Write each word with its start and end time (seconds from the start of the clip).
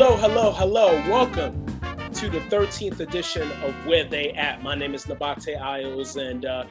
Hello, 0.00 0.16
hello, 0.16 0.52
hello. 0.52 1.10
Welcome 1.10 1.66
to 2.12 2.30
the 2.30 2.38
13th 2.42 3.00
edition 3.00 3.50
of 3.64 3.74
Where 3.84 4.04
They 4.04 4.30
At. 4.30 4.62
My 4.62 4.76
name 4.76 4.94
is 4.94 5.06
Nabate 5.06 5.60
Isles, 5.60 6.14
and 6.14 6.44
uh, 6.44 6.66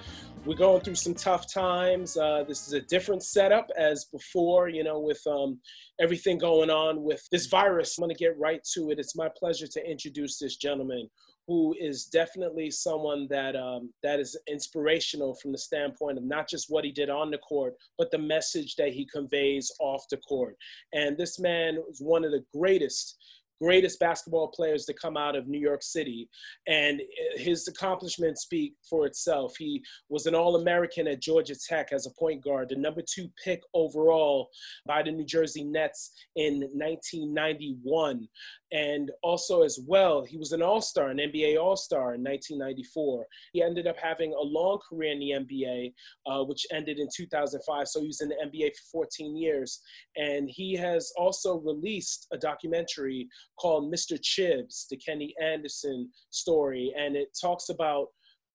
we're 0.46 0.56
going 0.56 0.80
through 0.82 0.96
some 0.96 1.14
tough 1.14 1.54
times. 1.54 2.16
Uh, 2.16 2.46
this 2.48 2.68
is 2.68 2.72
a 2.72 2.80
different 2.80 3.22
setup 3.22 3.70
as 3.78 4.06
before, 4.06 4.70
you 4.70 4.82
know, 4.82 5.02
with 5.02 5.20
um, 5.28 5.60
everything 6.00 6.38
going 6.38 6.70
on 6.70 7.04
with 7.04 7.22
this 7.30 7.48
virus. 7.48 7.98
I'm 7.98 8.04
going 8.04 8.16
to 8.16 8.18
get 8.18 8.40
right 8.40 8.64
to 8.76 8.92
it. 8.92 8.98
It's 8.98 9.14
my 9.14 9.28
pleasure 9.38 9.68
to 9.68 9.86
introduce 9.86 10.40
this 10.40 10.56
gentleman 10.56 11.10
who 11.48 11.74
is 11.80 12.06
definitely 12.06 12.70
someone 12.70 13.28
that 13.30 13.56
um, 13.56 13.92
that 14.04 14.20
is 14.20 14.38
inspirational 14.50 15.36
from 15.36 15.52
the 15.52 15.58
standpoint 15.58 16.18
of 16.18 16.24
not 16.24 16.48
just 16.48 16.70
what 16.70 16.84
he 16.84 16.92
did 16.92 17.10
on 17.10 17.32
the 17.32 17.38
court, 17.38 17.74
but 17.98 18.12
the 18.12 18.18
message 18.18 18.76
that 18.76 18.94
he 18.94 19.06
conveys 19.06 19.72
off 19.80 20.04
the 20.12 20.18
court. 20.18 20.56
And 20.94 21.18
this 21.18 21.40
man 21.40 21.78
was 21.88 22.00
one 22.00 22.26
of 22.26 22.32
the 22.32 22.44
greatest 22.54 23.18
greatest 23.62 24.00
basketball 24.00 24.48
players 24.48 24.86
to 24.86 24.94
come 24.94 25.18
out 25.18 25.36
of 25.36 25.48
New 25.48 25.60
York 25.60 25.84
City. 25.84 26.30
And 26.68 27.02
his 27.36 27.68
accomplishments 27.68 28.42
speak 28.42 28.74
for 28.90 29.06
itself. 29.06 29.56
He 29.58 29.84
was 30.10 30.26
an 30.26 30.36
All 30.36 30.56
American 30.56 31.08
at 31.08 31.22
Georgia 31.22 31.56
Tech 31.56 31.90
as 31.92 32.06
a 32.06 32.12
point 32.20 32.44
guard, 32.44 32.70
the 32.70 32.76
number 32.76 33.02
two 33.02 33.30
pick 33.44 33.62
overall 33.74 34.50
by 34.86 35.04
the 35.04 35.12
New 35.12 35.26
Jersey 35.26 35.64
Nets 35.64 36.12
in 36.36 36.60
1991. 36.74 38.28
And 38.72 39.12
also, 39.24 39.64
as 39.64 39.80
well, 39.88 40.26
he 40.26 40.38
was 40.38 40.52
an 40.52 40.62
All 40.62 40.82
Star, 40.82 41.10
an 41.10 41.18
NBA 41.18 41.58
All 41.58 41.78
Star 41.78 42.16
in 42.16 42.24
1994. 42.24 43.26
He 43.54 43.64
ended 43.64 43.88
up 43.88 43.96
having 43.98 44.34
a 44.34 44.42
long 44.42 44.80
career 44.88 45.14
in 45.14 45.20
the 45.20 45.32
NBA, 45.32 45.94
uh, 46.26 46.44
which 46.44 46.66
ended 46.74 47.00
in 47.00 47.08
2005. 47.16 47.88
So 47.88 48.02
he 48.02 48.08
was 48.08 48.22
in 48.22 48.30
the 48.30 48.36
NBA 48.36 48.72
for 48.92 49.06
14 49.06 49.38
years. 49.38 49.80
And 50.18 50.50
he 50.50 50.76
has 50.76 51.12
also 51.18 51.60
released 51.60 52.28
a 52.34 52.38
documentary 52.38 53.30
called 53.60 53.94
Mr. 53.94 54.20
Chibbs, 54.22 54.88
the 54.90 54.98
Kenny 54.98 55.34
Anderson 55.42 56.10
story. 56.32 56.94
And 56.98 57.16
it 57.16 57.30
talks 57.40 57.70
about 57.70 58.08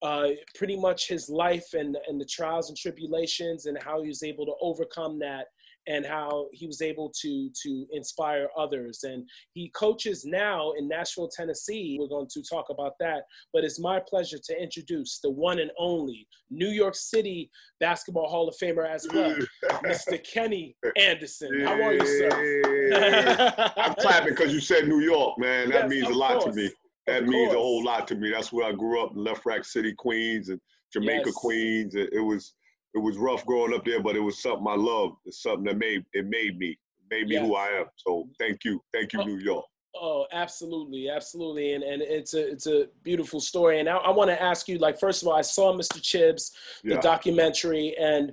uh, 0.03 0.31
pretty 0.57 0.77
much 0.77 1.09
his 1.09 1.29
life 1.29 1.75
and, 1.75 1.97
and 2.09 2.21
the 2.21 2.27
trials 2.27 2.69
and 2.69 2.77
tribulations 2.77 3.67
and 3.67 3.81
how 3.83 4.03
he 4.03 4.09
was 4.09 4.23
able 4.23 4.45
to 4.45 4.55
overcome 4.61 5.19
that 5.21 5.47
and 5.87 6.07
how 6.07 6.47
he 6.53 6.67
was 6.67 6.81
able 6.81 7.13
to 7.21 7.51
to 7.63 7.87
inspire 7.91 8.49
others. 8.57 9.05
And 9.05 9.29
he 9.53 9.69
coaches 9.71 10.25
now 10.25 10.73
in 10.73 10.89
nashville 10.89 11.29
tennessee. 11.29 11.97
We're 11.99 12.09
going 12.09 12.29
to 12.29 12.43
talk 12.43 12.67
about 12.71 12.93
that. 13.01 13.25
But 13.53 13.65
it's 13.65 13.81
my 13.81 14.01
pleasure 14.01 14.39
to 14.45 14.63
introduce 14.63 15.19
the 15.19 15.31
one 15.31 15.59
and 15.59 15.71
only 15.79 16.27
new 16.51 16.69
york 16.69 16.95
city 16.95 17.51
basketball 17.81 18.29
hall 18.29 18.47
of 18.47 18.55
famer 18.63 18.87
as 18.87 19.07
well 19.13 19.35
mr 19.85 20.23
kenny 20.25 20.77
anderson. 20.97 21.63
How 21.65 21.81
are 21.81 21.95
you 21.95 22.07
sir? 22.07 23.73
I'm 23.77 23.95
clapping 23.95 24.35
because 24.35 24.53
you 24.53 24.61
said 24.61 24.89
new 24.89 25.01
york 25.01 25.39
man. 25.39 25.71
That 25.71 25.85
yes, 25.85 25.91
means 25.91 26.09
a 26.09 26.19
lot 26.19 26.41
course. 26.41 26.55
to 26.55 26.63
me. 26.63 26.71
That 27.07 27.23
of 27.23 27.29
means 27.29 27.49
course. 27.49 27.57
a 27.57 27.59
whole 27.59 27.85
lot 27.85 28.07
to 28.09 28.15
me. 28.15 28.31
That's 28.31 28.53
where 28.53 28.67
i 28.69 28.73
grew 28.73 29.03
up 29.03 29.15
Lefrak 29.15 29.65
City 29.65 29.93
queens 29.93 30.49
and 30.51 30.61
jamaica 30.93 31.25
yes. 31.27 31.35
queens. 31.35 31.95
It 31.95 32.23
was 32.25 32.55
it 32.95 32.99
was 32.99 33.17
rough 33.17 33.45
growing 33.47 33.75
up 33.75 33.85
there, 33.85 34.03
but 34.03 34.17
it 34.17 34.21
was 34.21 34.43
something 34.43 34.67
I 34.69 34.77
loved. 34.77 35.17
It's 35.25 35.43
something 35.43 35.65
that 35.65 35.79
made 35.79 36.05
it 36.13 36.27
made 36.27 36.59
me 36.59 36.77
made 37.11 37.29
me 37.29 37.35
yes. 37.35 37.47
who 37.47 37.55
I 37.55 37.67
am. 37.69 37.87
So 37.97 38.29
thank 38.39 38.65
you, 38.65 38.81
thank 38.93 39.13
you, 39.13 39.21
oh, 39.21 39.25
New 39.25 39.39
York. 39.39 39.65
Oh, 39.95 40.27
absolutely, 40.33 41.09
absolutely, 41.09 41.75
and 41.75 41.85
and 41.85 42.03
it's 42.03 42.35
a 42.35 42.51
it's 42.51 42.67
a 42.67 42.89
beautiful 43.03 43.41
story. 43.41 43.81
And 43.81 43.89
I, 43.89 43.97
I 43.97 44.11
want 44.11 44.31
to 44.31 44.43
ask 44.43 44.69
you, 44.69 44.79
like, 44.79 44.99
first 44.99 45.23
of 45.23 45.29
all, 45.29 45.35
I 45.35 45.43
saw 45.43 45.75
Mr. 45.75 46.01
Chibbs, 46.03 46.53
the 46.83 46.95
yeah. 46.95 47.01
documentary, 47.01 47.95
and 47.99 48.33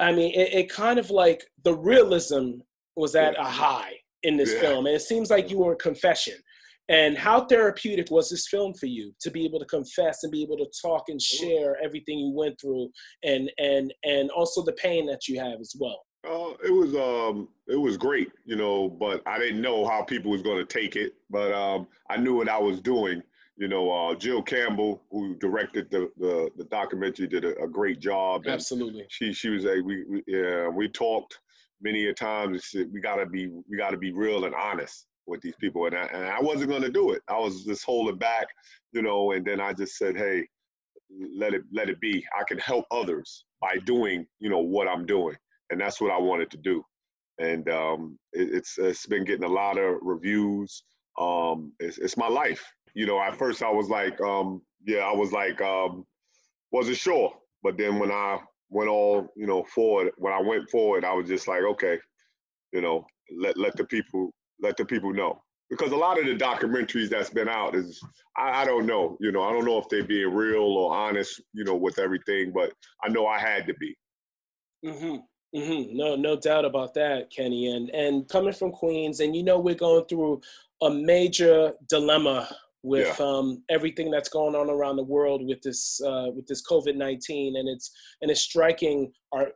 I 0.00 0.12
mean, 0.12 0.32
it, 0.34 0.52
it, 0.52 0.70
kind 0.70 0.98
of 0.98 1.10
like 1.10 1.44
the 1.64 1.74
realism 1.74 2.60
was 2.96 3.14
at 3.14 3.34
yeah. 3.34 3.46
a 3.46 3.50
high 3.50 3.94
in 4.22 4.36
this 4.36 4.52
yeah. 4.52 4.60
film, 4.60 4.86
and 4.86 4.94
it 4.94 5.02
seems 5.02 5.30
like 5.30 5.50
you 5.50 5.58
were 5.58 5.72
a 5.72 5.76
confession. 5.76 6.34
And 6.88 7.16
how 7.16 7.44
therapeutic 7.44 8.10
was 8.10 8.28
this 8.28 8.48
film 8.48 8.74
for 8.74 8.86
you 8.86 9.14
to 9.20 9.30
be 9.30 9.44
able 9.44 9.60
to 9.60 9.64
confess 9.66 10.24
and 10.24 10.32
be 10.32 10.42
able 10.42 10.56
to 10.58 10.70
talk 10.80 11.04
and 11.08 11.20
share 11.20 11.76
everything 11.82 12.18
you 12.18 12.32
went 12.34 12.60
through 12.60 12.90
and 13.22 13.50
and 13.58 13.94
and 14.04 14.30
also 14.30 14.62
the 14.62 14.72
pain 14.72 15.06
that 15.06 15.28
you 15.28 15.38
have 15.40 15.60
as 15.60 15.74
well? 15.78 16.04
Uh, 16.24 16.54
it 16.64 16.72
was 16.72 16.94
um 16.94 17.48
it 17.68 17.76
was 17.76 17.96
great, 17.96 18.30
you 18.44 18.56
know, 18.56 18.88
but 18.88 19.22
I 19.26 19.38
didn't 19.38 19.60
know 19.60 19.86
how 19.86 20.02
people 20.02 20.30
was 20.30 20.42
going 20.42 20.58
to 20.58 20.64
take 20.64 20.96
it, 20.96 21.14
but 21.30 21.52
um 21.52 21.86
I 22.10 22.16
knew 22.16 22.36
what 22.36 22.48
I 22.48 22.58
was 22.58 22.80
doing. 22.80 23.22
You 23.58 23.68
know, 23.68 23.90
uh, 23.92 24.14
Jill 24.14 24.42
Campbell, 24.42 25.02
who 25.10 25.36
directed 25.36 25.88
the 25.90 26.10
the, 26.18 26.50
the 26.56 26.64
documentary, 26.64 27.28
did 27.28 27.44
a, 27.44 27.56
a 27.62 27.68
great 27.68 28.00
job. 28.00 28.46
Absolutely. 28.46 29.06
She 29.08 29.32
she 29.32 29.50
was 29.50 29.66
a 29.66 29.80
we, 29.80 30.04
we 30.04 30.22
yeah 30.26 30.68
we 30.68 30.88
talked 30.88 31.38
many 31.80 32.06
a 32.06 32.14
times. 32.14 32.74
We 32.74 33.00
gotta 33.00 33.26
be 33.26 33.48
we 33.68 33.76
gotta 33.76 33.96
be 33.96 34.12
real 34.12 34.46
and 34.46 34.54
honest 34.54 35.06
with 35.26 35.40
these 35.40 35.56
people, 35.60 35.86
and 35.86 35.96
I, 35.96 36.04
and 36.12 36.24
I 36.24 36.40
wasn't 36.40 36.70
going 36.70 36.82
to 36.82 36.90
do 36.90 37.12
it. 37.12 37.22
I 37.28 37.38
was 37.38 37.64
just 37.64 37.84
holding 37.84 38.18
back, 38.18 38.46
you 38.92 39.02
know. 39.02 39.32
And 39.32 39.44
then 39.44 39.60
I 39.60 39.72
just 39.72 39.96
said, 39.96 40.16
"Hey, 40.16 40.46
let 41.34 41.54
it 41.54 41.62
let 41.72 41.88
it 41.88 42.00
be. 42.00 42.24
I 42.38 42.44
can 42.44 42.58
help 42.58 42.86
others 42.90 43.44
by 43.60 43.76
doing, 43.84 44.26
you 44.40 44.50
know, 44.50 44.60
what 44.60 44.88
I'm 44.88 45.06
doing, 45.06 45.36
and 45.70 45.80
that's 45.80 46.00
what 46.00 46.10
I 46.12 46.18
wanted 46.18 46.50
to 46.52 46.56
do. 46.58 46.84
And 47.38 47.68
um, 47.70 48.18
it, 48.32 48.54
it's 48.54 48.78
it's 48.78 49.06
been 49.06 49.24
getting 49.24 49.44
a 49.44 49.48
lot 49.48 49.78
of 49.78 49.96
reviews. 50.02 50.82
Um, 51.18 51.72
it's, 51.78 51.98
it's 51.98 52.16
my 52.16 52.28
life. 52.28 52.64
You 52.94 53.06
know, 53.06 53.20
at 53.20 53.36
first 53.36 53.62
I 53.62 53.70
was 53.70 53.88
like, 53.88 54.20
um, 54.20 54.62
yeah, 54.84 55.00
I 55.00 55.12
was 55.12 55.32
like, 55.32 55.60
um, 55.60 56.04
wasn't 56.70 56.98
sure. 56.98 57.32
But 57.62 57.78
then 57.78 57.98
when 57.98 58.10
I 58.10 58.38
went 58.70 58.90
all, 58.90 59.28
you 59.36 59.46
know, 59.46 59.62
forward, 59.64 60.12
when 60.16 60.32
I 60.32 60.40
went 60.40 60.68
forward, 60.70 61.04
I 61.04 61.12
was 61.12 61.28
just 61.28 61.48
like, 61.48 61.62
okay, 61.62 61.98
you 62.72 62.80
know, 62.80 63.06
let 63.38 63.56
let 63.56 63.76
the 63.76 63.84
people 63.84 64.32
let 64.62 64.76
the 64.76 64.84
people 64.84 65.12
know 65.12 65.42
because 65.70 65.92
a 65.92 65.96
lot 65.96 66.18
of 66.18 66.26
the 66.26 66.34
documentaries 66.34 67.08
that's 67.08 67.30
been 67.30 67.48
out 67.48 67.74
is 67.74 68.02
I, 68.36 68.62
I, 68.62 68.64
don't 68.64 68.86
know 68.86 69.16
you 69.20 69.32
know 69.32 69.42
i 69.42 69.52
don't 69.52 69.64
know 69.64 69.78
if 69.78 69.88
they're 69.88 70.04
being 70.04 70.32
real 70.32 70.62
or 70.62 70.94
honest 70.94 71.40
you 71.52 71.64
know 71.64 71.76
with 71.76 71.98
everything 71.98 72.52
but 72.52 72.72
i 73.02 73.08
know 73.08 73.26
i 73.26 73.38
had 73.38 73.66
to 73.66 73.74
be 73.74 73.96
mm-hmm. 74.84 75.16
Mm-hmm. 75.58 75.96
no 75.96 76.14
no 76.16 76.36
doubt 76.36 76.64
about 76.64 76.94
that 76.94 77.30
kenny 77.30 77.74
and 77.74 77.90
and 77.90 78.28
coming 78.28 78.52
from 78.52 78.70
queens 78.70 79.20
and 79.20 79.34
you 79.34 79.42
know 79.42 79.58
we're 79.58 79.74
going 79.74 80.04
through 80.06 80.40
a 80.82 80.90
major 80.90 81.72
dilemma 81.88 82.48
with 82.82 83.16
yeah. 83.18 83.24
um, 83.24 83.62
everything 83.68 84.10
that's 84.10 84.28
going 84.28 84.54
on 84.54 84.68
around 84.68 84.96
the 84.96 85.04
world 85.04 85.46
with 85.46 85.62
this 85.62 86.00
uh, 86.04 86.26
with 86.34 86.46
this 86.46 86.66
COVID-19 86.66 87.58
and 87.58 87.68
it's 87.68 87.92
and 88.20 88.30
it's 88.30 88.40
striking 88.40 89.12
our 89.32 89.52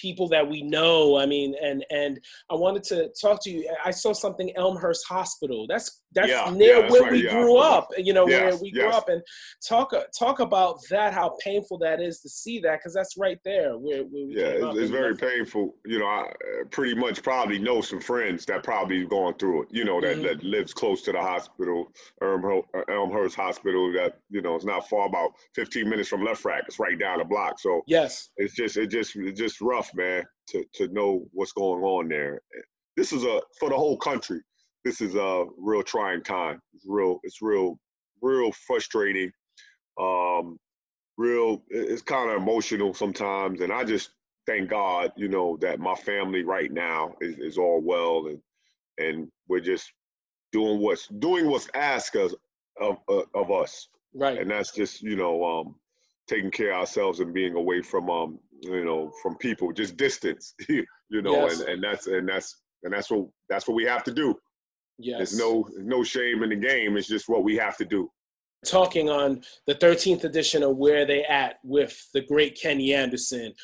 people 0.00 0.28
that 0.28 0.48
we 0.48 0.62
know. 0.62 1.16
I 1.16 1.26
mean, 1.26 1.54
and 1.62 1.84
and 1.90 2.20
I 2.50 2.54
wanted 2.54 2.84
to 2.84 3.10
talk 3.20 3.42
to 3.44 3.50
you. 3.50 3.68
I 3.84 3.90
saw 3.90 4.12
something 4.12 4.52
Elmhurst 4.56 5.06
Hospital. 5.08 5.66
That's 5.68 6.02
that's 6.14 6.28
yeah, 6.28 6.50
near 6.54 6.84
yeah, 6.84 6.90
where 6.90 7.02
right, 7.02 7.12
we 7.12 7.24
yeah. 7.24 7.32
grew 7.32 7.58
up. 7.58 7.88
You 7.98 8.12
know, 8.12 8.26
yes, 8.26 8.40
where 8.40 8.62
we 8.62 8.72
yes. 8.74 8.82
grew 8.82 8.92
up, 8.92 9.08
and 9.08 9.22
talk 9.66 9.92
talk 10.18 10.40
about 10.40 10.78
that. 10.90 11.12
How 11.12 11.36
painful 11.40 11.78
that 11.78 12.00
is 12.00 12.20
to 12.20 12.28
see 12.28 12.60
that, 12.60 12.78
because 12.78 12.94
that's 12.94 13.16
right 13.18 13.38
there. 13.44 13.76
Where, 13.76 14.02
where 14.04 14.24
yeah, 14.28 14.68
it's, 14.68 14.78
it's 14.78 14.90
very 14.90 15.16
painful. 15.16 15.74
You 15.84 15.98
know, 15.98 16.06
I 16.06 16.32
pretty 16.70 16.94
much 16.94 17.22
probably 17.22 17.58
know 17.58 17.80
some 17.80 18.00
friends 18.00 18.46
that 18.46 18.62
probably 18.62 19.04
going 19.06 19.34
through 19.34 19.64
it. 19.64 19.68
You 19.70 19.84
know, 19.84 20.00
that 20.00 20.16
mm-hmm. 20.16 20.22
that 20.22 20.42
lives 20.42 20.72
close 20.72 21.02
to 21.02 21.12
the 21.12 21.20
hospital, 21.20 21.92
Elmhurst 22.22 23.36
Hospital. 23.36 23.92
That 23.92 24.18
you 24.30 24.40
know, 24.40 24.54
it's 24.54 24.64
not 24.64 24.88
far, 24.88 25.06
about 25.06 25.32
15 25.54 25.88
minutes 25.88 26.08
from 26.08 26.22
Lefrak. 26.22 26.62
It's 26.66 26.78
right 26.78 26.98
down 26.98 27.18
the 27.18 27.24
block. 27.24 27.60
So 27.60 27.82
yes, 27.86 28.30
it's 28.38 28.54
just 28.54 28.78
it 28.78 28.90
just 28.90 29.14
it's 29.14 29.38
just 29.38 29.60
rough, 29.60 29.87
man, 29.94 30.24
to 30.48 30.64
to 30.74 30.88
know 30.88 31.26
what's 31.32 31.52
going 31.52 31.82
on 31.82 32.08
there. 32.08 32.40
This 32.96 33.12
is 33.12 33.24
a 33.24 33.40
for 33.58 33.68
the 33.68 33.76
whole 33.76 33.96
country 33.96 34.40
this 34.84 35.00
is 35.00 35.14
a 35.14 35.44
real 35.58 35.82
trying 35.82 36.22
time. 36.22 36.60
It's 36.74 36.86
real. 36.86 37.20
It's 37.22 37.42
real. 37.42 37.78
Real 38.22 38.52
frustrating. 38.52 39.30
Um, 40.00 40.58
real. 41.16 41.62
It's 41.68 42.02
kind 42.02 42.30
of 42.30 42.36
emotional 42.36 42.94
sometimes, 42.94 43.60
and 43.60 43.72
I 43.72 43.84
just 43.84 44.10
thank 44.46 44.70
God, 44.70 45.12
you 45.16 45.28
know, 45.28 45.58
that 45.60 45.78
my 45.78 45.94
family 45.94 46.42
right 46.42 46.72
now 46.72 47.14
is, 47.20 47.38
is 47.38 47.58
all 47.58 47.82
well, 47.82 48.28
and 48.28 48.40
and 48.98 49.28
we're 49.48 49.60
just 49.60 49.92
doing 50.52 50.80
what's 50.80 51.06
doing 51.08 51.50
what's 51.50 51.68
asked 51.74 52.16
us 52.16 52.34
of 52.80 52.98
uh, 53.08 53.22
of 53.34 53.50
us. 53.50 53.88
Right. 54.14 54.38
And 54.38 54.50
that's 54.50 54.72
just 54.72 55.02
you 55.02 55.16
know 55.16 55.44
um, 55.44 55.74
taking 56.28 56.50
care 56.50 56.72
of 56.72 56.80
ourselves 56.80 57.20
and 57.20 57.34
being 57.34 57.56
away 57.56 57.82
from 57.82 58.08
um 58.08 58.38
you 58.60 58.84
know 58.84 59.12
from 59.22 59.36
people, 59.36 59.72
just 59.72 59.96
distance. 59.96 60.54
you 60.68 60.84
know, 61.10 61.46
yes. 61.46 61.60
and 61.60 61.68
and 61.68 61.84
that's 61.84 62.06
and 62.06 62.28
that's 62.28 62.60
and 62.82 62.92
that's 62.92 63.10
what 63.10 63.26
that's 63.48 63.66
what 63.68 63.74
we 63.74 63.84
have 63.84 64.04
to 64.04 64.12
do. 64.12 64.34
Yes. 64.98 65.18
There's 65.18 65.38
no 65.38 65.68
no 65.78 66.02
shame 66.02 66.42
in 66.42 66.50
the 66.50 66.56
game. 66.56 66.96
It's 66.96 67.08
just 67.08 67.28
what 67.28 67.44
we 67.44 67.56
have 67.56 67.76
to 67.78 67.84
do. 67.84 68.10
Talking 68.66 69.08
on 69.08 69.42
the 69.68 69.74
13th 69.76 70.24
edition 70.24 70.64
of 70.64 70.76
Where 70.76 71.06
They 71.06 71.22
At 71.22 71.60
with 71.62 71.96
the 72.12 72.22
great 72.22 72.60
Kenny 72.60 72.92
Anderson, 72.92 73.54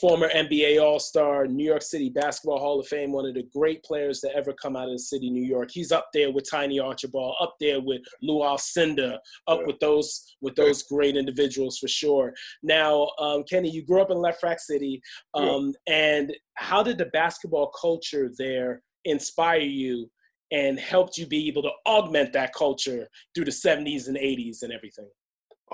former 0.00 0.28
NBA 0.30 0.82
All 0.82 0.98
Star, 0.98 1.46
New 1.46 1.64
York 1.64 1.82
City 1.82 2.08
Basketball 2.08 2.58
Hall 2.58 2.80
of 2.80 2.88
Fame, 2.88 3.12
one 3.12 3.24
of 3.24 3.34
the 3.34 3.48
great 3.54 3.84
players 3.84 4.20
to 4.20 4.34
ever 4.34 4.52
come 4.52 4.74
out 4.74 4.88
of 4.88 4.94
the 4.94 4.98
city, 4.98 5.30
New 5.30 5.44
York. 5.44 5.70
He's 5.70 5.92
up 5.92 6.08
there 6.12 6.32
with 6.32 6.50
Tiny 6.50 6.80
Archibald, 6.80 7.36
up 7.40 7.54
there 7.60 7.80
with 7.80 8.02
Lou 8.20 8.40
Alcindor, 8.40 9.18
up 9.46 9.60
yeah. 9.60 9.66
with 9.66 9.78
those 9.78 10.34
with 10.40 10.56
those 10.56 10.82
great 10.82 11.16
individuals 11.16 11.78
for 11.78 11.88
sure. 11.88 12.34
Now, 12.64 13.10
um, 13.20 13.44
Kenny, 13.44 13.70
you 13.70 13.84
grew 13.84 14.02
up 14.02 14.10
in 14.10 14.16
Lefrak 14.16 14.58
City, 14.58 15.00
um, 15.34 15.72
yeah. 15.86 15.94
and 15.94 16.36
how 16.54 16.82
did 16.82 16.98
the 16.98 17.06
basketball 17.06 17.72
culture 17.80 18.30
there 18.36 18.82
inspire 19.04 19.60
you? 19.60 20.10
And 20.52 20.78
helped 20.78 21.16
you 21.16 21.26
be 21.26 21.48
able 21.48 21.62
to 21.62 21.70
augment 21.86 22.32
that 22.34 22.54
culture 22.54 23.08
through 23.34 23.46
the 23.46 23.50
70s 23.50 24.06
and 24.06 24.16
80s 24.16 24.62
and 24.62 24.72
everything? 24.72 25.08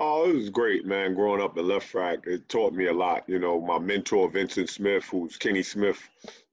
Oh, 0.01 0.29
it 0.29 0.35
was 0.35 0.49
great, 0.49 0.85
man. 0.85 1.13
Growing 1.13 1.41
up 1.41 1.57
at 1.57 1.65
Left 1.65 1.91
Lefrak, 1.91 2.25
it 2.25 2.47
taught 2.47 2.73
me 2.73 2.87
a 2.87 2.93
lot. 2.93 3.25
You 3.27 3.37
know, 3.37 3.59
my 3.59 3.77
mentor 3.77 4.31
Vincent 4.31 4.69
Smith, 4.69 5.03
who's 5.03 5.35
Kenny 5.35 5.61
Smith, 5.61 5.99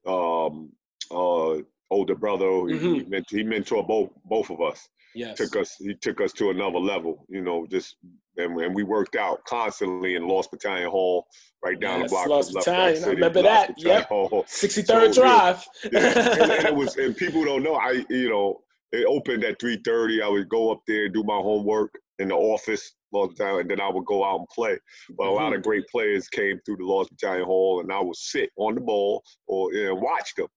um, 0.05 0.69
uh, 1.09 1.59
older 1.89 2.15
brother, 2.15 2.45
mm-hmm. 2.45 2.77
he, 2.77 2.99
he, 2.99 3.05
mentor, 3.05 3.37
he 3.37 3.43
mentored 3.45 3.87
both 3.87 4.09
both 4.25 4.49
of 4.49 4.61
us. 4.61 4.89
Yes. 5.15 5.37
Took 5.37 5.55
us, 5.55 5.75
he 5.79 5.93
took 5.93 6.19
us 6.19 6.33
to 6.33 6.49
another 6.49 6.77
level. 6.77 7.25
You 7.29 7.41
know, 7.41 7.65
just 7.71 7.95
and, 8.37 8.59
and 8.59 8.75
we 8.75 8.83
worked 8.83 9.15
out 9.15 9.43
constantly 9.45 10.15
in 10.15 10.27
Lost 10.27 10.51
Battalion 10.51 10.89
Hall, 10.89 11.25
right 11.63 11.79
down 11.79 12.01
yes, 12.01 12.09
the 12.09 12.15
block. 12.15 12.27
Lost 12.27 12.53
Battalion, 12.53 13.03
I 13.03 13.07
remember 13.07 13.41
that. 13.41 13.73
Yep. 13.77 14.09
Sixty 14.47 14.81
third 14.81 15.13
so, 15.13 15.21
Drive. 15.21 15.65
yeah, 15.91 16.19
and, 16.19 16.51
and 16.51 16.65
it 16.65 16.75
was, 16.75 16.95
and 16.97 17.15
people 17.15 17.43
don't 17.43 17.63
know. 17.63 17.75
I, 17.75 18.05
you 18.09 18.29
know, 18.29 18.61
it 18.91 19.05
opened 19.05 19.43
at 19.43 19.59
three 19.59 19.81
thirty. 19.83 20.21
I 20.21 20.27
would 20.27 20.49
go 20.49 20.71
up 20.71 20.81
there, 20.87 21.09
do 21.09 21.23
my 21.23 21.37
homework 21.37 21.93
in 22.19 22.29
the 22.29 22.35
office 22.35 22.93
Lost 23.13 23.37
Battalion, 23.37 23.61
and 23.61 23.69
then 23.69 23.81
I 23.81 23.89
would 23.89 24.05
go 24.05 24.23
out 24.23 24.39
and 24.39 24.47
play. 24.49 24.77
But 25.17 25.23
mm-hmm. 25.25 25.31
a 25.31 25.35
lot 25.35 25.53
of 25.53 25.61
mm-hmm. 25.61 25.69
great 25.69 25.87
players 25.87 26.27
came 26.27 26.59
through 26.65 26.77
the 26.77 26.85
Lost 26.85 27.09
Battalion 27.11 27.45
Hall, 27.45 27.81
and 27.81 27.91
I 27.91 28.01
would 28.01 28.15
sit 28.15 28.49
on 28.57 28.75
the 28.75 28.81
ball 28.81 29.23
or 29.47 29.73
you 29.73 29.85
know, 29.85 29.95
watch 29.95 30.35
them. 30.35 30.47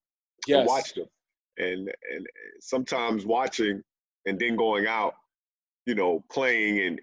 Yes. 0.46 0.66
watch 0.66 0.94
them. 0.94 1.06
And 1.58 1.88
and 1.88 2.26
sometimes 2.60 3.26
watching 3.26 3.82
and 4.26 4.38
then 4.38 4.56
going 4.56 4.86
out, 4.86 5.14
you 5.90 5.96
know, 5.96 6.24
playing 6.30 6.78
and 6.86 7.00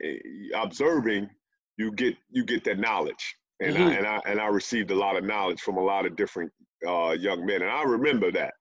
observing, 0.55 1.29
you 1.77 1.91
get 1.91 2.15
you 2.29 2.45
get 2.45 2.63
that 2.63 2.79
knowledge. 2.79 3.35
And 3.59 3.75
mm-hmm. 3.75 3.87
I 3.87 3.93
and 3.95 4.07
I 4.07 4.21
and 4.25 4.39
I 4.39 4.47
received 4.47 4.91
a 4.91 4.95
lot 4.95 5.17
of 5.17 5.25
knowledge 5.25 5.59
from 5.59 5.75
a 5.75 5.83
lot 5.83 6.05
of 6.05 6.15
different 6.15 6.49
uh, 6.87 7.11
young 7.19 7.45
men, 7.45 7.63
and 7.63 7.69
I 7.69 7.83
remember 7.83 8.31
that. 8.31 8.53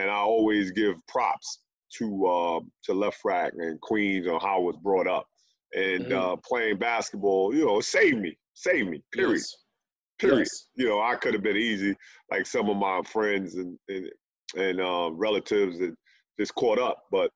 And 0.00 0.10
I 0.10 0.16
always 0.16 0.72
give 0.72 0.96
props 1.06 1.60
to 1.98 2.26
uh, 2.26 2.60
to 2.86 2.92
Lefrak 2.92 3.52
and 3.56 3.80
Queens 3.80 4.26
on 4.26 4.40
how 4.40 4.56
I 4.56 4.58
was 4.58 4.76
brought 4.82 5.06
up 5.06 5.26
and 5.74 6.06
mm-hmm. 6.06 6.18
uh, 6.18 6.36
playing 6.44 6.78
basketball, 6.78 7.54
you 7.54 7.64
know, 7.64 7.80
saved 7.80 8.18
me, 8.18 8.36
saved 8.54 8.90
me. 8.90 9.00
Period. 9.12 9.34
Yes. 9.34 9.56
Period. 10.18 10.38
Yes. 10.38 10.68
You 10.74 10.88
know, 10.88 11.00
I 11.00 11.14
could 11.14 11.34
have 11.34 11.44
been 11.44 11.56
easy, 11.56 11.94
like 12.32 12.46
some 12.46 12.68
of 12.68 12.76
my 12.76 13.00
friends 13.02 13.54
and 13.54 13.78
and, 13.88 14.10
and 14.56 14.80
uh, 14.80 15.10
relatives 15.12 15.78
that 15.78 15.94
just 16.40 16.54
caught 16.56 16.80
up, 16.80 17.04
but 17.12 17.30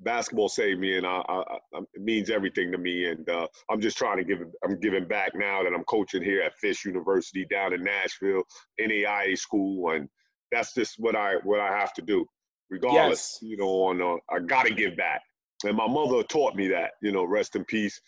basketball 0.00 0.48
saved 0.48 0.80
me, 0.80 0.96
and 0.96 1.06
I, 1.06 1.22
I, 1.28 1.42
I, 1.74 1.78
it 1.94 2.02
means 2.02 2.30
everything 2.30 2.72
to 2.72 2.78
me. 2.78 3.06
And 3.06 3.28
uh, 3.28 3.46
I'm 3.70 3.80
just 3.80 3.96
trying 3.96 4.18
to 4.18 4.24
give. 4.24 4.40
I'm 4.64 4.78
giving 4.80 5.06
back 5.06 5.32
now 5.34 5.62
that 5.62 5.72
I'm 5.72 5.84
coaching 5.84 6.22
here 6.22 6.42
at 6.42 6.56
Fisk 6.56 6.84
University 6.84 7.46
down 7.50 7.72
in 7.72 7.82
Nashville, 7.82 8.42
NAIA 8.80 9.38
school, 9.38 9.92
and 9.92 10.08
that's 10.52 10.74
just 10.74 10.98
what 10.98 11.16
I 11.16 11.34
what 11.44 11.60
I 11.60 11.76
have 11.76 11.92
to 11.94 12.02
do, 12.02 12.26
regardless. 12.70 13.38
Yes. 13.40 13.50
You 13.50 13.56
know, 13.56 13.68
on 13.68 14.02
uh, 14.02 14.16
I 14.34 14.40
got 14.40 14.66
to 14.66 14.74
give 14.74 14.96
back. 14.96 15.22
And 15.64 15.76
my 15.76 15.86
mother 15.86 16.22
taught 16.22 16.54
me 16.54 16.68
that, 16.68 16.92
you 17.02 17.12
know, 17.12 17.24
rest 17.24 17.56
in 17.56 17.64
peace. 17.64 18.00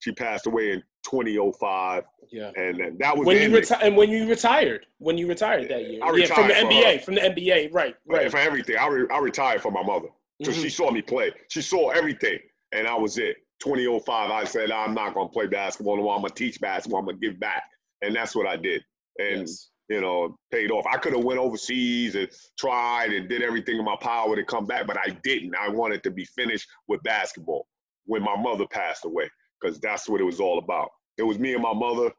She 0.00 0.12
passed 0.12 0.46
away 0.46 0.72
in 0.72 0.82
2005. 1.04 2.04
Yeah. 2.30 2.50
And 2.56 2.98
that 2.98 3.16
was 3.16 3.26
when 3.26 3.40
you 3.40 3.56
retired. 3.56 3.82
And 3.82 3.96
when 3.96 4.10
you 4.10 4.28
retired, 4.28 4.86
when 4.98 5.16
you 5.16 5.26
retired 5.28 5.68
that 5.68 5.88
year, 5.88 6.00
yeah, 6.02 6.26
from 6.26 6.48
the 6.48 6.54
NBA, 6.54 7.02
from 7.02 7.14
the 7.14 7.20
NBA, 7.20 7.72
right, 7.72 7.94
right. 8.06 8.30
For 8.30 8.38
everything, 8.38 8.76
I, 8.76 8.88
re- 8.88 9.06
I 9.10 9.18
retired 9.18 9.62
for 9.62 9.70
my 9.70 9.82
mother. 9.82 10.08
So 10.42 10.50
mm-hmm. 10.50 10.62
she 10.62 10.68
saw 10.68 10.90
me 10.90 11.02
play. 11.02 11.32
She 11.48 11.62
saw 11.62 11.90
everything, 11.90 12.38
and 12.72 12.86
I 12.86 12.94
was 12.94 13.18
it. 13.18 13.36
2005, 13.62 14.30
I 14.30 14.44
said 14.44 14.70
I'm 14.70 14.94
not 14.94 15.14
gonna 15.14 15.28
play 15.28 15.46
basketball 15.46 15.94
anymore. 15.94 16.14
I'm 16.14 16.22
gonna 16.22 16.34
teach 16.34 16.60
basketball. 16.60 17.00
I'm 17.00 17.06
gonna 17.06 17.18
give 17.18 17.40
back, 17.40 17.64
and 18.02 18.14
that's 18.14 18.36
what 18.36 18.46
I 18.46 18.56
did. 18.56 18.82
And 19.18 19.40
yes 19.40 19.70
you 19.88 20.00
know, 20.00 20.36
paid 20.50 20.70
off. 20.70 20.84
I 20.90 20.98
could 20.98 21.14
have 21.14 21.24
went 21.24 21.38
overseas 21.38 22.16
and 22.16 22.28
tried 22.58 23.12
and 23.12 23.28
did 23.28 23.42
everything 23.42 23.78
in 23.78 23.84
my 23.84 23.96
power 24.00 24.34
to 24.34 24.44
come 24.44 24.66
back, 24.66 24.86
but 24.86 24.98
I 24.98 25.10
didn't. 25.22 25.54
I 25.56 25.68
wanted 25.68 26.02
to 26.04 26.10
be 26.10 26.24
finished 26.24 26.68
with 26.88 27.02
basketball 27.02 27.66
when 28.06 28.22
my 28.22 28.36
mother 28.36 28.66
passed 28.66 29.04
away, 29.04 29.30
because 29.60 29.78
that's 29.80 30.08
what 30.08 30.20
it 30.20 30.24
was 30.24 30.40
all 30.40 30.58
about. 30.58 30.88
It 31.18 31.22
was 31.22 31.38
me 31.38 31.54
and 31.54 31.62
my 31.62 31.72
mother, 31.72 32.10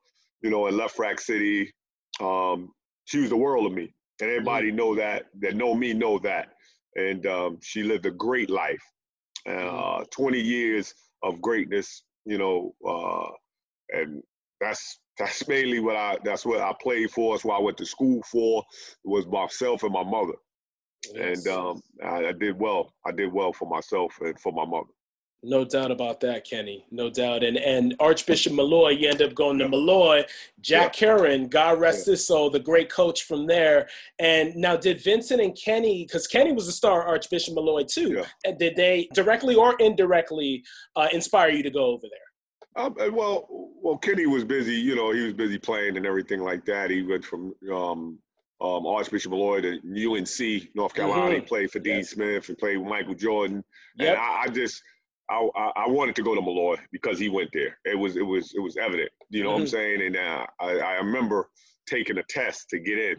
you 0.41 0.49
know, 0.49 0.67
in 0.67 0.75
Lefrak 0.75 1.19
City. 1.19 1.71
Um, 2.21 2.71
she 3.05 3.19
was 3.19 3.29
the 3.29 3.37
world 3.37 3.65
of 3.65 3.73
me, 3.73 3.93
and 4.21 4.29
everybody 4.29 4.71
know 4.71 4.95
that. 4.95 5.25
That 5.41 5.55
know 5.55 5.75
me 5.75 5.93
know 5.93 6.19
that. 6.19 6.53
And 6.95 7.25
um, 7.27 7.59
she 7.61 7.83
lived 7.83 8.05
a 8.05 8.11
great 8.11 8.49
life, 8.49 8.81
uh, 9.47 10.03
20 10.11 10.39
years 10.39 10.93
of 11.23 11.41
greatness, 11.41 12.03
you 12.25 12.37
know, 12.37 12.73
uh, 12.87 13.29
and 13.89 14.21
that's 14.59 14.99
that's 15.17 15.47
mainly 15.47 15.79
what 15.79 15.95
I 15.95 16.17
that's 16.23 16.45
what 16.45 16.61
I 16.61 16.73
played 16.81 17.11
for. 17.11 17.33
That's 17.33 17.45
what 17.45 17.57
I 17.57 17.61
went 17.61 17.77
to 17.77 17.85
school 17.85 18.21
for. 18.23 18.63
It 19.03 19.09
was 19.09 19.27
myself 19.27 19.83
and 19.83 19.93
my 19.93 20.03
mother. 20.03 20.33
Yes. 21.13 21.45
And 21.45 21.55
um, 21.55 21.81
I, 22.03 22.27
I, 22.27 22.31
did 22.33 22.59
well. 22.59 22.93
I 23.05 23.11
did 23.11 23.31
well 23.31 23.53
for 23.53 23.69
myself 23.69 24.17
and 24.21 24.37
for 24.39 24.51
my 24.51 24.65
mother. 24.65 24.89
No 25.43 25.63
doubt 25.63 25.91
about 25.91 26.19
that, 26.21 26.45
Kenny. 26.45 26.85
No 26.89 27.09
doubt. 27.09 27.43
And 27.43 27.57
and 27.57 27.95
Archbishop 27.99 28.53
Molloy, 28.53 28.89
you 28.89 29.09
end 29.09 29.21
up 29.21 29.35
going 29.35 29.59
to 29.59 29.65
yeah. 29.65 29.69
Molloy. 29.69 30.23
Jack 30.61 30.99
yeah. 30.99 31.07
Curran, 31.07 31.47
God 31.47 31.79
rest 31.79 32.07
yeah. 32.07 32.11
his 32.11 32.25
soul, 32.25 32.49
the 32.49 32.59
great 32.59 32.89
coach 32.89 33.23
from 33.23 33.45
there. 33.45 33.87
And 34.19 34.55
now, 34.55 34.75
did 34.75 35.01
Vincent 35.01 35.39
and 35.39 35.55
Kenny, 35.55 36.05
because 36.05 36.25
Kenny 36.25 36.53
was 36.53 36.67
a 36.67 36.71
star, 36.71 37.03
Archbishop 37.03 37.53
Molloy 37.53 37.83
too, 37.83 38.23
and 38.45 38.57
did 38.57 38.75
they 38.75 39.09
directly 39.13 39.55
or 39.55 39.75
indirectly 39.79 40.63
uh, 40.95 41.07
inspire 41.13 41.49
you 41.49 41.63
to 41.63 41.69
go 41.69 41.85
over 41.85 42.07
there? 42.09 42.83
Um, 42.83 42.95
well, 43.13 43.47
well, 43.49 43.97
Kenny 43.97 44.27
was 44.27 44.43
busy. 44.43 44.75
You 44.75 44.95
know, 44.95 45.11
he 45.11 45.21
was 45.21 45.33
busy 45.33 45.57
playing 45.57 45.97
and 45.97 46.05
everything 46.05 46.41
like 46.41 46.65
that. 46.65 46.89
He 46.89 47.01
went 47.01 47.25
from 47.25 47.53
um, 47.71 48.19
um, 48.61 48.85
Archbishop 48.85 49.31
Molloy 49.31 49.61
to 49.61 49.71
UNC, 49.77 50.75
North 50.75 50.93
Carolina. 50.93 51.25
Mm-hmm. 51.25 51.35
He 51.35 51.41
played 51.41 51.71
for 51.71 51.79
Dean 51.79 51.97
yes. 51.97 52.09
Smith 52.09 52.49
and 52.49 52.57
played 52.57 52.77
with 52.77 52.87
Michael 52.87 53.15
Jordan. 53.15 53.63
Yep. 53.97 54.09
And 54.09 54.17
I, 54.17 54.43
I 54.43 54.47
just, 54.47 54.83
I, 55.29 55.71
I, 55.75 55.87
wanted 55.87 56.15
to 56.15 56.23
go 56.23 56.35
to 56.35 56.41
Molloy 56.41 56.77
because 56.91 57.19
he 57.19 57.27
went 57.27 57.49
there. 57.53 57.77
It 57.85 57.97
was, 57.97 58.15
it 58.15 58.25
was, 58.25 58.53
it 58.55 58.61
was 58.61 58.77
evident. 58.77 59.09
You 59.29 59.43
know 59.43 59.49
mm-hmm. 59.49 59.53
what 59.53 59.59
I'm 59.59 59.65
mm-hmm. 59.65 59.75
saying? 59.75 60.01
And 60.05 60.17
uh, 60.17 60.45
I, 60.59 60.77
I 60.77 60.93
remember 60.95 61.49
taking 61.87 62.17
a 62.17 62.23
test 62.29 62.69
to 62.69 62.79
get 62.79 62.97
in 62.97 63.17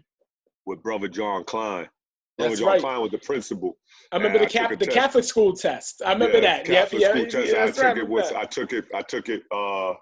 with 0.66 0.82
Brother 0.82 1.08
John 1.08 1.44
Klein. 1.44 1.88
Brother 2.36 2.50
That's 2.50 2.60
John 2.60 2.68
right. 2.68 2.80
Klein 2.80 3.00
was 3.00 3.10
the 3.10 3.18
principal. 3.18 3.76
I 4.12 4.16
remember 4.16 4.38
the, 4.38 4.46
Cap- 4.46 4.78
the 4.78 4.86
Catholic 4.86 5.24
school 5.24 5.52
test. 5.54 6.02
I 6.04 6.12
remember 6.12 6.36
yeah, 6.36 6.58
that. 6.58 6.64
Catholic 6.64 7.02
yep, 7.02 7.10
school 7.10 7.22
yeah, 7.24 7.28
test. 7.28 7.52
Yeah, 7.52 7.64
I 7.64 7.66
took 7.66 7.84
right, 7.84 7.98
it 7.98 8.08
with, 8.08 8.32
I 8.32 8.44
took 8.44 8.72
it. 8.72 8.84
I 8.94 9.02
took 9.02 9.28
it. 9.28 9.42
Uh, 9.52 9.94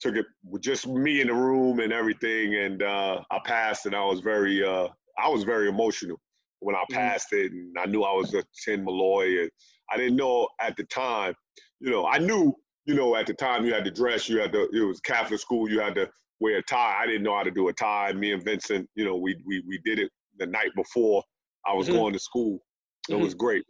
took 0.00 0.16
it 0.16 0.26
with 0.44 0.62
just 0.62 0.86
me 0.86 1.20
in 1.20 1.28
the 1.28 1.34
room 1.34 1.80
and 1.80 1.92
everything, 1.92 2.54
and 2.54 2.82
uh, 2.82 3.22
I 3.30 3.38
passed. 3.44 3.86
And 3.86 3.94
I 3.94 4.04
was 4.04 4.20
very, 4.20 4.64
uh, 4.64 4.88
I 5.18 5.28
was 5.28 5.44
very 5.44 5.68
emotional 5.68 6.18
when 6.60 6.74
I 6.74 6.80
mm-hmm. 6.80 6.94
passed 6.94 7.28
mm-hmm. 7.32 7.46
it, 7.46 7.52
and 7.52 7.78
I 7.78 7.86
knew 7.86 8.02
I 8.02 8.12
was 8.12 8.34
a 8.34 8.42
ten 8.64 8.84
Molloy, 8.84 9.42
and 9.42 9.50
I 9.90 9.96
didn't 9.96 10.16
know 10.16 10.48
at 10.60 10.76
the 10.76 10.84
time. 10.84 11.34
You 11.80 11.90
know, 11.90 12.06
I 12.06 12.18
knew. 12.18 12.54
You 12.84 12.94
know, 12.94 13.16
at 13.16 13.26
the 13.26 13.34
time 13.34 13.66
you 13.66 13.74
had 13.74 13.84
to 13.84 13.90
dress. 13.90 14.28
You 14.28 14.38
had 14.38 14.52
to. 14.52 14.68
It 14.72 14.80
was 14.80 15.00
Catholic 15.00 15.40
school. 15.40 15.68
You 15.68 15.80
had 15.80 15.96
to 15.96 16.08
wear 16.38 16.58
a 16.58 16.62
tie. 16.62 16.98
I 17.00 17.06
didn't 17.06 17.24
know 17.24 17.36
how 17.36 17.42
to 17.42 17.50
do 17.50 17.66
a 17.66 17.72
tie. 17.72 18.12
Me 18.12 18.30
and 18.30 18.44
Vincent, 18.44 18.88
you 18.94 19.04
know, 19.04 19.16
we 19.16 19.36
we 19.44 19.60
we 19.66 19.80
did 19.84 19.98
it 19.98 20.10
the 20.38 20.46
night 20.46 20.70
before 20.76 21.22
I 21.66 21.74
was 21.74 21.88
mm-hmm. 21.88 21.96
going 21.96 22.12
to 22.12 22.18
school 22.20 22.60
it 23.08 23.12
mm-hmm. 23.12 23.22
was 23.22 23.34
great. 23.34 23.64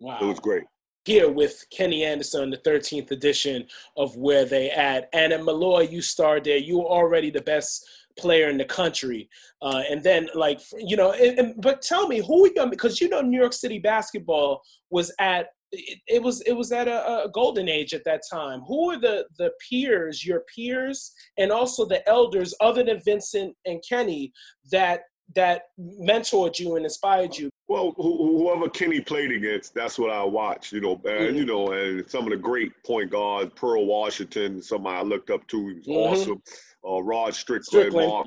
Wow. 0.00 0.18
It 0.20 0.26
was 0.26 0.40
great. 0.40 0.64
Here 1.04 1.30
with 1.30 1.64
Kenny 1.70 2.04
Anderson, 2.04 2.50
the 2.50 2.56
13th 2.58 3.10
edition 3.10 3.66
of 3.96 4.16
Where 4.16 4.46
They 4.46 4.70
At. 4.70 5.08
And 5.12 5.32
at 5.32 5.44
Molloy, 5.44 5.88
you 5.88 6.00
starred 6.00 6.44
there. 6.44 6.56
You 6.56 6.78
were 6.78 6.86
already 6.86 7.30
the 7.30 7.42
best 7.42 7.86
player 8.18 8.48
in 8.48 8.58
the 8.58 8.64
country. 8.64 9.28
Uh, 9.62 9.82
and 9.90 10.02
then, 10.02 10.28
like, 10.34 10.60
you 10.78 10.96
know, 10.96 11.12
and, 11.12 11.38
and, 11.38 11.54
but 11.60 11.82
tell 11.82 12.08
me, 12.08 12.20
who 12.20 12.50
you, 12.54 12.66
because 12.66 13.00
you 13.00 13.08
know, 13.08 13.20
New 13.20 13.38
York 13.38 13.52
City 13.52 13.78
basketball 13.78 14.62
was 14.90 15.12
at 15.18 15.48
it, 15.72 15.98
it, 16.06 16.22
was 16.22 16.40
it 16.42 16.52
was 16.52 16.72
at 16.72 16.88
a, 16.88 17.24
a, 17.24 17.28
golden 17.28 17.68
age 17.68 17.94
at 17.94 18.04
that 18.04 18.22
time. 18.30 18.60
Who 18.60 18.92
are 18.92 19.00
the 19.00 19.26
the 19.38 19.50
peers, 19.68 20.24
your 20.24 20.44
peers, 20.54 21.12
and 21.38 21.50
also 21.50 21.84
the 21.84 22.06
elders, 22.08 22.54
other 22.60 22.84
than 22.84 23.00
Vincent 23.04 23.56
and 23.66 23.82
Kenny, 23.88 24.32
that 24.70 25.02
that 25.34 25.62
mentored 25.78 26.58
you 26.58 26.76
and 26.76 26.84
inspired 26.84 27.36
you? 27.36 27.50
Well, 27.66 27.94
whoever 27.96 28.68
Kenny 28.68 29.00
played 29.00 29.32
against, 29.32 29.74
that's 29.74 29.98
what 29.98 30.10
I 30.10 30.22
watched. 30.22 30.72
You 30.72 30.80
know, 30.80 30.92
and 30.92 31.02
mm-hmm. 31.04 31.36
you 31.36 31.46
know, 31.46 31.72
and 31.72 32.08
some 32.10 32.24
of 32.24 32.30
the 32.30 32.36
great 32.36 32.72
point 32.84 33.10
guards, 33.10 33.52
Pearl 33.56 33.86
Washington, 33.86 34.62
somebody 34.62 34.98
I 34.98 35.02
looked 35.02 35.30
up 35.30 35.46
to, 35.48 35.68
he 35.68 35.74
was 35.74 35.86
mm-hmm. 35.86 35.92
awesome. 36.32 36.42
Uh, 36.88 37.02
Rod 37.02 37.34
Strickland, 37.34 37.64
Strickland, 37.66 38.08
Mark, 38.10 38.26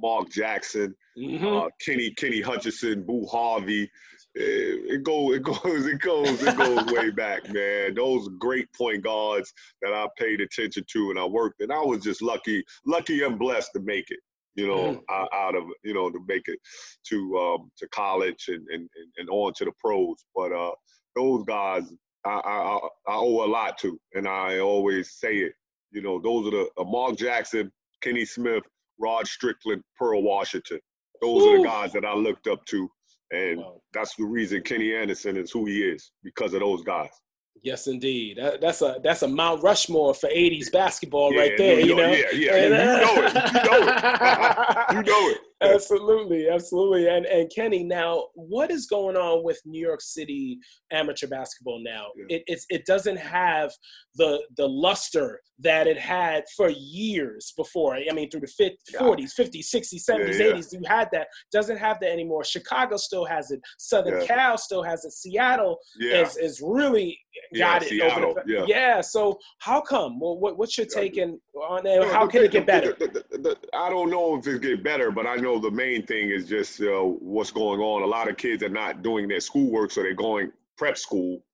Mark 0.00 0.30
Jackson, 0.30 0.94
mm-hmm. 1.18 1.46
uh, 1.46 1.68
Kenny 1.84 2.10
Kenny 2.12 2.40
Hutchinson, 2.40 3.02
Boo 3.02 3.26
Harvey. 3.26 3.90
It, 4.36 4.94
it 4.94 5.02
goes, 5.04 5.36
it 5.36 5.42
goes, 5.42 5.86
it 5.86 6.00
goes, 6.00 6.42
it 6.42 6.56
goes 6.56 6.86
way 6.92 7.10
back, 7.10 7.52
man. 7.52 7.94
Those 7.94 8.28
great 8.38 8.72
point 8.72 9.04
guards 9.04 9.52
that 9.82 9.92
I 9.92 10.08
paid 10.18 10.40
attention 10.40 10.84
to 10.92 11.10
and 11.10 11.18
I 11.18 11.24
worked, 11.24 11.60
and 11.60 11.72
I 11.72 11.80
was 11.80 12.02
just 12.02 12.22
lucky, 12.22 12.64
lucky 12.86 13.22
and 13.22 13.38
blessed 13.38 13.70
to 13.74 13.80
make 13.80 14.10
it 14.10 14.20
you 14.54 14.68
know, 14.68 15.02
mm. 15.10 15.26
out 15.32 15.56
of 15.56 15.64
you 15.82 15.94
know 15.94 16.10
to 16.10 16.20
make 16.26 16.46
it 16.46 16.58
to 17.08 17.36
um, 17.38 17.70
to 17.78 17.88
college 17.88 18.46
and, 18.48 18.66
and 18.68 18.88
and 19.16 19.28
on 19.30 19.52
to 19.56 19.64
the 19.64 19.72
pros. 19.80 20.24
But 20.34 20.52
uh, 20.52 20.72
those 21.16 21.44
guys, 21.44 21.82
I, 22.24 22.40
I 22.44 22.78
I 23.08 23.14
owe 23.16 23.44
a 23.44 23.48
lot 23.48 23.78
to, 23.78 23.98
and 24.14 24.28
I 24.28 24.60
always 24.60 25.14
say 25.18 25.36
it. 25.36 25.52
You 25.94 26.02
know, 26.02 26.20
those 26.20 26.48
are 26.48 26.50
the 26.50 26.68
uh, 26.76 26.84
Mark 26.84 27.16
Jackson, 27.16 27.72
Kenny 28.02 28.24
Smith, 28.24 28.64
Rod 28.98 29.26
Strickland, 29.26 29.82
Pearl 29.96 30.22
Washington. 30.22 30.80
Those 31.22 31.42
Ooh. 31.42 31.54
are 31.54 31.58
the 31.58 31.64
guys 31.64 31.92
that 31.92 32.04
I 32.04 32.14
looked 32.14 32.48
up 32.48 32.64
to, 32.66 32.90
And 33.30 33.60
wow. 33.60 33.80
that's 33.92 34.16
the 34.16 34.24
reason 34.24 34.62
Kenny 34.62 34.94
Anderson 34.94 35.36
is 35.36 35.52
who 35.52 35.66
he 35.66 35.82
is 35.82 36.10
because 36.22 36.52
of 36.52 36.60
those 36.60 36.82
guys. 36.82 37.10
Yes, 37.62 37.86
indeed. 37.86 38.38
That, 38.38 38.60
that's 38.60 38.82
a 38.82 38.96
that's 39.02 39.22
a 39.22 39.28
Mount 39.28 39.62
Rushmore 39.62 40.12
for 40.12 40.28
'80s 40.28 40.70
basketball 40.70 41.32
yeah, 41.32 41.40
right 41.40 41.52
there. 41.56 41.80
You 41.80 41.94
know, 41.94 42.12
yeah, 42.12 42.30
yeah. 42.32 42.56
And, 42.56 42.74
you 42.74 43.06
know 43.06 43.22
it. 43.24 43.34
You 43.54 43.62
know 43.70 43.88
it. 43.88 44.92
you 44.92 45.02
know 45.02 45.28
it. 45.30 45.38
Absolutely, 45.60 46.48
absolutely. 46.48 47.08
And 47.08 47.26
and 47.26 47.50
Kenny, 47.54 47.84
now 47.84 48.26
what 48.34 48.70
is 48.70 48.86
going 48.86 49.16
on 49.16 49.44
with 49.44 49.60
New 49.64 49.80
York 49.80 50.00
City 50.00 50.58
amateur 50.92 51.26
basketball 51.26 51.82
now? 51.82 52.06
Yeah. 52.16 52.38
It 52.46 52.64
it 52.68 52.86
doesn't 52.86 53.18
have 53.18 53.72
the 54.16 54.42
the 54.56 54.68
luster 54.68 55.40
that 55.60 55.86
it 55.86 55.98
had 55.98 56.44
for 56.56 56.68
years 56.68 57.52
before. 57.56 57.96
I 57.96 58.12
mean, 58.12 58.28
through 58.28 58.40
the 58.40 58.46
50, 58.48 58.76
40s, 58.94 59.30
50s, 59.38 59.72
60s, 59.72 60.02
70s, 60.10 60.40
80s, 60.40 60.72
you 60.72 60.80
had 60.86 61.08
that. 61.12 61.28
Doesn't 61.52 61.76
have 61.76 62.00
that 62.00 62.10
anymore. 62.10 62.42
Chicago 62.44 62.96
still 62.96 63.24
has 63.24 63.50
it. 63.52 63.60
Southern 63.78 64.26
Cal 64.26 64.58
still 64.58 64.82
has 64.82 65.04
it. 65.04 65.12
Seattle 65.12 65.78
is 66.00 66.36
is 66.36 66.60
really 66.62 67.18
got 67.56 67.82
it. 67.82 67.88
Seattle, 67.88 68.36
yeah. 68.46 68.64
yeah. 68.66 69.00
So 69.00 69.38
how 69.58 69.80
come? 69.80 70.18
Well, 70.20 70.38
what, 70.38 70.58
what's 70.58 70.76
your 70.76 70.86
take 70.86 71.18
on 71.18 71.84
that? 71.84 72.08
How 72.12 72.26
can 72.26 72.42
it 72.42 72.50
get 72.50 72.66
better? 72.66 72.96
I 73.74 73.88
don't 73.88 74.10
know 74.10 74.36
if 74.36 74.46
it 74.46 74.60
get 74.62 74.82
better, 74.82 75.10
but 75.10 75.26
I 75.26 75.36
know 75.44 75.58
the 75.58 75.70
main 75.70 76.04
thing 76.06 76.30
is 76.30 76.48
just 76.48 76.80
uh, 76.80 77.02
what's 77.02 77.50
going 77.50 77.80
on. 77.80 78.02
A 78.02 78.06
lot 78.06 78.28
of 78.28 78.36
kids 78.36 78.62
are 78.62 78.68
not 78.68 79.02
doing 79.02 79.28
their 79.28 79.40
schoolwork, 79.40 79.90
so 79.90 80.02
they're 80.02 80.14
going 80.14 80.50
prep 80.76 80.98
school, 80.98 81.44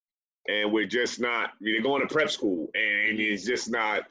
and 0.48 0.72
we're 0.72 0.86
just 0.86 1.20
not. 1.20 1.50
I 1.50 1.52
mean, 1.60 1.74
they're 1.74 1.82
going 1.82 2.06
to 2.06 2.12
prep 2.12 2.30
school, 2.30 2.70
and 2.74 3.20
it's 3.20 3.44
just 3.44 3.70
not, 3.70 4.04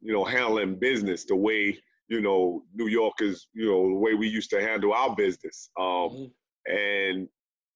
you 0.00 0.12
know, 0.12 0.24
handling 0.24 0.76
business 0.76 1.24
the 1.24 1.36
way 1.36 1.78
you 2.08 2.20
know 2.20 2.62
New 2.74 2.88
York 2.88 3.14
is, 3.20 3.48
you 3.52 3.66
know, 3.66 3.88
the 3.88 3.98
way 3.98 4.14
we 4.14 4.28
used 4.28 4.50
to 4.50 4.60
handle 4.60 4.92
our 4.92 5.14
business. 5.14 5.68
Um, 5.78 5.84
mm-hmm. 5.86 6.24
And 6.72 7.28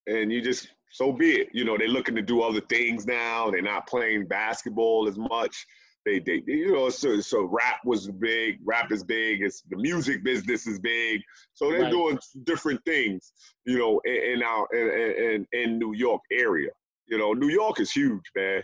and 0.07 0.33
you 0.33 0.41
just 0.41 0.69
so 0.91 1.13
be 1.13 1.33
it. 1.33 1.49
You 1.53 1.65
know, 1.65 1.77
they're 1.77 1.89
looking 1.89 2.15
to 2.17 2.23
do 2.23 2.43
other 2.43 2.63
things 2.63 3.07
now. 3.07 3.51
They're 3.51 3.63
not 3.63 3.87
playing 3.87 4.27
basketball 4.27 5.07
as 5.09 5.19
much. 5.19 5.67
They, 6.05 6.21
they, 6.21 6.43
you 6.47 6.73
know, 6.73 6.89
so 6.89 7.21
so 7.21 7.45
rap 7.45 7.81
was 7.85 8.09
big. 8.09 8.59
Rap 8.65 8.93
is 8.93 9.05
big. 9.05 9.43
It's 9.43 9.63
the 9.69 9.77
music 9.77 10.25
business 10.25 10.67
is 10.67 10.79
big. 10.79 11.21
So 11.55 11.71
they're 11.71 11.83
right. 11.83 11.91
doing 11.91 12.19
different 12.45 12.81
things. 12.85 13.33
You 13.67 13.79
know, 13.79 14.01
in, 14.05 14.35
in 14.35 14.43
our 14.43 14.67
in, 14.73 15.47
in 15.53 15.61
in 15.61 15.79
New 15.79 15.95
York 15.95 16.23
area. 16.33 16.71
You 17.07 17.19
know, 17.19 17.33
New 17.33 17.49
York 17.49 17.81
is 17.81 17.91
huge, 17.91 18.25
man, 18.37 18.63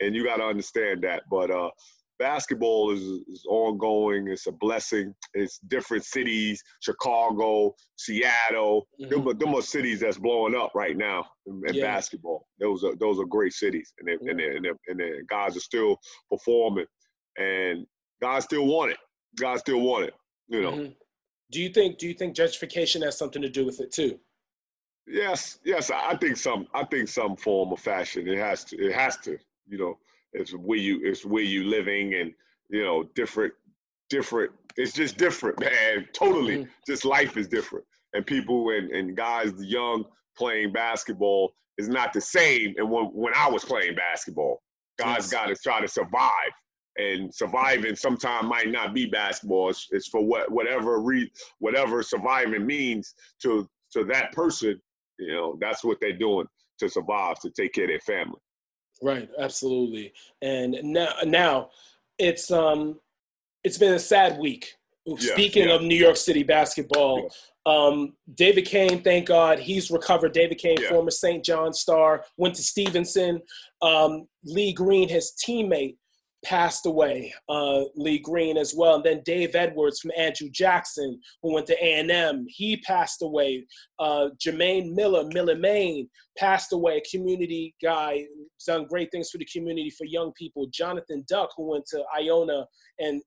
and 0.00 0.14
you 0.14 0.24
got 0.24 0.36
to 0.36 0.44
understand 0.44 1.02
that. 1.02 1.24
But 1.30 1.50
uh, 1.50 1.70
basketball 2.18 2.92
is, 2.92 3.02
is 3.02 3.44
ongoing. 3.48 4.28
It's 4.28 4.46
a 4.46 4.52
blessing. 4.52 5.14
It's 5.34 5.58
different 5.58 6.04
cities, 6.04 6.62
Chicago, 6.80 7.74
Seattle. 7.96 8.86
Mm-hmm. 9.00 9.10
Them, 9.10 9.28
are, 9.28 9.34
them 9.34 9.54
are 9.54 9.62
cities 9.62 10.00
that's 10.00 10.18
blowing 10.18 10.54
up 10.54 10.72
right 10.74 10.96
now 10.96 11.26
in, 11.46 11.62
in 11.66 11.74
yeah. 11.74 11.84
basketball. 11.84 12.46
Those 12.60 12.84
are 12.84 12.94
those 12.96 13.18
are 13.18 13.24
great 13.24 13.52
cities, 13.52 13.92
and 13.98 14.08
they, 14.08 14.30
and, 14.30 14.38
they, 14.38 14.56
and, 14.56 14.64
they, 14.64 14.70
and 14.88 15.00
the 15.00 15.22
guys 15.28 15.56
are 15.56 15.60
still 15.60 15.98
performing, 16.30 16.86
and 17.38 17.86
guys 18.20 18.44
still 18.44 18.66
want 18.66 18.92
it. 18.92 18.98
Guys 19.38 19.60
still 19.60 19.80
want 19.80 20.04
it. 20.04 20.14
You 20.48 20.62
know. 20.62 20.72
Mm-hmm. 20.72 20.92
Do 21.52 21.60
you 21.60 21.68
think 21.68 21.98
Do 21.98 22.08
you 22.08 22.14
think 22.14 22.36
gentrification 22.36 23.04
has 23.04 23.18
something 23.18 23.42
to 23.42 23.48
do 23.48 23.64
with 23.64 23.80
it 23.80 23.92
too? 23.92 24.18
Yes, 25.06 25.60
yes. 25.64 25.90
I 25.92 26.16
think 26.16 26.36
some. 26.36 26.66
I 26.74 26.84
think 26.84 27.08
some 27.08 27.36
form 27.36 27.72
of 27.72 27.78
fashion. 27.78 28.26
It 28.26 28.38
has 28.38 28.64
to. 28.64 28.76
It 28.76 28.92
has 28.92 29.16
to. 29.18 29.38
You 29.68 29.78
know 29.78 29.98
it's 30.36 30.52
where 30.52 30.78
you 30.78 31.00
it's 31.02 31.24
where 31.24 31.42
you 31.42 31.64
living 31.64 32.14
and 32.14 32.32
you 32.70 32.82
know 32.82 33.04
different 33.14 33.52
different 34.10 34.52
it's 34.76 34.92
just 34.92 35.16
different 35.16 35.58
man 35.58 36.06
totally. 36.12 36.58
Mm-hmm. 36.58 36.70
just 36.86 37.04
life 37.04 37.36
is 37.36 37.48
different. 37.48 37.84
And 38.12 38.24
people 38.24 38.70
and, 38.70 38.90
and 38.90 39.16
guys 39.16 39.52
young 39.58 40.04
playing 40.36 40.72
basketball 40.72 41.54
is 41.78 41.88
not 41.88 42.12
the 42.12 42.20
same 42.20 42.74
and 42.78 42.90
when, 42.90 43.06
when 43.06 43.34
i 43.34 43.48
was 43.48 43.64
playing 43.64 43.94
basketball. 43.94 44.62
Guys 44.98 45.30
yes. 45.30 45.30
got 45.30 45.46
to 45.46 45.56
try 45.56 45.80
to 45.80 45.88
survive. 45.88 46.52
And 46.98 47.34
surviving 47.34 47.94
sometimes 47.94 48.48
might 48.48 48.70
not 48.70 48.94
be 48.94 49.04
basketball. 49.04 49.68
It's, 49.68 49.86
it's 49.90 50.08
for 50.08 50.24
what 50.24 50.50
whatever 50.50 50.98
re, 50.98 51.30
whatever 51.58 52.02
surviving 52.02 52.64
means 52.64 53.12
to 53.42 53.68
to 53.92 54.04
that 54.04 54.32
person 54.32 54.80
you 55.18 55.32
know 55.32 55.56
that's 55.60 55.84
what 55.84 55.98
they're 56.00 56.16
doing 56.16 56.46
to 56.78 56.88
survive 56.88 57.38
to 57.40 57.50
take 57.50 57.72
care 57.72 57.84
of 57.84 57.90
their 57.90 58.00
family 58.00 58.38
Right, 59.02 59.28
absolutely. 59.38 60.12
And 60.42 60.76
now, 60.82 61.12
now 61.24 61.70
it's 62.18 62.50
um, 62.50 62.98
it's 63.64 63.78
been 63.78 63.94
a 63.94 63.98
sad 63.98 64.38
week. 64.38 64.74
Yeah, 65.04 65.32
Speaking 65.34 65.68
yeah. 65.68 65.74
of 65.74 65.82
New 65.82 65.96
York 65.96 66.16
City 66.16 66.42
basketball, 66.42 67.30
yeah. 67.66 67.72
um, 67.72 68.14
David 68.34 68.64
Cain, 68.64 69.02
thank 69.02 69.28
God 69.28 69.60
he's 69.60 69.90
recovered. 69.90 70.32
David 70.32 70.58
Cain, 70.58 70.76
former 70.88 71.12
St. 71.12 71.44
John 71.44 71.72
star, 71.72 72.24
went 72.36 72.56
to 72.56 72.62
Stevenson. 72.62 73.40
Um, 73.82 74.26
Lee 74.44 74.72
Green, 74.72 75.08
his 75.08 75.32
teammate, 75.46 75.96
passed 76.44 76.86
away, 76.86 77.32
uh, 77.48 77.82
Lee 77.94 78.18
Green 78.18 78.56
as 78.56 78.74
well. 78.76 78.96
And 78.96 79.04
then 79.04 79.22
Dave 79.24 79.54
Edwards 79.54 80.00
from 80.00 80.12
Andrew 80.16 80.48
Jackson, 80.50 81.20
who 81.42 81.54
went 81.54 81.66
to 81.66 81.84
A&M, 81.84 82.46
he 82.48 82.76
passed 82.78 83.22
away. 83.22 83.66
Uh, 83.98 84.28
Jermaine 84.38 84.94
Miller, 84.94 85.24
Miller 85.32 85.56
Maine, 85.56 86.08
passed 86.36 86.72
away, 86.72 86.98
a 86.98 87.16
community 87.16 87.74
guy, 87.82 88.24
done 88.66 88.86
great 88.86 89.10
things 89.10 89.30
for 89.30 89.38
the 89.38 89.48
community 89.52 89.90
for 89.90 90.04
young 90.04 90.32
people. 90.32 90.66
Jonathan 90.72 91.24
Duck, 91.28 91.50
who 91.56 91.70
went 91.70 91.86
to 91.86 92.02
Iona 92.16 92.66
and 92.98 93.22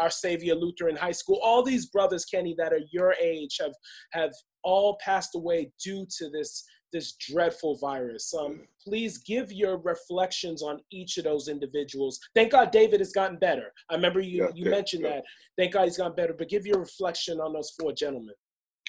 Our 0.00 0.10
Savior 0.10 0.54
Lutheran 0.54 0.96
High 0.96 1.12
School. 1.12 1.40
All 1.42 1.62
these 1.62 1.86
brothers, 1.86 2.24
Kenny, 2.24 2.54
that 2.58 2.72
are 2.72 2.80
your 2.90 3.14
age 3.22 3.58
have, 3.60 3.74
have 4.12 4.32
all 4.62 4.98
passed 5.04 5.34
away 5.34 5.70
due 5.82 6.06
to 6.18 6.30
this 6.30 6.64
this 6.94 7.12
dreadful 7.12 7.76
virus. 7.76 8.32
Um, 8.32 8.60
please 8.82 9.18
give 9.18 9.52
your 9.52 9.76
reflections 9.78 10.62
on 10.62 10.80
each 10.90 11.18
of 11.18 11.24
those 11.24 11.48
individuals. 11.48 12.18
Thank 12.34 12.52
God 12.52 12.70
David 12.70 13.00
has 13.00 13.12
gotten 13.12 13.36
better. 13.36 13.72
I 13.90 13.96
remember 13.96 14.20
you, 14.20 14.44
yeah, 14.44 14.50
you 14.54 14.64
yeah, 14.64 14.70
mentioned 14.70 15.02
yeah. 15.02 15.16
that. 15.16 15.24
Thank 15.58 15.72
God 15.72 15.84
he's 15.84 15.98
gotten 15.98 16.14
better. 16.14 16.32
But 16.32 16.48
give 16.48 16.66
your 16.66 16.78
reflection 16.78 17.40
on 17.40 17.52
those 17.52 17.74
four 17.78 17.92
gentlemen. 17.92 18.34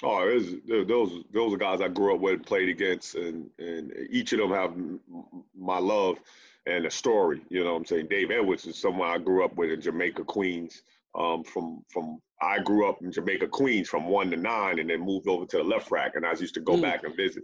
Oh, 0.04 0.40
those 0.88 1.24
those 1.34 1.54
are 1.54 1.58
guys 1.58 1.82
I 1.82 1.88
grew 1.88 2.16
up 2.16 2.22
with, 2.22 2.46
played 2.46 2.70
against, 2.70 3.16
and 3.16 3.50
and 3.60 3.94
each 4.10 4.34
of 4.34 4.40
them 4.40 4.52
have 4.52 4.74
my 5.58 5.80
love 5.80 6.18
and 6.68 6.86
a 6.86 6.92
story. 6.92 7.42
You 7.50 7.64
know 7.64 7.74
what 7.74 7.80
I'm 7.80 7.86
saying? 7.86 8.08
Dave 8.10 8.30
Edwards 8.30 8.66
is 8.66 8.78
someone 8.78 9.10
I 9.10 9.18
grew 9.18 9.44
up 9.46 9.56
with 9.56 9.72
in 9.72 9.82
Jamaica, 9.82 10.26
Queens. 10.26 10.84
Um, 11.18 11.44
from 11.44 11.82
from 11.92 12.20
I 12.42 12.60
grew 12.60 12.88
up 12.90 13.02
in 13.02 13.12
Jamaica, 13.12 13.48
Queens, 13.48 13.88
from 13.88 14.08
one 14.08 14.30
to 14.32 14.38
nine, 14.38 14.80
and 14.80 14.90
then 14.90 15.00
moved 15.00 15.28
over 15.28 15.46
to 15.46 15.58
the 15.58 15.64
Lefrak, 15.64 16.12
and 16.16 16.26
I 16.26 16.34
used 16.34 16.54
to 16.56 16.62
go 16.62 16.74
mm. 16.74 16.82
back 16.82 17.04
and 17.04 17.16
visit. 17.16 17.44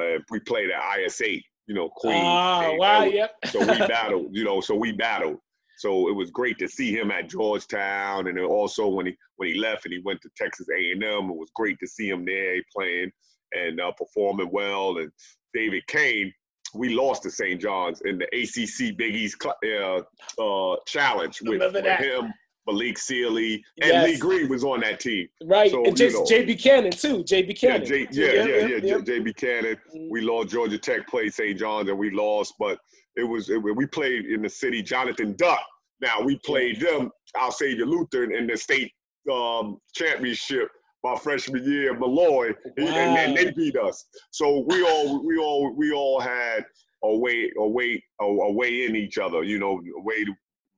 Uh, 0.00 0.18
we 0.30 0.40
played 0.40 0.70
at 0.70 0.82
IS8, 0.98 1.42
you 1.66 1.74
know, 1.74 1.88
Queens. 1.88 2.20
Oh, 2.20 2.74
wow, 2.74 3.04
yep. 3.04 3.34
so 3.46 3.60
we 3.60 3.66
battled, 3.86 4.28
you 4.32 4.44
know, 4.44 4.60
so 4.60 4.74
we 4.74 4.92
battled. 4.92 5.38
So 5.78 6.08
it 6.08 6.12
was 6.14 6.30
great 6.30 6.58
to 6.58 6.68
see 6.68 6.92
him 6.92 7.10
at 7.10 7.28
Georgetown, 7.28 8.26
and 8.26 8.38
also 8.40 8.88
when 8.88 9.06
he 9.06 9.16
when 9.36 9.48
he 9.48 9.58
left 9.58 9.84
and 9.84 9.94
he 9.94 10.00
went 10.04 10.20
to 10.22 10.30
Texas 10.36 10.66
A&M, 10.76 11.02
it 11.02 11.36
was 11.36 11.50
great 11.54 11.78
to 11.80 11.86
see 11.86 12.08
him 12.08 12.24
there 12.24 12.56
playing 12.74 13.10
and 13.52 13.80
uh, 13.80 13.92
performing 13.92 14.50
well. 14.50 14.98
And 14.98 15.10
David 15.54 15.86
Cain, 15.86 16.32
we 16.74 16.90
lost 16.90 17.22
to 17.24 17.30
St. 17.30 17.60
John's 17.60 18.00
in 18.02 18.18
the 18.18 18.26
ACC 18.32 18.96
Big 18.96 19.14
East 19.14 19.44
uh, 19.44 20.02
uh, 20.42 20.76
challenge 20.86 21.40
with, 21.42 21.60
with 21.72 21.84
him 21.84 22.32
Malik 22.66 22.98
Sealy, 22.98 23.64
and 23.80 23.90
yes. 23.90 24.08
Lee 24.08 24.18
Green 24.18 24.48
was 24.48 24.64
on 24.64 24.80
that 24.80 25.00
team. 25.00 25.28
Right, 25.44 25.70
so, 25.70 25.84
and 25.84 25.96
Jay, 25.96 26.08
you 26.08 26.12
know, 26.12 26.24
Jay 26.26 26.44
Buchanan 26.44 26.92
too. 26.92 27.24
Jay 27.24 27.42
Buchanan. 27.42 27.82
Yeah, 27.82 27.86
Jay, 27.86 28.08
yeah, 28.12 28.32
yeah, 28.32 28.66
yeah, 28.66 28.76
yeah, 28.82 29.00
Jay 29.00 29.18
Buchanan. 29.18 29.74
Mm-hmm. 29.74 30.10
We 30.10 30.20
lost 30.20 30.50
Georgia 30.50 30.78
Tech, 30.78 31.08
played 31.08 31.34
St. 31.34 31.58
John's, 31.58 31.88
and 31.88 31.98
we 31.98 32.10
lost. 32.10 32.54
But 32.58 32.78
it 33.16 33.24
was 33.24 33.50
it, 33.50 33.58
we 33.58 33.86
played 33.86 34.26
in 34.26 34.42
the 34.42 34.48
city. 34.48 34.82
Jonathan 34.82 35.34
Duck. 35.36 35.64
Now 36.00 36.20
we 36.20 36.38
played 36.44 36.80
them. 36.80 37.10
Our 37.38 37.52
Savior 37.52 37.86
Lutheran 37.86 38.34
in 38.34 38.46
the 38.46 38.56
state 38.56 38.92
um, 39.32 39.78
championship 39.94 40.68
my 41.04 41.16
freshman 41.16 41.64
year, 41.64 41.98
Molloy, 41.98 42.48
wow. 42.78 42.86
and 42.86 43.16
then 43.16 43.34
they 43.34 43.50
beat 43.50 43.76
us. 43.76 44.04
So 44.30 44.64
we 44.68 44.82
all 44.84 45.24
we 45.26 45.38
all 45.38 45.74
we 45.74 45.92
all 45.92 46.20
had 46.20 46.64
a 47.02 47.16
way 47.16 47.50
a 47.58 47.66
way 47.66 48.02
a, 48.20 48.24
a 48.24 48.52
way 48.52 48.86
in 48.86 48.96
each 48.96 49.18
other. 49.18 49.42
You 49.42 49.58
know, 49.58 49.80
a 49.98 50.00
way 50.02 50.24
to, 50.24 50.32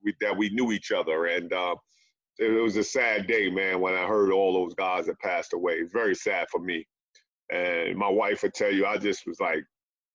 we, 0.04 0.14
that 0.20 0.36
we 0.36 0.50
knew 0.50 0.72
each 0.72 0.92
other. 0.92 1.26
And 1.26 1.52
uh, 1.52 1.76
it, 2.38 2.52
it, 2.52 2.60
was 2.60 2.76
a 2.76 2.84
sad 2.84 3.26
day, 3.26 3.50
man, 3.50 3.80
when 3.80 3.94
I 3.94 4.06
heard 4.06 4.32
all 4.32 4.52
those 4.52 4.74
guys 4.74 5.06
that 5.06 5.18
passed 5.20 5.52
away. 5.52 5.74
It's 5.74 5.92
very 5.92 6.14
sad 6.14 6.46
for 6.50 6.60
me. 6.60 6.86
And 7.52 7.96
my 7.96 8.08
wife 8.08 8.42
would 8.42 8.54
tell 8.54 8.72
you, 8.72 8.86
I 8.86 8.96
just 8.96 9.26
was 9.26 9.40
like 9.40 9.64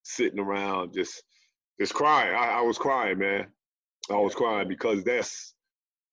sitting 0.04 0.40
around, 0.40 0.94
just 0.94 1.24
just 1.80 1.94
crying. 1.94 2.36
I, 2.36 2.60
I 2.60 2.62
was 2.62 2.78
crying, 2.78 3.20
man. 3.20 3.48
I 4.10 4.16
was 4.16 4.36
crying 4.36 4.68
because 4.68 5.04
that's 5.04 5.54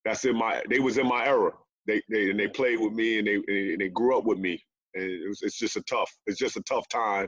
that's 0.05 0.25
in 0.25 0.37
my. 0.37 0.63
They 0.69 0.79
was 0.79 0.99
in 0.99 1.09
my 1.09 1.27
era. 1.27 1.53
They 1.87 2.03
they 2.11 2.31
and 2.31 2.39
they 2.39 2.49
played 2.49 2.81
with 2.81 2.93
me 2.93 3.19
and 3.19 3.27
they 3.27 3.35
and 3.35 3.81
they 3.81 3.89
grew 3.89 4.17
up 4.17 4.25
with 4.25 4.39
me. 4.39 4.63
And 4.95 5.05
it 5.05 5.29
was 5.29 5.41
it's 5.43 5.59
just 5.59 5.77
a 5.77 5.83
tough. 5.83 6.11
It's 6.27 6.39
just 6.39 6.57
a 6.57 6.63
tough 6.63 6.87
time 6.89 7.27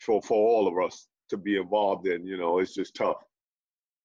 for 0.00 0.22
for 0.22 0.36
all 0.36 0.68
of 0.68 0.84
us 0.84 1.08
to 1.30 1.36
be 1.36 1.56
involved 1.56 2.06
in. 2.06 2.24
You 2.24 2.38
know, 2.38 2.58
it's 2.60 2.74
just 2.74 2.94
tough. 2.94 3.16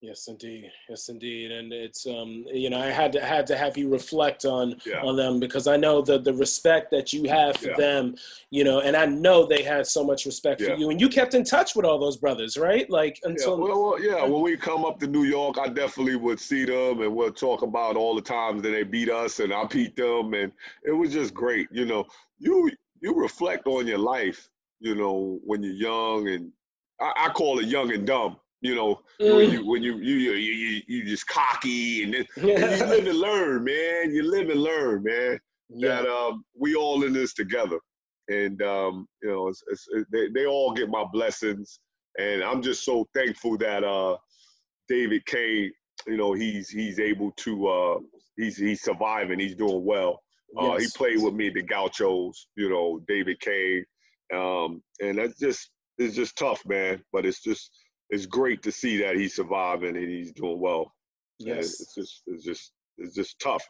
Yes, 0.02 0.28
indeed. 0.28 0.72
Yes, 0.90 1.10
indeed. 1.10 1.52
And 1.52 1.72
it's 1.72 2.08
um, 2.08 2.44
you 2.52 2.72
know, 2.72 2.80
I 2.82 2.88
had 2.88 3.12
to 3.12 3.24
had 3.24 3.46
to 3.48 3.56
have 3.56 3.78
you 3.78 3.88
reflect 3.88 4.46
on 4.46 4.76
yeah. 4.84 5.00
on 5.04 5.16
them 5.16 5.40
because 5.40 5.68
I 5.68 5.78
know 5.78 6.02
the 6.02 6.18
the 6.18 6.34
respect 6.34 6.90
that 6.90 7.14
you 7.14 7.30
have 7.30 7.58
for 7.58 7.70
yeah. 7.70 7.78
them, 7.78 8.16
you 8.50 8.64
know, 8.64 8.80
and 8.80 8.98
I 8.98 9.06
know 9.06 9.46
they 9.46 9.62
had 9.62 9.86
so 9.86 10.04
much 10.04 10.26
respect 10.26 10.60
yeah. 10.60 10.70
for 10.70 10.76
you, 10.76 10.90
and 10.90 11.00
you 11.00 11.08
kept 11.08 11.36
in 11.36 11.44
touch 11.44 11.76
with 11.76 11.86
all 11.86 12.00
those 12.00 12.18
brothers, 12.18 12.58
right? 12.58 12.90
Like 12.90 13.20
until 13.26 13.60
yeah. 13.60 13.64
Well, 13.64 13.84
well, 13.84 14.04
yeah. 14.04 14.24
When 14.24 14.42
we 14.42 14.58
come 14.58 14.86
up 14.86 15.00
to 15.02 15.08
New 15.08 15.24
York, 15.24 15.60
I 15.60 15.68
definitely 15.68 16.16
would 16.16 16.40
see 16.40 16.66
them, 16.66 17.02
and 17.02 17.16
we'll 17.16 17.32
talk 17.32 17.62
about 17.62 17.96
all 17.96 18.16
the 18.16 18.24
times 18.24 18.64
that 18.64 18.72
they 18.72 18.84
beat 18.84 19.12
us, 19.12 19.40
and 19.40 19.54
I 19.54 19.66
beat 19.66 19.96
them, 19.96 20.34
and 20.34 20.52
it 20.84 20.94
was 20.94 21.14
just 21.14 21.36
great. 21.36 21.68
You 21.72 21.86
know, 21.86 22.08
you 22.40 22.72
you 23.02 23.14
reflect 23.14 23.68
on 23.68 23.86
your 23.86 24.00
life, 24.00 24.50
you 24.80 24.96
know, 24.96 25.40
when 25.44 25.62
you're 25.62 25.74
young, 25.74 26.28
and 26.28 26.52
I, 27.00 27.28
I 27.28 27.30
call 27.30 27.60
it 27.60 27.68
young 27.68 27.94
and 27.94 28.08
dumb 28.08 28.38
you 28.62 28.76
know, 28.76 29.02
mm. 29.20 29.36
when 29.36 29.52
you 29.52 29.66
when 29.66 29.82
you 29.82 29.98
you 29.98 30.16
you 30.16 30.32
you, 30.34 30.82
you 30.88 31.06
just 31.06 31.28
cocky 31.28 32.04
and, 32.04 32.14
then, 32.14 32.26
and 32.36 32.80
you 32.80 32.86
live 32.86 33.08
and 33.08 33.20
learn, 33.20 33.64
man. 33.64 34.12
You 34.14 34.30
live 34.30 34.50
and 34.50 34.62
learn, 34.62 35.04
man. 35.04 35.40
Yeah. 35.70 36.02
That 36.02 36.10
um, 36.10 36.46
we 36.58 36.76
all 36.76 37.04
in 37.04 37.14
this 37.14 37.34
together, 37.34 37.80
and 38.28 38.62
um, 38.62 39.08
you 39.24 39.30
know, 39.30 39.48
it's, 39.48 39.64
it's, 39.72 39.88
it, 39.92 40.08
they 40.12 40.28
they 40.42 40.46
all 40.46 40.74
get 40.74 40.90
my 40.90 41.06
blessings, 41.12 41.80
and 42.20 42.44
I'm 42.44 42.62
just 42.62 42.86
so 42.86 43.08
thankful 43.16 43.58
that 43.58 43.84
uh, 43.84 44.18
David 44.88 45.26
Cain, 45.26 45.72
you 46.06 46.18
know, 46.18 46.34
he's 46.34 46.70
he's 46.70 47.00
able 47.00 47.32
to 47.38 47.68
uh, 47.68 48.00
he's 48.38 48.58
he's 48.58 48.84
surviving, 48.84 49.40
he's 49.40 49.56
doing 49.56 49.84
well. 49.84 50.22
Uh, 50.60 50.74
yes. 50.74 50.82
He 50.82 50.98
played 50.98 51.24
with 51.24 51.34
me 51.34 51.50
the 51.50 51.64
Gauchos, 51.64 52.48
you 52.56 52.70
know, 52.70 53.02
David 53.08 53.40
Cain, 53.40 53.86
um, 54.36 54.84
and 55.02 55.18
that's 55.18 55.40
just 55.40 55.72
it's 55.98 56.16
just 56.16 56.38
tough, 56.38 56.62
man. 56.66 57.02
But 57.14 57.26
it's 57.26 57.42
just 57.42 57.72
it's 58.12 58.26
great 58.26 58.62
to 58.64 58.72
see 58.72 58.98
that 58.98 59.16
he's 59.16 59.36
surviving 59.36 59.96
and 59.96 60.08
he's 60.10 60.32
doing 60.34 60.60
well. 60.60 60.94
Yes, 61.40 61.80
it's 61.80 61.96
just 61.96 62.22
it's 62.28 62.44
just 62.44 62.74
it's 62.98 63.16
just 63.16 63.40
tough 63.40 63.64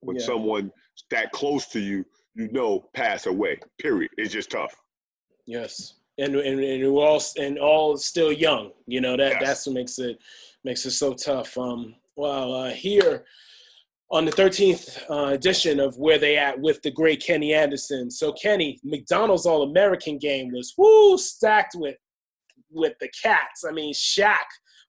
when 0.00 0.16
yeah. 0.16 0.24
someone 0.24 0.70
that 1.10 1.30
close 1.32 1.66
to 1.68 1.80
you, 1.80 2.04
you 2.34 2.50
know, 2.52 2.88
pass 2.94 3.26
away. 3.26 3.58
Period. 3.80 4.10
It's 4.16 4.32
just 4.32 4.50
tough. 4.50 4.74
Yes, 5.46 5.94
and 6.18 6.36
and, 6.36 6.60
and 6.60 6.92
we're 6.92 7.04
all 7.04 7.22
and 7.38 7.58
all 7.58 7.96
still 7.96 8.32
young. 8.32 8.70
You 8.86 9.00
know 9.00 9.16
that 9.16 9.32
yes. 9.32 9.42
that's 9.42 9.66
what 9.66 9.74
makes 9.74 9.98
it 9.98 10.18
makes 10.64 10.86
it 10.86 10.92
so 10.92 11.12
tough. 11.12 11.58
Um, 11.58 11.96
well, 12.16 12.54
uh, 12.54 12.70
here 12.70 13.24
on 14.10 14.26
the 14.26 14.30
13th 14.30 15.10
uh, 15.10 15.32
edition 15.32 15.80
of 15.80 15.96
Where 15.96 16.18
They 16.18 16.36
At 16.36 16.60
with 16.60 16.82
the 16.82 16.90
great 16.90 17.24
Kenny 17.24 17.54
Anderson. 17.54 18.10
So 18.10 18.30
Kenny, 18.34 18.78
McDonald's 18.84 19.46
All 19.46 19.62
American 19.62 20.18
game 20.18 20.52
was 20.52 20.74
whoo 20.76 21.16
stacked 21.16 21.74
with 21.74 21.96
with 22.72 22.94
the 23.00 23.08
Cats. 23.22 23.64
I 23.66 23.72
mean, 23.72 23.94
Shaq 23.94 24.36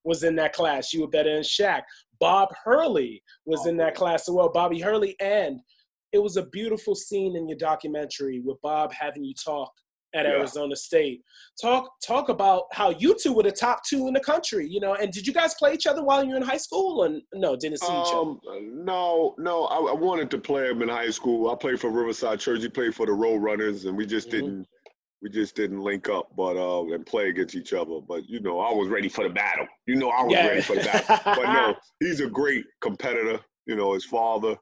was 0.04 0.24
in 0.24 0.36
that 0.36 0.54
class. 0.54 0.94
You 0.94 1.02
were 1.02 1.08
better 1.08 1.34
than 1.34 1.44
Shaq. 1.44 1.82
Bob 2.20 2.50
Hurley 2.64 3.22
was 3.46 3.66
in 3.66 3.78
that 3.78 3.96
class 3.96 4.28
as 4.28 4.34
well. 4.34 4.52
Bobby 4.52 4.80
Hurley, 4.80 5.16
and 5.20 5.60
it 6.12 6.20
was 6.20 6.38
a 6.38 6.46
beautiful 6.48 6.96
scene 6.96 7.36
in 7.36 7.48
your 7.48 7.58
documentary 7.58 8.40
with 8.40 8.62
Bob 8.62 8.94
having 8.94 9.24
you 9.24 9.34
talk 9.34 9.72
at 10.16 10.26
yeah. 10.26 10.34
Arizona 10.34 10.76
State. 10.76 11.22
Talk 11.62 11.92
talk 12.06 12.30
about 12.30 12.64
how 12.72 12.92
you 12.92 13.16
two 13.20 13.34
were 13.34 13.44
the 13.44 13.52
top 13.52 13.84
two 13.84 14.08
in 14.08 14.14
the 14.14 14.20
country, 14.20 14.68
you 14.68 14.80
know. 14.80 14.96
And 14.96 15.12
did 15.12 15.26
you 15.26 15.34
guys 15.34 15.56
play 15.56 15.74
each 15.74 15.88
other 15.88 16.04
while 16.04 16.24
you 16.24 16.32
were 16.32 16.38
in 16.38 16.44
high 16.44 16.58
school? 16.58 17.04
And 17.04 17.22
no, 17.34 17.56
didn't 17.56 17.80
see 17.80 17.86
each 17.86 18.14
um, 18.14 18.40
other. 18.48 18.62
No, 18.62 19.36
no. 19.38 19.66
I, 19.66 19.78
I, 19.92 19.94
wanted 19.94 20.30
to 20.32 20.38
play 20.38 20.70
him 20.70 20.82
in 20.82 20.90
high 20.90 21.10
school. 21.10 21.50
I 21.50 21.56
played 21.56 21.80
for 21.80 21.90
Riverside 21.90 22.40
Church. 22.40 22.62
He 22.62 22.70
played 22.70 22.96
for 22.96 23.06
the 23.06 23.14
Road 23.14 23.38
Runners, 23.38 23.86
and 23.86 23.98
we 23.98 24.06
just 24.06 24.30
mm-hmm. 24.30 24.46
didn't 24.46 24.68
we 25.24 25.30
just 25.30 25.56
didn't 25.56 25.80
link 25.80 26.10
up, 26.10 26.30
but 26.36 26.58
uh, 26.58 26.84
and 26.94 27.06
play 27.06 27.30
against 27.30 27.56
each 27.56 27.72
other. 27.72 28.02
But 28.06 28.28
you 28.28 28.42
know, 28.42 28.60
I 28.60 28.74
was 28.74 28.90
ready 28.90 29.08
for 29.08 29.24
the 29.24 29.34
battle. 29.34 29.66
You 29.88 29.96
know, 29.96 30.10
I 30.10 30.22
was 30.24 30.34
yeah. 30.34 30.48
ready 30.48 30.62
for 30.62 30.76
the 30.76 30.84
battle. 30.84 31.20
but 31.24 31.44
no, 31.44 31.76
he's 32.02 32.20
a 32.20 32.28
great 32.28 32.66
competitor. 32.82 33.40
You 33.66 33.78
know, 33.78 33.94
his 33.94 34.04
father, 34.04 34.58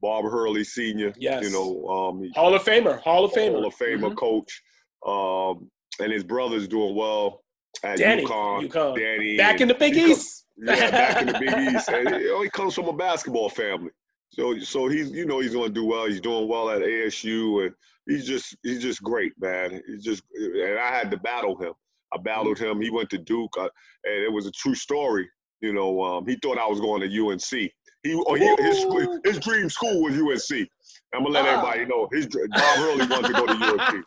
Bob 0.00 0.24
Hurley 0.24 0.62
Senior. 0.62 1.12
Yes. 1.18 1.42
You 1.42 1.50
know, 1.50 1.88
um, 1.88 2.22
he, 2.22 2.30
Hall 2.36 2.54
of 2.54 2.62
Famer, 2.62 3.00
Hall 3.00 3.24
of 3.24 3.32
Famer, 3.32 3.54
Hall 3.54 3.66
of 3.66 3.74
Famer 3.74 4.00
mm-hmm. 4.00 4.14
coach. 4.14 4.62
Um, 5.04 5.68
and 6.00 6.12
his 6.12 6.22
brother's 6.22 6.68
doing 6.68 6.94
well 6.94 7.42
at 7.82 7.98
Danny, 7.98 8.24
UConn. 8.24 8.68
UConn. 8.68 8.96
Danny, 8.96 9.36
back 9.36 9.60
in 9.60 9.66
the 9.66 9.74
Big 9.74 9.96
East. 9.96 10.46
yeah, 10.56 10.90
back 10.90 11.20
in 11.20 11.26
the 11.26 11.38
Big 11.38 11.50
East. 11.74 11.88
And 11.88 12.10
you 12.22 12.28
know, 12.28 12.42
he 12.42 12.50
comes 12.50 12.74
from 12.74 12.86
a 12.86 12.92
basketball 12.92 13.48
family. 13.48 13.90
So, 14.30 14.58
so 14.60 14.86
he's, 14.86 15.10
you 15.10 15.26
know, 15.26 15.40
he's 15.40 15.52
going 15.52 15.68
to 15.68 15.74
do 15.74 15.84
well. 15.84 16.06
He's 16.06 16.20
doing 16.20 16.48
well 16.48 16.70
at 16.70 16.82
ASU, 16.82 17.66
and 17.66 17.74
he's 18.06 18.26
just 18.26 18.56
he's 18.62 18.82
just 18.82 19.02
great, 19.02 19.32
man. 19.40 19.82
He's 19.86 20.02
just 20.04 20.22
and 20.34 20.78
I 20.78 20.88
had 20.88 21.10
to 21.10 21.16
battle 21.16 21.56
him. 21.56 21.72
I 22.14 22.18
battled 22.18 22.58
him. 22.58 22.80
He 22.80 22.90
went 22.90 23.10
to 23.10 23.18
Duke, 23.18 23.52
uh, 23.58 23.68
and 24.04 24.24
it 24.24 24.32
was 24.32 24.46
a 24.46 24.52
true 24.52 24.74
story. 24.74 25.28
You 25.60 25.72
know, 25.72 26.02
um, 26.02 26.26
he 26.26 26.36
thought 26.42 26.58
I 26.58 26.66
was 26.66 26.80
going 26.80 27.00
to 27.00 27.26
UNC. 27.26 27.72
He, 28.02 28.14
oh, 28.14 28.34
he 28.34 28.46
his 28.62 28.86
his 29.24 29.38
dream 29.40 29.68
school 29.68 30.02
was 30.02 30.14
UNC. 30.14 30.68
I'm 31.14 31.22
gonna 31.22 31.34
let 31.34 31.44
ah. 31.44 31.48
everybody 31.48 31.86
know 31.86 32.08
his 32.12 32.26
Bob 32.26 32.50
Hurley 32.52 33.06
wanted 33.06 33.28
to 33.28 33.32
go 33.32 33.46
to 33.46 33.52
UNC, 33.52 34.06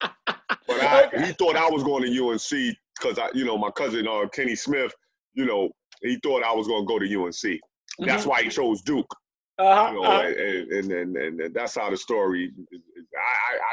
but 0.68 0.82
I, 0.82 1.10
he 1.26 1.34
thought 1.34 1.56
I 1.56 1.70
was 1.70 1.84
going 1.84 2.04
to 2.04 2.28
UNC 2.28 2.76
because 3.00 3.18
I, 3.18 3.30
you 3.34 3.46
know, 3.46 3.58
my 3.58 3.72
cousin 3.72 4.08
uh, 4.08 4.28
Kenny 4.32 4.56
Smith, 4.56 4.94
you 5.34 5.46
know, 5.46 5.70
he 6.02 6.20
thought 6.24 6.44
I 6.44 6.54
was 6.54 6.68
going 6.68 6.84
to 6.84 6.88
go 6.88 7.00
to 7.00 7.24
UNC. 7.24 7.60
That's 8.00 8.22
mm-hmm. 8.22 8.30
why 8.30 8.44
he 8.44 8.50
chose 8.50 8.82
Duke. 8.82 9.14
Uh-huh, 9.60 9.92
you 9.92 10.02
know, 10.02 10.08
uh-huh. 10.08 10.28
and, 10.28 10.92
and, 10.92 11.18
and, 11.18 11.42
and, 11.42 11.54
that's 11.54 11.76
how 11.76 11.90
the 11.90 11.98
story. 11.98 12.52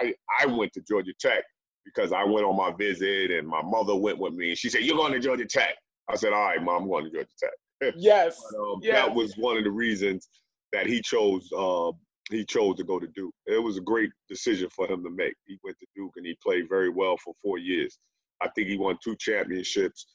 I, 0.01 0.07
I 0.07 0.15
I 0.41 0.47
went 0.47 0.73
to 0.73 0.81
Georgia 0.81 1.13
Tech 1.21 1.45
because 1.85 2.13
I 2.13 2.25
went 2.25 2.45
on 2.45 2.57
my 2.57 2.73
visit, 2.77 3.31
and 3.31 3.47
my 3.47 3.63
mother 3.63 3.95
went 3.95 4.19
with 4.19 4.35
me, 4.35 4.49
and 4.49 4.59
she 4.59 4.69
said, 4.69 4.83
"You're 4.83 4.97
going 4.97 5.13
to 5.13 5.21
Georgia 5.21 5.47
Tech." 5.47 5.77
I 6.11 6.17
said, 6.17 6.33
"All 6.33 6.43
right, 6.43 6.61
mom, 6.61 6.83
I'm 6.83 6.89
going 6.89 7.05
to 7.05 7.11
Georgia 7.11 7.29
Tech." 7.39 7.51
Yes, 7.97 8.43
but, 8.51 8.59
um, 8.59 8.81
yes. 8.83 8.95
That 8.95 9.15
was 9.15 9.37
one 9.37 9.59
of 9.59 9.65
the 9.65 9.71
reasons 9.71 10.29
that 10.73 10.87
he 10.87 11.01
chose. 11.01 11.49
Uh, 11.57 11.93
he 12.31 12.45
chose 12.45 12.77
to 12.79 12.85
go 12.85 12.99
to 12.99 13.07
Duke. 13.15 13.35
It 13.47 13.63
was 13.63 13.77
a 13.77 13.83
great 13.83 14.11
decision 14.29 14.69
for 14.75 14.91
him 14.91 15.05
to 15.05 15.11
make. 15.11 15.35
He 15.47 15.59
went 15.63 15.79
to 15.79 15.87
Duke 15.95 16.13
and 16.17 16.27
he 16.27 16.37
played 16.43 16.69
very 16.69 16.89
well 16.89 17.17
for 17.23 17.35
four 17.41 17.59
years. 17.59 17.99
I 18.41 18.49
think 18.49 18.69
he 18.69 18.77
won 18.77 18.99
two 19.05 19.15
championships 19.17 20.07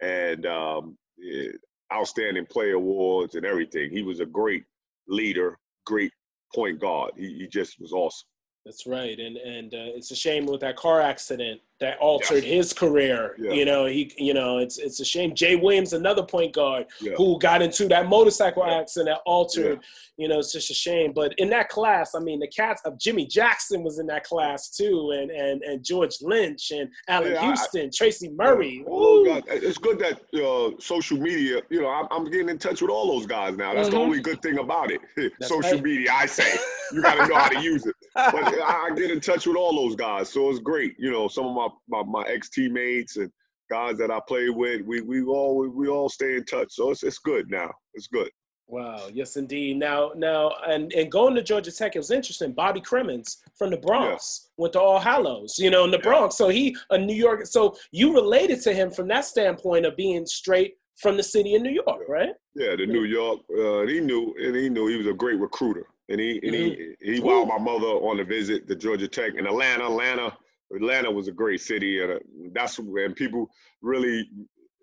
and 0.00 0.46
um, 0.46 0.96
yeah, 1.18 1.48
outstanding 1.92 2.46
player 2.46 2.74
awards 2.74 3.34
and 3.34 3.44
everything. 3.44 3.90
He 3.90 4.02
was 4.02 4.20
a 4.20 4.26
great 4.26 4.62
leader, 5.08 5.58
great 5.84 6.12
point 6.54 6.80
guard. 6.80 7.12
He, 7.16 7.34
he 7.34 7.46
just 7.46 7.80
was 7.80 7.92
awesome. 7.92 8.26
That's 8.64 8.86
right, 8.86 9.18
and 9.18 9.36
and 9.36 9.72
uh, 9.74 9.94
it's 9.94 10.10
a 10.10 10.16
shame 10.16 10.46
with 10.46 10.60
that 10.62 10.76
car 10.76 11.00
accident 11.00 11.60
that 11.80 11.98
altered 11.98 12.44
yes. 12.44 12.52
his 12.52 12.72
career. 12.72 13.36
Yeah. 13.38 13.52
You 13.52 13.64
know, 13.64 13.86
he 13.86 14.12
you 14.18 14.34
know 14.34 14.58
it's 14.58 14.78
it's 14.78 15.00
a 15.00 15.04
shame. 15.04 15.34
Jay 15.34 15.56
Williams, 15.56 15.92
another 15.92 16.22
point 16.22 16.54
guard 16.54 16.86
yeah. 17.00 17.12
who 17.16 17.38
got 17.38 17.62
into 17.62 17.88
that 17.88 18.08
motorcycle 18.08 18.64
yeah. 18.66 18.78
accident 18.78 19.08
that 19.08 19.20
altered. 19.26 19.80
You 20.16 20.28
know, 20.28 20.38
it's 20.38 20.52
just 20.52 20.70
a 20.70 20.74
shame. 20.74 21.12
But 21.12 21.34
in 21.36 21.50
that 21.50 21.68
class, 21.68 22.14
I 22.14 22.20
mean, 22.20 22.40
the 22.40 22.48
cats 22.48 22.80
of 22.86 22.98
Jimmy 22.98 23.26
Jackson 23.26 23.82
was 23.82 23.98
in 23.98 24.06
that 24.06 24.24
class 24.24 24.70
too, 24.70 25.10
and 25.10 25.30
and 25.30 25.62
and 25.62 25.84
George 25.84 26.16
Lynch 26.22 26.70
and 26.70 26.88
Allan 27.08 27.36
Houston, 27.38 27.86
I, 27.86 27.90
Tracy 27.94 28.30
Murray. 28.30 28.84
Oh, 28.88 29.24
God. 29.24 29.44
It's 29.48 29.78
good 29.78 29.98
that 29.98 30.20
uh, 30.42 30.70
social 30.78 31.18
media. 31.18 31.62
You 31.70 31.82
know, 31.82 31.88
I'm, 31.88 32.06
I'm, 32.10 32.24
getting 32.30 32.48
in 32.48 32.58
touch 32.58 32.82
with 32.82 32.90
all 32.90 33.06
those 33.06 33.26
guys 33.26 33.56
now. 33.56 33.74
That's 33.74 33.88
mm-hmm. 33.88 33.96
the 33.96 34.02
only 34.02 34.20
good 34.20 34.42
thing 34.42 34.58
about 34.58 34.90
it. 34.90 35.00
social 35.42 35.72
right. 35.72 35.82
media, 35.82 36.10
I 36.12 36.26
say, 36.26 36.56
you 36.92 37.02
got 37.02 37.14
to 37.14 37.26
know 37.28 37.36
how 37.36 37.48
to 37.48 37.60
use 37.60 37.86
it. 37.86 37.94
But 38.14 38.34
I, 38.34 38.88
I 38.90 38.94
get 38.94 39.10
in 39.10 39.20
touch 39.20 39.46
with 39.46 39.56
all 39.56 39.74
those 39.74 39.96
guys, 39.96 40.28
so 40.28 40.50
it's 40.50 40.58
great. 40.58 40.96
You 40.98 41.10
know, 41.10 41.28
some 41.28 41.46
of 41.46 41.54
my 41.54 41.65
my, 41.88 42.02
my 42.02 42.22
ex 42.24 42.50
teammates 42.50 43.16
and 43.16 43.30
guys 43.70 43.98
that 43.98 44.10
I 44.10 44.20
play 44.28 44.50
with, 44.50 44.82
we 44.82 45.00
we 45.00 45.22
all 45.22 45.58
we, 45.58 45.68
we 45.68 45.88
all 45.88 46.08
stay 46.08 46.36
in 46.36 46.44
touch. 46.44 46.72
So 46.72 46.90
it's 46.90 47.02
it's 47.02 47.18
good 47.18 47.50
now. 47.50 47.70
It's 47.94 48.06
good. 48.06 48.30
Wow. 48.68 49.08
Yes, 49.12 49.36
indeed. 49.36 49.76
Now, 49.76 50.10
now, 50.16 50.52
and 50.66 50.92
and 50.92 51.10
going 51.10 51.34
to 51.36 51.42
Georgia 51.42 51.70
Tech, 51.70 51.94
it 51.94 52.00
was 52.00 52.10
interesting. 52.10 52.52
Bobby 52.52 52.80
Cremins 52.80 53.36
from 53.56 53.70
the 53.70 53.76
Bronx 53.76 54.42
yeah. 54.44 54.62
went 54.62 54.72
to 54.72 54.80
All 54.80 54.98
Hallows, 54.98 55.58
you 55.58 55.70
know, 55.70 55.84
in 55.84 55.90
the 55.92 55.98
yeah. 55.98 56.02
Bronx. 56.02 56.36
So 56.36 56.48
he 56.48 56.76
a 56.90 56.98
New 56.98 57.14
York. 57.14 57.46
So 57.46 57.76
you 57.92 58.12
related 58.12 58.60
to 58.62 58.74
him 58.74 58.90
from 58.90 59.06
that 59.08 59.24
standpoint 59.24 59.86
of 59.86 59.96
being 59.96 60.26
straight 60.26 60.78
from 60.96 61.16
the 61.16 61.22
city 61.22 61.54
of 61.54 61.62
New 61.62 61.70
York, 61.70 62.08
right? 62.08 62.30
Yeah, 62.54 62.74
the 62.74 62.86
yeah. 62.86 62.92
New 62.92 63.04
York. 63.04 63.40
Uh, 63.50 63.86
he 63.86 64.00
knew, 64.00 64.34
and 64.38 64.56
he 64.56 64.68
knew 64.68 64.88
he 64.88 64.96
was 64.96 65.06
a 65.06 65.12
great 65.12 65.38
recruiter, 65.38 65.86
and 66.08 66.18
he 66.18 66.40
and 66.42 66.54
mm-hmm. 66.54 67.04
he 67.04 67.14
he 67.14 67.20
wowed 67.20 67.46
my 67.46 67.58
mother 67.58 67.86
on 67.86 68.18
a 68.18 68.24
visit 68.24 68.66
to 68.66 68.74
Georgia 68.74 69.06
Tech 69.06 69.34
in 69.36 69.46
Atlanta. 69.46 69.84
Atlanta 69.84 70.36
Atlanta 70.74 71.10
was 71.10 71.28
a 71.28 71.32
great 71.32 71.60
city, 71.60 72.02
and 72.02 72.12
uh, 72.12 72.18
that's 72.52 72.78
when 72.78 73.14
people 73.14 73.48
really. 73.82 74.28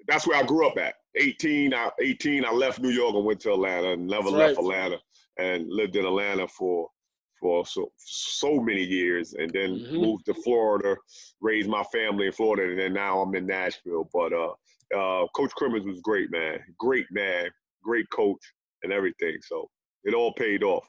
That's 0.06 0.28
where 0.28 0.38
I 0.38 0.43
grew 0.43 0.67
up 0.67 0.78
at. 0.78 0.96
18, 1.15 1.74
I, 1.74 1.89
18, 2.02 2.43
I 2.43 2.52
left 2.52 2.82
New 2.82 2.89
York 2.89 3.15
and 3.15 3.24
went 3.24 3.39
to 3.41 3.54
Atlanta, 3.54 3.93
and 3.93 4.06
never 4.06 4.30
left 4.30 4.60
Atlanta, 4.60 4.98
and 5.38 5.65
lived 5.69 5.96
in 5.96 6.06
Atlanta 6.06 6.48
for 6.48 6.89
for 7.39 7.65
so 7.65 7.91
so 7.98 8.60
many 8.60 8.84
years, 8.84 9.34
and 9.34 9.52
then 9.52 9.72
mm-hmm. 9.72 9.98
moved 9.98 10.26
to 10.26 10.34
Florida, 10.34 10.96
raised 11.41 11.69
my 11.69 11.84
family 11.84 12.28
in 12.28 12.32
Florida, 12.32 12.69
and 12.69 12.80
then 12.80 12.93
now 12.93 13.22
I'm 13.22 13.36
in 13.36 13.46
Nashville. 13.46 14.10
But 14.13 14.34
uh, 14.34 14.54
uh, 14.98 15.28
Coach 15.36 15.52
Cremins 15.60 15.86
was 15.86 16.00
great, 16.02 16.32
man. 16.32 16.60
Great 16.80 17.06
man, 17.12 17.50
great 17.84 18.10
coach, 18.12 18.41
and 18.84 18.91
everything. 18.91 19.38
So 19.41 19.69
it 20.04 20.13
all 20.13 20.34
paid 20.34 20.63
off. 20.63 20.88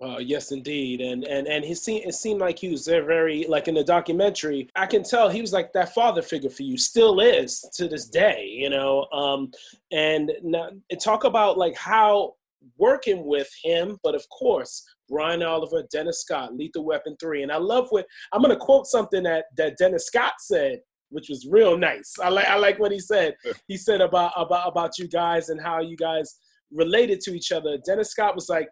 Uh, 0.00 0.18
yes, 0.18 0.52
indeed, 0.52 1.00
and 1.00 1.24
and 1.24 1.48
and 1.48 1.64
he 1.64 1.74
seemed 1.74 2.04
it 2.04 2.14
seemed 2.14 2.40
like 2.40 2.58
he 2.58 2.68
was 2.68 2.86
very, 2.86 3.04
very 3.04 3.46
like 3.48 3.66
in 3.66 3.74
the 3.74 3.82
documentary. 3.82 4.68
I 4.76 4.86
can 4.86 5.02
tell 5.02 5.28
he 5.28 5.40
was 5.40 5.52
like 5.52 5.72
that 5.72 5.92
father 5.92 6.22
figure 6.22 6.50
for 6.50 6.62
you, 6.62 6.78
still 6.78 7.18
is 7.18 7.60
to 7.74 7.88
this 7.88 8.06
day, 8.06 8.46
you 8.46 8.70
know. 8.70 9.06
Um, 9.12 9.50
and 9.90 10.30
now, 10.42 10.70
talk 11.00 11.24
about 11.24 11.58
like 11.58 11.76
how 11.76 12.34
working 12.76 13.24
with 13.26 13.50
him, 13.64 13.98
but 14.04 14.14
of 14.14 14.28
course 14.28 14.84
Brian 15.08 15.42
Oliver, 15.42 15.82
Dennis 15.90 16.20
Scott, 16.20 16.54
Lethal 16.54 16.84
Weapon 16.84 17.16
three, 17.20 17.42
and 17.42 17.50
I 17.50 17.56
love 17.56 17.88
what 17.90 18.06
I'm 18.32 18.42
going 18.42 18.54
to 18.54 18.64
quote 18.64 18.86
something 18.86 19.24
that 19.24 19.46
that 19.56 19.78
Dennis 19.78 20.06
Scott 20.06 20.34
said, 20.38 20.78
which 21.08 21.28
was 21.28 21.48
real 21.50 21.76
nice. 21.76 22.14
I 22.22 22.28
like 22.28 22.46
I 22.46 22.56
like 22.56 22.78
what 22.78 22.92
he 22.92 23.00
said. 23.00 23.34
He 23.66 23.76
said 23.76 24.00
about 24.00 24.32
about 24.36 24.68
about 24.68 24.98
you 24.98 25.08
guys 25.08 25.48
and 25.48 25.60
how 25.60 25.80
you 25.80 25.96
guys 25.96 26.36
related 26.70 27.20
to 27.22 27.34
each 27.34 27.50
other. 27.50 27.78
Dennis 27.84 28.10
Scott 28.10 28.34
was 28.34 28.48
like 28.48 28.68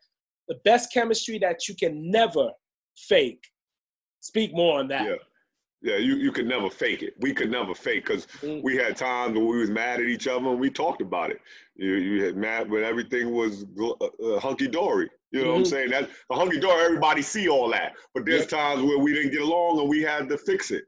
the 0.48 0.56
best 0.64 0.92
chemistry 0.92 1.38
that 1.38 1.68
you 1.68 1.74
can 1.74 2.11
never 2.11 2.50
fake. 2.96 3.44
Speak 4.20 4.54
more 4.54 4.78
on 4.78 4.88
that. 4.88 5.06
Yeah. 5.06 5.16
Yeah, 5.82 5.98
you, 5.98 6.16
you 6.16 6.32
could 6.32 6.46
never 6.46 6.70
fake 6.70 7.02
it. 7.02 7.14
We 7.20 7.32
could 7.32 7.50
never 7.50 7.74
fake 7.74 8.06
because 8.06 8.26
mm. 8.40 8.62
we 8.62 8.76
had 8.76 8.96
times 8.96 9.35
when 9.35 9.46
we 9.46 9.59
was 9.59 9.70
mad 9.70 10.00
at 10.00 10.06
each 10.06 10.26
other 10.26 10.48
and 10.48 10.59
we 10.59 10.70
talked 10.70 11.02
about 11.02 11.30
it. 11.30 11.38
You, 11.76 11.94
you 11.94 12.24
had 12.24 12.37
mad 12.37 12.70
when 12.70 12.82
everything 12.82 13.30
was 13.30 13.66
uh, 13.78 13.90
uh, 13.90 14.40
hunky 14.40 14.68
dory. 14.68 15.09
You 15.30 15.40
know 15.40 15.44
mm-hmm. 15.44 15.50
what 15.50 15.56
I'm 15.59 15.62
mm-hmm. 15.62 15.70
saying? 15.70 15.90
That 15.90 16.11
a 16.30 16.35
hunky 16.35 16.59
dory, 16.59 16.82
everybody 16.82 17.22
see 17.22 17.48
all 17.48 17.70
that. 17.70 17.92
But 18.14 18.24
there's 18.24 18.46
times 18.46 18.82
where 18.82 18.98
we 18.98 19.12
didn't 19.12 19.32
get 19.32 19.42
along 19.42 19.78
and 19.78 19.88
we 19.88 20.00
had 20.00 20.28
to 20.30 20.38
fix 20.38 20.70
it. 20.70 20.85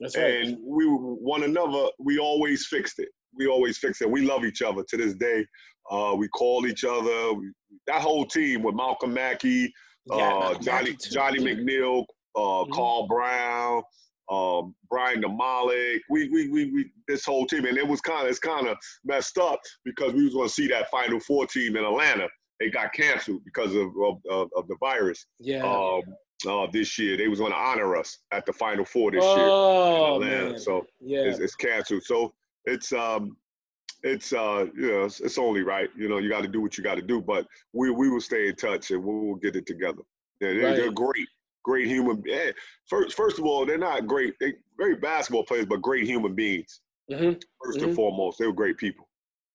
That's 0.00 0.16
right. 0.16 0.42
And 0.42 0.58
we 0.62 0.86
one 0.86 1.44
another, 1.44 1.86
we 1.98 2.18
always 2.18 2.66
fixed 2.66 2.98
it. 2.98 3.08
We 3.36 3.46
always 3.46 3.78
fix 3.78 4.00
it. 4.02 4.10
We 4.10 4.22
love 4.22 4.44
each 4.44 4.62
other 4.62 4.84
to 4.88 4.96
this 4.96 5.14
day. 5.14 5.46
Uh, 5.90 6.14
we 6.16 6.28
call 6.28 6.66
each 6.66 6.84
other. 6.84 7.32
We, 7.32 7.52
that 7.86 8.00
whole 8.00 8.26
team 8.26 8.62
with 8.62 8.74
Malcolm 8.74 9.12
Mackey, 9.14 9.72
yeah, 10.06 10.14
uh, 10.14 10.18
Malcolm 10.18 10.62
Johnny 10.64 10.90
Mackey 10.90 11.10
Johnny 11.10 11.38
McNeil, 11.40 12.04
uh, 12.36 12.40
mm-hmm. 12.40 12.72
Carl 12.72 13.06
Brown, 13.08 13.82
um, 14.30 14.74
Brian 14.88 15.22
Domalik. 15.22 16.00
We, 16.08 16.28
we 16.28 16.48
we 16.48 16.70
we 16.72 16.90
this 17.08 17.24
whole 17.24 17.46
team, 17.46 17.64
and 17.64 17.76
it 17.76 17.86
was 17.86 18.00
kind 18.00 18.24
of 18.24 18.30
it's 18.30 18.38
kind 18.38 18.68
of 18.68 18.76
messed 19.04 19.38
up 19.38 19.60
because 19.84 20.12
we 20.12 20.24
was 20.24 20.34
going 20.34 20.48
to 20.48 20.54
see 20.54 20.68
that 20.68 20.90
Final 20.90 21.20
Four 21.20 21.46
team 21.46 21.76
in 21.76 21.84
Atlanta. 21.84 22.28
It 22.60 22.72
got 22.72 22.92
canceled 22.92 23.44
because 23.44 23.74
of 23.74 23.88
of, 24.30 24.48
of 24.56 24.68
the 24.68 24.76
virus. 24.80 25.26
Yeah. 25.38 25.64
Um, 25.64 26.02
uh, 26.44 26.66
this 26.72 26.98
year 26.98 27.16
they 27.16 27.28
was 27.28 27.38
going 27.38 27.52
to 27.52 27.58
honor 27.58 27.96
us 27.96 28.18
at 28.32 28.44
the 28.46 28.52
Final 28.52 28.84
Four 28.84 29.12
this 29.12 29.22
oh, 29.22 29.36
year 29.36 29.46
in 29.46 30.32
Atlanta. 30.32 30.50
Man. 30.52 30.60
So 30.60 30.84
yeah, 31.00 31.20
it's, 31.20 31.38
it's 31.38 31.54
canceled. 31.54 32.02
So 32.04 32.32
it's 32.64 32.92
um 32.92 33.36
it's 34.02 34.32
uh 34.32 34.66
you 34.74 34.90
know 34.90 35.04
it's, 35.04 35.20
it's 35.20 35.38
only 35.38 35.62
right 35.62 35.90
you 35.96 36.08
know 36.08 36.18
you 36.18 36.28
got 36.28 36.42
to 36.42 36.48
do 36.48 36.60
what 36.60 36.76
you 36.76 36.84
got 36.84 36.96
to 36.96 37.02
do 37.02 37.20
but 37.20 37.46
we 37.72 37.90
we 37.90 38.08
will 38.08 38.20
stay 38.20 38.48
in 38.48 38.56
touch 38.56 38.90
and 38.90 39.02
we 39.02 39.12
will 39.12 39.36
get 39.36 39.56
it 39.56 39.66
together 39.66 40.02
yeah 40.40 40.52
they're, 40.52 40.64
right. 40.64 40.76
they're 40.76 40.92
great 40.92 41.28
great 41.64 41.86
human 41.86 42.22
yeah, 42.26 42.50
first 42.88 43.16
first 43.16 43.38
of 43.38 43.44
all 43.44 43.64
they're 43.64 43.78
not 43.78 44.06
great 44.06 44.34
they 44.40 44.54
great 44.76 45.00
basketball 45.00 45.44
players 45.44 45.66
but 45.66 45.80
great 45.80 46.04
human 46.04 46.34
beings 46.34 46.80
mm-hmm. 47.10 47.24
1st 47.24 47.38
mm-hmm. 47.76 47.84
and 47.84 47.94
foremost 47.94 48.38
they 48.38 48.46
were 48.46 48.52
great 48.52 48.76
people 48.76 49.08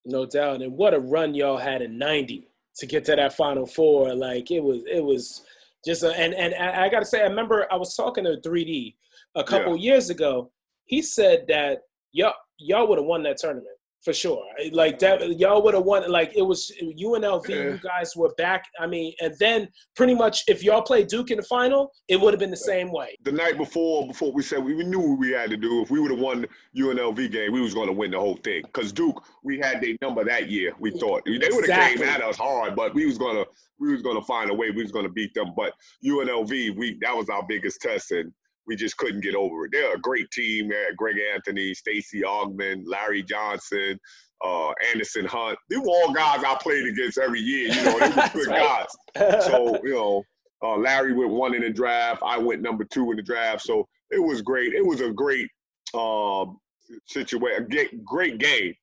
no 0.05 0.25
doubt 0.25 0.61
and 0.61 0.71
what 0.71 0.93
a 0.93 0.99
run 0.99 1.35
y'all 1.35 1.57
had 1.57 1.81
in 1.81 1.97
90 1.97 2.49
to 2.77 2.85
get 2.85 3.03
to 3.03 3.15
that 3.15 3.33
final 3.33 3.65
four 3.65 4.13
like 4.15 4.51
it 4.51 4.63
was 4.63 4.83
it 4.89 5.03
was 5.03 5.43
just 5.85 6.03
a, 6.03 6.17
and 6.17 6.33
and 6.33 6.53
I 6.55 6.89
got 6.89 6.99
to 6.99 7.05
say 7.05 7.21
I 7.21 7.27
remember 7.27 7.67
I 7.71 7.75
was 7.75 7.95
talking 7.95 8.23
to 8.23 8.37
3D 8.37 8.95
a 9.35 9.43
couple 9.43 9.75
yeah. 9.75 9.91
years 9.91 10.09
ago 10.09 10.51
he 10.85 11.01
said 11.01 11.45
that 11.49 11.81
y'all 12.13 12.33
y'all 12.57 12.87
would 12.87 12.97
have 12.97 13.05
won 13.05 13.23
that 13.23 13.37
tournament 13.37 13.77
for 14.07 14.13
sure. 14.13 14.41
Like 14.71 14.99
that, 14.99 15.37
y'all 15.37 15.61
would 15.63 15.73
have 15.73 15.83
won. 15.83 16.09
Like 16.09 16.31
it 16.33 16.41
was 16.41 16.71
UNLV. 16.81 17.49
Yeah. 17.49 17.55
You 17.55 17.79
guys 17.83 18.15
were 18.15 18.33
back. 18.37 18.63
I 18.79 18.87
mean, 18.87 19.13
and 19.19 19.35
then 19.37 19.67
pretty 19.97 20.15
much 20.15 20.45
if 20.47 20.63
y'all 20.63 20.81
played 20.81 21.07
Duke 21.07 21.29
in 21.31 21.37
the 21.37 21.43
final, 21.43 21.91
it 22.07 22.19
would 22.19 22.33
have 22.33 22.39
been 22.39 22.51
the 22.51 22.55
same 22.55 22.89
way. 22.89 23.17
The 23.23 23.33
night 23.33 23.57
before, 23.57 24.07
before 24.07 24.31
we 24.31 24.43
said 24.43 24.63
we 24.63 24.75
knew 24.75 24.99
what 24.99 25.19
we 25.19 25.31
had 25.31 25.49
to 25.49 25.57
do. 25.57 25.81
If 25.81 25.91
we 25.91 25.99
would 25.99 26.11
have 26.11 26.21
won 26.21 26.45
the 26.73 26.81
UNLV 26.81 27.31
game, 27.31 27.51
we 27.51 27.59
was 27.59 27.73
going 27.73 27.87
to 27.87 27.93
win 27.93 28.11
the 28.11 28.19
whole 28.19 28.37
thing. 28.37 28.63
Cause 28.71 28.93
Duke, 28.93 29.21
we 29.43 29.59
had 29.59 29.81
their 29.81 29.95
number 30.01 30.23
that 30.23 30.49
year. 30.49 30.71
We 30.79 30.91
thought 30.91 31.23
they 31.25 31.31
would 31.33 31.43
have 31.43 31.59
exactly. 31.59 32.05
came 32.05 32.07
at 32.07 32.23
us 32.23 32.37
hard, 32.37 32.77
but 32.77 32.93
we 32.93 33.05
was 33.05 33.17
gonna 33.17 33.43
we 33.77 33.91
was 33.91 34.01
gonna 34.01 34.23
find 34.23 34.49
a 34.49 34.53
way. 34.53 34.71
We 34.71 34.83
was 34.83 34.93
gonna 34.93 35.09
beat 35.09 35.33
them. 35.33 35.53
But 35.55 35.73
UNLV, 36.05 36.77
we 36.77 36.97
that 37.01 37.15
was 37.15 37.27
our 37.29 37.45
biggest 37.45 37.81
test 37.81 38.11
and 38.11 38.31
we 38.67 38.75
just 38.75 38.97
couldn't 38.97 39.21
get 39.21 39.35
over 39.35 39.65
it. 39.65 39.71
They're 39.71 39.95
a 39.95 39.99
great 39.99 40.29
team. 40.31 40.69
They 40.69 40.75
had 40.75 40.97
Greg 40.97 41.15
Anthony, 41.33 41.73
Stacey 41.73 42.21
Augmon, 42.21 42.83
Larry 42.85 43.23
Johnson, 43.23 43.97
uh, 44.43 44.71
Anderson 44.91 45.25
Hunt. 45.25 45.57
They 45.69 45.77
were 45.77 45.87
all 45.87 46.13
guys 46.13 46.43
I 46.43 46.55
played 46.61 46.85
against 46.85 47.17
every 47.17 47.39
year. 47.39 47.69
You 47.69 47.83
know, 47.83 47.99
they 47.99 48.09
were 48.09 48.29
good 48.33 48.47
right. 48.47 48.85
guys. 49.15 49.45
So, 49.45 49.79
you 49.83 49.93
know, 49.93 50.23
uh, 50.63 50.77
Larry 50.77 51.13
went 51.13 51.31
one 51.31 51.55
in 51.55 51.61
the 51.61 51.69
draft. 51.69 52.21
I 52.25 52.37
went 52.37 52.61
number 52.61 52.83
two 52.83 53.09
in 53.11 53.17
the 53.17 53.23
draft. 53.23 53.61
So 53.61 53.87
it 54.11 54.19
was 54.19 54.41
great. 54.41 54.73
It 54.73 54.85
was 54.85 55.01
a 55.01 55.11
great 55.11 55.49
um, 55.93 56.57
situation, 57.05 57.67
great 58.05 58.37
game. 58.37 58.73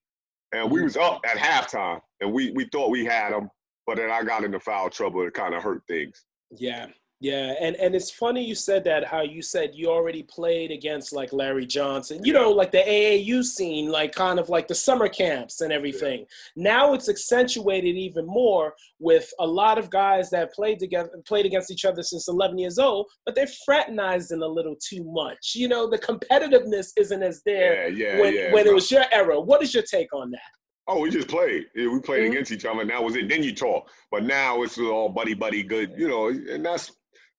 And 0.53 0.71
we 0.71 0.83
was 0.83 0.97
up 0.97 1.21
at 1.29 1.37
halftime, 1.37 2.01
and 2.21 2.33
we, 2.33 2.53
we 2.53 2.69
thought 2.71 2.91
we 2.91 3.05
had 3.05 3.33
them, 3.33 3.49
but 3.87 3.97
then 3.97 4.11
I 4.11 4.23
got 4.23 4.45
into 4.45 4.61
foul 4.61 4.89
trouble. 4.89 5.27
It 5.27 5.35
kind 5.35 5.53
of 5.53 5.63
hurt 5.63 5.83
things. 5.89 6.25
Yeah, 6.53 6.87
yeah, 7.21 7.55
and 7.61 7.77
and 7.77 7.95
it's 7.95 8.11
funny 8.11 8.45
you 8.45 8.55
said 8.55 8.85
that. 8.85 9.05
How 9.05 9.23
you 9.23 9.41
said 9.41 9.71
you 9.75 9.89
already 9.89 10.25
played 10.25 10.71
against 10.71 11.13
like 11.13 11.33
Larry 11.33 11.65
Johnson, 11.65 12.21
you 12.25 12.33
know, 12.33 12.51
like 12.51 12.73
the 12.73 12.79
AAU 12.79 13.43
scene, 13.45 13.91
like 13.91 14.15
kind 14.15 14.39
of 14.39 14.49
like 14.49 14.69
the 14.69 14.75
summer 14.75 15.09
camps 15.09 15.61
and 15.61 15.73
everything. 15.73 16.27
Yeah. 16.57 16.75
Now 16.75 16.93
it's 16.93 17.09
accentuated 17.09 17.97
even 17.97 18.27
more 18.27 18.75
with 18.99 19.33
a 19.39 19.47
lot 19.47 19.79
of 19.79 19.91
guys 19.91 20.29
that 20.31 20.53
played 20.53 20.79
together, 20.81 21.11
played 21.25 21.47
against 21.47 21.71
each 21.71 21.85
other 21.85 22.03
since 22.03 22.29
11 22.29 22.59
years 22.59 22.79
old, 22.79 23.07
but 23.25 23.35
they're 23.35 23.49
fraternizing 23.65 24.43
a 24.43 24.47
little 24.47 24.77
too 24.77 25.05
much. 25.05 25.53
You 25.55 25.69
know, 25.69 25.89
the 25.89 25.99
competitiveness 25.99 26.93
isn't 26.99 27.23
as 27.23 27.43
there 27.47 27.89
yeah, 27.89 28.07
yeah, 28.07 28.21
when 28.21 28.35
yeah, 28.35 28.53
when 28.53 28.67
it 28.67 28.75
was 28.75 28.91
your 28.91 29.05
era. 29.13 29.41
What 29.41 29.63
is 29.63 29.73
your 29.73 29.85
take 29.85 30.13
on 30.13 30.31
that? 30.33 30.41
Oh, 30.87 31.01
we 31.01 31.11
just 31.11 31.29
played. 31.29 31.65
We 31.75 32.01
played 32.01 32.25
mm-hmm. 32.25 32.33
against 32.33 32.53
each 32.53 32.67
other, 32.67 32.83
and 32.83 32.91
that 32.91 33.03
was 33.03 33.17
it. 33.17 33.29
Then 33.29 33.43
you 33.43 33.55
talk, 33.55 33.89
but 34.11 34.25
now 34.25 34.63
it's 34.63 34.79
all 34.79 35.09
buddy 35.09 35.33
buddy 35.33 35.63
good, 35.63 35.95
you 35.97 36.09
know, 36.09 36.29
and 36.29 36.65
that's 36.65 36.93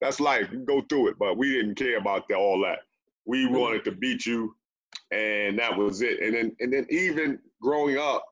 that's 0.05 0.19
life. 0.19 0.47
You 0.51 0.59
go 0.59 0.81
through 0.81 1.09
it, 1.09 1.19
but 1.19 1.37
we 1.37 1.51
didn't 1.51 1.75
care 1.75 1.97
about 1.97 2.27
the, 2.27 2.35
all 2.35 2.61
that. 2.61 2.79
We 3.25 3.47
wanted 3.47 3.83
to 3.85 3.91
beat 3.91 4.25
you, 4.25 4.55
and 5.11 5.57
that 5.57 5.75
was 5.75 6.01
it. 6.01 6.21
And 6.21 6.35
then 6.35 6.55
and 6.59 6.71
then 6.71 6.85
even 6.89 7.39
growing 7.61 7.97
up, 7.97 8.23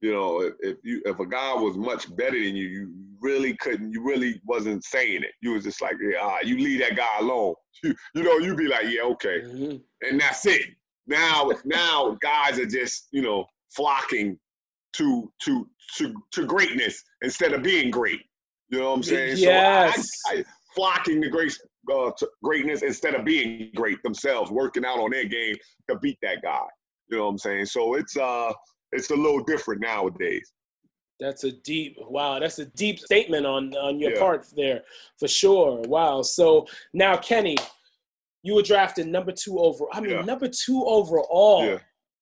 you 0.00 0.12
know, 0.12 0.40
if, 0.42 0.54
if 0.60 0.76
you 0.84 1.02
if 1.04 1.18
a 1.18 1.26
guy 1.26 1.54
was 1.54 1.76
much 1.76 2.14
better 2.16 2.38
than 2.38 2.54
you, 2.54 2.68
you 2.68 2.94
really 3.20 3.56
couldn't. 3.56 3.92
You 3.92 4.04
really 4.04 4.40
wasn't 4.46 4.84
saying 4.84 5.24
it. 5.24 5.32
You 5.40 5.54
was 5.54 5.64
just 5.64 5.82
like, 5.82 5.96
yeah, 6.00 6.18
ah, 6.22 6.38
you 6.44 6.56
leave 6.56 6.80
that 6.80 6.96
guy 6.96 7.18
alone. 7.20 7.54
You, 7.84 7.94
you 8.12 8.24
know, 8.24 8.38
you'd 8.38 8.56
be 8.56 8.66
like, 8.66 8.86
yeah, 8.88 9.02
okay, 9.02 9.40
mm-hmm. 9.40 9.76
and 10.02 10.20
that's 10.20 10.44
it. 10.46 10.62
Now, 11.06 11.48
now 11.64 12.18
guys 12.20 12.58
are 12.58 12.66
just 12.66 13.06
you 13.12 13.22
know 13.22 13.46
flocking 13.70 14.36
to 14.94 15.32
to 15.44 15.68
to 15.96 16.14
to 16.32 16.44
greatness 16.44 17.04
instead 17.22 17.52
of 17.52 17.62
being 17.62 17.92
great. 17.92 18.20
You 18.70 18.80
know 18.80 18.90
what 18.90 18.96
I'm 18.96 19.02
saying? 19.04 19.36
Yes. 19.38 20.08
So 20.26 20.34
I, 20.34 20.38
I, 20.40 20.44
flocking 20.78 21.20
to 21.20 21.28
great 21.28 21.58
uh, 21.92 22.10
to 22.16 22.28
greatness 22.44 22.82
instead 22.82 23.14
of 23.14 23.24
being 23.24 23.70
great 23.74 24.00
themselves, 24.02 24.50
working 24.50 24.84
out 24.84 25.00
on 25.00 25.10
their 25.10 25.24
game 25.24 25.56
to 25.90 25.98
beat 25.98 26.18
that 26.22 26.40
guy. 26.42 26.66
You 27.08 27.18
know 27.18 27.24
what 27.24 27.30
I'm 27.30 27.38
saying? 27.38 27.66
So 27.66 27.94
it's 27.94 28.16
uh 28.16 28.52
it's 28.92 29.10
a 29.10 29.16
little 29.16 29.42
different 29.42 29.80
nowadays. 29.80 30.52
That's 31.18 31.42
a 31.42 31.52
deep 31.64 31.96
wow. 31.98 32.38
That's 32.38 32.60
a 32.60 32.66
deep 32.66 33.00
statement 33.00 33.44
on 33.44 33.74
on 33.74 33.98
your 33.98 34.12
yeah. 34.12 34.20
part 34.20 34.46
there, 34.56 34.82
for 35.18 35.26
sure. 35.26 35.82
Wow. 35.88 36.22
So 36.22 36.66
now, 36.94 37.16
Kenny, 37.16 37.56
you 38.44 38.54
were 38.54 38.62
drafted 38.62 39.08
number 39.08 39.32
two 39.32 39.58
overall. 39.58 39.90
I 39.92 40.00
mean, 40.00 40.12
yeah. 40.12 40.22
number 40.22 40.48
two 40.48 40.84
overall 40.86 41.66
yeah. 41.66 41.78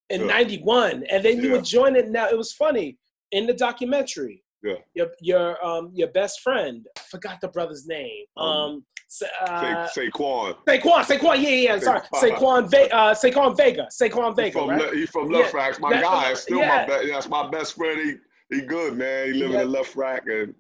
in 0.09 0.27
'91, 0.27 1.05
and 1.11 1.23
then 1.23 1.43
you 1.43 1.53
were 1.53 1.61
joining. 1.61 2.11
Now 2.11 2.29
it 2.29 2.39
was 2.39 2.53
funny 2.53 2.97
in 3.33 3.47
the 3.47 3.55
documentary. 3.55 4.43
Yeah. 4.63 4.75
Your 4.95 5.09
your 5.21 5.65
um 5.65 5.91
your 5.95 6.09
best 6.09 6.41
friend. 6.41 6.87
I 6.97 7.01
forgot 7.11 7.41
the 7.41 7.49
brother's 7.49 7.87
name. 7.87 8.25
Um, 8.37 8.49
um 8.49 8.85
uh, 9.07 9.89
Sa- 9.89 10.01
Saquon. 10.01 10.57
Saquon. 10.67 11.05
Saquon. 11.05 11.43
Yeah, 11.43 11.49
yeah. 11.51 11.79
Sorry, 11.79 12.01
Saquon. 12.15 12.71
Ve- 12.71 12.91
uh, 12.91 13.15
Saquon 13.15 13.57
Vega. 13.57 13.89
Saquon 13.91 14.35
Vega. 14.35 14.47
He's 14.47 14.53
from, 14.53 14.69
right? 14.71 14.93
Le- 14.93 15.07
from 15.07 15.29
Left 15.31 15.55
yeah. 15.55 15.61
Rack. 15.61 15.81
My 15.81 15.91
that, 15.91 16.03
guy. 16.03 16.35
Still 16.35 16.59
yeah. 16.59 16.69
my 16.69 16.87
best. 16.87 17.09
That's 17.09 17.29
my 17.29 17.51
best 17.51 17.77
friend. 17.77 18.01
He 18.01 18.57
he 18.57 18.67
good 18.67 18.97
man. 18.97 19.27
He 19.27 19.33
live 19.35 19.53
yeah. 19.53 19.63
in 19.63 19.69
Lefrak 19.69 20.23
and. 20.27 20.55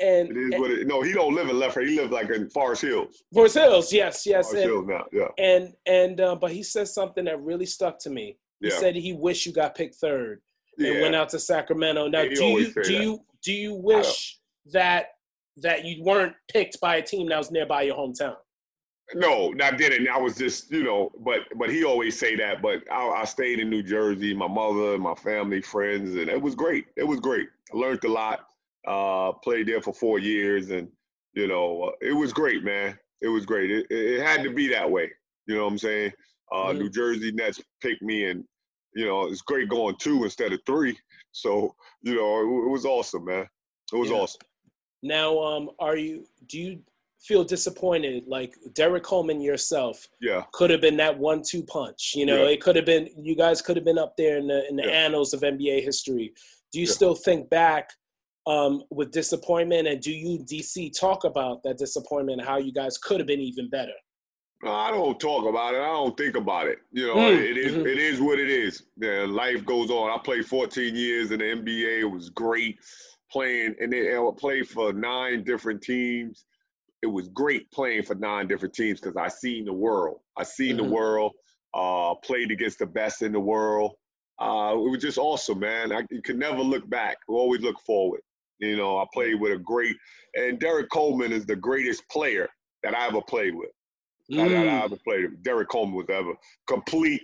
And, 0.00 0.30
it 0.30 0.36
is 0.36 0.52
and, 0.52 0.60
what 0.60 0.70
it. 0.70 0.86
No, 0.86 1.02
he 1.02 1.12
don't 1.12 1.34
live 1.34 1.48
in 1.48 1.56
Lefrak. 1.56 1.88
He 1.88 1.98
live 1.98 2.12
like 2.12 2.30
in 2.30 2.48
Forest 2.50 2.82
Hills. 2.82 3.24
Forest 3.34 3.56
Hills, 3.56 3.92
yes, 3.92 4.24
yes. 4.24 4.46
Forest 4.46 4.62
and, 4.62 4.72
Hills 4.72 4.86
now, 4.86 5.04
yeah. 5.12 5.44
And 5.44 5.72
and 5.86 6.20
uh, 6.20 6.36
but 6.36 6.52
he 6.52 6.62
said 6.62 6.86
something 6.86 7.24
that 7.24 7.42
really 7.42 7.66
stuck 7.66 7.98
to 8.00 8.10
me. 8.10 8.38
He 8.60 8.68
yeah. 8.68 8.78
said 8.78 8.94
he 8.94 9.12
wished 9.12 9.44
you 9.44 9.52
got 9.52 9.74
picked 9.74 9.96
third 9.96 10.40
yeah. 10.78 10.92
and 10.92 11.02
went 11.02 11.14
out 11.14 11.28
to 11.30 11.38
Sacramento. 11.38 12.08
Now, 12.08 12.22
do 12.22 12.44
you 12.44 12.72
do 12.82 12.92
you 12.92 13.20
do 13.42 13.52
you 13.52 13.74
wish 13.74 14.38
that 14.72 15.08
that 15.58 15.84
you 15.84 16.02
weren't 16.02 16.34
picked 16.52 16.80
by 16.80 16.96
a 16.96 17.02
team 17.02 17.28
that 17.28 17.38
was 17.38 17.50
nearby 17.50 17.82
your 17.82 17.96
hometown? 17.96 18.36
No, 19.14 19.54
I 19.62 19.70
didn't. 19.70 20.06
I 20.08 20.18
was 20.18 20.36
just, 20.36 20.70
you 20.70 20.84
know, 20.84 21.10
but 21.20 21.40
but 21.56 21.70
he 21.70 21.84
always 21.84 22.18
say 22.18 22.36
that. 22.36 22.60
But 22.60 22.82
I, 22.92 23.08
I, 23.08 23.24
stayed 23.24 23.58
in 23.58 23.70
New 23.70 23.82
Jersey, 23.82 24.34
my 24.34 24.46
mother, 24.46 24.98
my 24.98 25.14
family, 25.14 25.62
friends, 25.62 26.14
and 26.14 26.28
it 26.28 26.40
was 26.40 26.54
great. 26.54 26.86
It 26.96 27.04
was 27.04 27.18
great. 27.18 27.48
I 27.72 27.76
learned 27.76 28.04
a 28.04 28.08
lot. 28.08 28.40
Uh, 28.86 29.32
played 29.32 29.66
there 29.66 29.80
for 29.80 29.94
four 29.94 30.18
years, 30.18 30.70
and 30.70 30.88
you 31.32 31.46
know, 31.46 31.84
uh, 31.84 31.90
it 32.02 32.12
was 32.12 32.34
great, 32.34 32.64
man. 32.64 32.98
It 33.22 33.28
was 33.28 33.46
great. 33.46 33.70
It, 33.70 33.86
it 33.90 34.20
had 34.20 34.42
to 34.42 34.50
be 34.50 34.68
that 34.68 34.90
way. 34.90 35.10
You 35.46 35.56
know 35.56 35.64
what 35.64 35.72
I'm 35.72 35.78
saying? 35.78 36.12
Uh, 36.52 36.56
mm-hmm. 36.56 36.78
New 36.78 36.90
Jersey 36.90 37.32
Nets 37.32 37.62
picked 37.80 38.02
me, 38.02 38.26
and 38.26 38.44
you 38.98 39.06
know 39.06 39.28
it's 39.28 39.42
great 39.42 39.68
going 39.68 39.94
two 40.00 40.24
instead 40.24 40.52
of 40.52 40.60
three. 40.66 40.98
So 41.30 41.74
you 42.02 42.16
know 42.16 42.40
it, 42.40 42.66
it 42.66 42.70
was 42.70 42.84
awesome, 42.84 43.24
man. 43.26 43.46
It 43.92 43.96
was 43.96 44.10
yeah. 44.10 44.16
awesome. 44.16 44.40
Now, 45.04 45.38
um, 45.38 45.70
are 45.78 45.96
you? 45.96 46.26
Do 46.48 46.58
you 46.58 46.80
feel 47.20 47.44
disappointed? 47.44 48.24
Like 48.26 48.54
Derrick 48.74 49.04
Coleman 49.04 49.40
yourself, 49.40 50.08
yeah, 50.20 50.42
could 50.52 50.70
have 50.70 50.80
been 50.80 50.96
that 50.96 51.16
one-two 51.16 51.62
punch. 51.62 52.14
You 52.16 52.26
know, 52.26 52.42
yeah. 52.42 52.50
it 52.50 52.60
could 52.60 52.74
have 52.74 52.86
been. 52.86 53.08
You 53.16 53.36
guys 53.36 53.62
could 53.62 53.76
have 53.76 53.84
been 53.84 53.98
up 53.98 54.16
there 54.16 54.36
in 54.36 54.48
the 54.48 54.68
in 54.68 54.74
the 54.74 54.82
yeah. 54.82 54.90
annals 54.90 55.32
of 55.32 55.42
NBA 55.42 55.84
history. 55.84 56.34
Do 56.72 56.80
you 56.80 56.86
still 56.86 57.14
think 57.14 57.48
back 57.48 57.90
um, 58.48 58.82
with 58.90 59.12
disappointment, 59.12 59.86
and 59.86 60.00
do 60.00 60.10
you 60.10 60.40
DC 60.40 60.98
talk 60.98 61.22
about 61.22 61.62
that 61.62 61.78
disappointment? 61.78 62.44
How 62.44 62.58
you 62.58 62.72
guys 62.72 62.98
could 62.98 63.20
have 63.20 63.28
been 63.28 63.40
even 63.40 63.70
better? 63.70 63.92
I 64.64 64.90
don't 64.90 65.20
talk 65.20 65.46
about 65.46 65.74
it. 65.74 65.80
I 65.80 65.86
don't 65.86 66.16
think 66.16 66.36
about 66.36 66.66
it. 66.66 66.78
You 66.92 67.06
know, 67.06 67.16
mm. 67.16 67.38
it 67.38 67.56
is, 67.56 67.74
mm-hmm. 67.74 67.86
it 67.86 67.98
is 67.98 68.20
what 68.20 68.40
it 68.40 68.50
is. 68.50 68.82
Yeah, 68.96 69.24
life 69.28 69.64
goes 69.64 69.90
on. 69.90 70.10
I 70.10 70.20
played 70.20 70.46
14 70.46 70.96
years 70.96 71.30
in 71.30 71.38
the 71.38 71.44
NBA. 71.44 72.00
It 72.00 72.10
was 72.10 72.30
great 72.30 72.78
playing, 73.30 73.76
and 73.80 73.92
then 73.92 74.06
I 74.06 74.30
played 74.36 74.68
for 74.68 74.92
nine 74.92 75.44
different 75.44 75.80
teams. 75.80 76.44
It 77.02 77.06
was 77.06 77.28
great 77.28 77.70
playing 77.70 78.02
for 78.02 78.16
nine 78.16 78.48
different 78.48 78.74
teams 78.74 79.00
because 79.00 79.16
I 79.16 79.28
seen 79.28 79.64
the 79.64 79.72
world. 79.72 80.18
I 80.36 80.42
seen 80.42 80.76
mm-hmm. 80.76 80.86
the 80.86 80.92
world. 80.92 81.32
Uh, 81.74 82.14
played 82.24 82.50
against 82.50 82.78
the 82.78 82.86
best 82.86 83.20
in 83.22 83.30
the 83.30 83.38
world. 83.38 83.92
Uh, 84.40 84.72
it 84.74 84.90
was 84.90 85.02
just 85.02 85.18
awesome, 85.18 85.60
man. 85.60 85.92
I, 85.92 86.02
you 86.10 86.22
can 86.22 86.38
never 86.38 86.62
look 86.62 86.88
back. 86.88 87.18
We 87.28 87.36
always 87.36 87.60
look 87.60 87.78
forward. 87.80 88.20
You 88.58 88.76
know, 88.76 88.98
I 88.98 89.04
played 89.12 89.38
with 89.38 89.52
a 89.52 89.58
great, 89.58 89.94
and 90.34 90.58
Derrick 90.58 90.88
Coleman 90.90 91.30
is 91.30 91.44
the 91.44 91.54
greatest 91.54 92.08
player 92.08 92.48
that 92.82 92.94
I 92.94 93.06
ever 93.06 93.20
played 93.20 93.54
with. 93.54 93.70
Mm. 94.32 94.48
That, 94.48 94.68
I 94.68 94.84
ever 94.84 94.96
played. 94.96 95.42
Derrick 95.42 95.68
Coleman 95.68 95.96
was 95.96 96.06
ever 96.10 96.34
complete, 96.66 97.22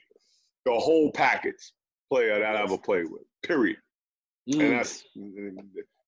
the 0.64 0.72
whole 0.72 1.10
package 1.12 1.72
player 2.10 2.38
that 2.38 2.56
I 2.56 2.62
ever 2.62 2.78
played 2.78 3.10
with. 3.10 3.22
Period. 3.42 3.76
Mm. 4.50 4.60
And 4.60 4.72
that's 4.78 5.04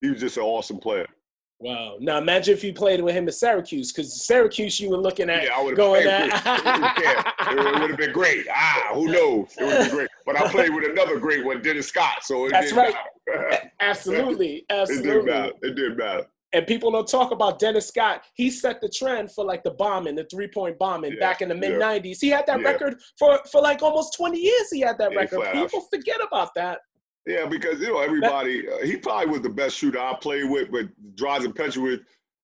he 0.03 0.11
was 0.11 0.21
just 0.21 0.37
an 0.37 0.43
awesome 0.43 0.79
player. 0.79 1.07
Wow. 1.59 1.97
Now 2.01 2.19
imagine 2.19 2.53
if 2.53 2.63
you 2.63 2.75
played 2.75 3.01
with 3.01 3.15
him 3.15 3.27
at 3.29 3.35
Syracuse, 3.35 3.91
because 3.91 4.27
Syracuse 4.27 4.79
you 4.79 4.91
were 4.91 4.99
looking 4.99 5.31
at 5.31 5.45
yeah, 5.45 5.57
I 5.57 5.73
going 5.73 6.07
at. 6.07 6.27
it 7.51 7.81
would 7.81 7.91
have 7.91 7.99
been 7.99 8.13
great. 8.13 8.47
Ah, 8.55 8.91
who 8.93 9.07
knows? 9.07 9.55
It 9.59 9.65
would 9.65 9.73
have 9.73 9.87
been 9.87 9.97
great. 9.97 10.09
But 10.27 10.37
I 10.37 10.49
played 10.51 10.75
with 10.75 10.85
another 10.85 11.19
great 11.19 11.47
one, 11.47 11.63
Dennis 11.63 11.89
Scott. 11.89 12.25
So 12.25 12.49
that's 12.51 12.73
right. 12.73 12.95
Absolutely. 13.81 14.67
Absolutely. 14.71 15.11
It 15.11 15.15
did 15.15 15.25
matter. 15.25 15.53
It 15.63 15.77
did 15.77 15.97
matter. 15.97 16.27
And 16.57 16.66
people 16.66 16.90
don't 16.90 17.07
talk 17.07 17.33
about 17.33 17.59
Dennis 17.59 17.87
Scott. 17.87 18.25
He 18.33 18.51
set 18.51 18.81
the 18.81 18.88
trend 18.88 19.31
for 19.31 19.45
like 19.45 19.62
the 19.62 19.73
bombing, 19.73 20.14
the 20.14 20.25
three 20.25 20.49
point 20.49 20.79
bombing 20.79 21.12
yeah, 21.12 21.21
back 21.21 21.42
in 21.42 21.51
the 21.51 21.55
mid 21.55 21.73
90s. 21.73 22.03
Yeah. 22.05 22.14
He 22.19 22.29
had 22.31 22.47
that 22.47 22.62
record 22.62 22.99
for, 23.19 23.38
for 23.53 23.61
like 23.61 23.83
almost 23.83 24.16
20 24.16 24.38
years. 24.38 24.71
He 24.73 24.81
had 24.81 24.97
that 24.97 25.14
record. 25.14 25.53
People 25.53 25.83
forget 25.83 26.16
about 26.27 26.55
that. 26.55 26.79
Yeah, 27.27 27.45
because 27.45 27.79
you 27.81 27.88
know 27.88 28.01
everybody. 28.01 28.66
Uh, 28.66 28.79
he 28.87 28.97
probably 28.97 29.27
was 29.27 29.42
the 29.42 29.51
best 29.51 29.77
shooter 29.77 29.99
I 29.99 30.14
played 30.14 30.49
with, 30.49 30.71
but 30.73 30.87
Drazen 31.14 31.55
Petrovic, 31.55 32.01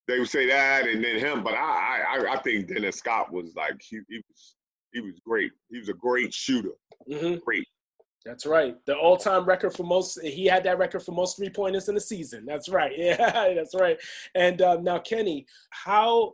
they 0.09 0.19
would 0.19 0.29
say 0.29 0.47
that, 0.49 0.87
and 0.87 1.03
then 1.03 1.19
him. 1.19 1.43
But 1.43 1.55
I, 1.55 2.03
I, 2.19 2.33
I 2.33 2.43
think 2.43 2.69
Dennis 2.69 2.97
Scott 2.97 3.33
was 3.33 3.55
like 3.57 3.81
he, 3.81 4.01
he 4.11 4.21
was, 4.29 4.57
he 4.93 5.01
was 5.01 5.21
great. 5.25 5.53
He 5.71 5.79
was 5.79 5.89
a 5.89 5.95
great 5.95 6.35
shooter. 6.35 6.73
Mm-hmm. 7.09 7.39
Great. 7.47 7.67
That's 8.25 8.47
right. 8.47 8.77
The 8.87 8.97
all-time 8.97 9.45
record 9.45 9.75
for 9.75 9.85
most. 9.85 10.21
He 10.23 10.47
had 10.47 10.65
that 10.65 10.79
record 10.79 11.03
for 11.03 11.13
most 11.13 11.37
three 11.37 11.51
pointers 11.51 11.89
in 11.89 11.95
the 11.95 12.01
season. 12.01 12.45
That's 12.47 12.69
right. 12.69 12.93
Yeah, 13.03 13.55
that's 13.55 13.75
right. 13.75 13.99
And 14.35 14.63
um, 14.63 14.85
now, 14.85 14.99
Kenny, 14.99 15.47
how 15.71 16.33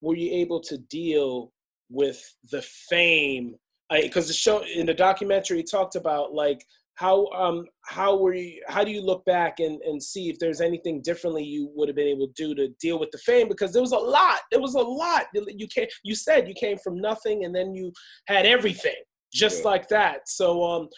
were 0.00 0.16
you 0.16 0.32
able 0.32 0.60
to 0.60 0.78
deal 0.78 1.52
with 1.88 2.22
the 2.50 2.62
fame? 2.62 3.54
Because 3.90 4.28
the 4.28 4.34
show 4.34 4.62
in 4.62 4.86
the 4.86 4.94
documentary 4.94 5.58
he 5.58 5.62
talked 5.64 5.96
about 5.96 6.32
like 6.32 6.64
how 7.00 7.26
um 7.28 7.64
how 7.86 8.14
were 8.18 8.34
you 8.34 8.62
how 8.68 8.84
do 8.84 8.90
you 8.90 9.00
look 9.00 9.24
back 9.24 9.58
and 9.58 9.80
and 9.82 10.02
see 10.02 10.28
if 10.28 10.38
there's 10.38 10.60
anything 10.60 11.00
differently 11.00 11.42
you 11.42 11.70
would 11.74 11.88
have 11.88 11.96
been 11.96 12.06
able 12.06 12.26
to 12.26 12.32
do 12.36 12.54
to 12.54 12.68
deal 12.78 13.00
with 13.00 13.10
the 13.10 13.18
fame 13.18 13.48
because 13.48 13.72
there 13.72 13.80
was 13.80 13.92
a 13.92 13.98
lot 13.98 14.40
there 14.50 14.60
was 14.60 14.74
a 14.74 14.78
lot 14.78 15.24
you 15.34 15.66
came 15.66 15.86
you 16.04 16.14
said 16.14 16.46
you 16.46 16.52
came 16.54 16.76
from 16.76 17.00
nothing 17.00 17.46
and 17.46 17.54
then 17.54 17.74
you 17.74 17.90
had 18.26 18.44
everything 18.44 19.00
just 19.32 19.58
yeah. 19.58 19.70
like 19.70 19.88
that 19.88 20.28
so 20.28 20.64
um 20.64 20.88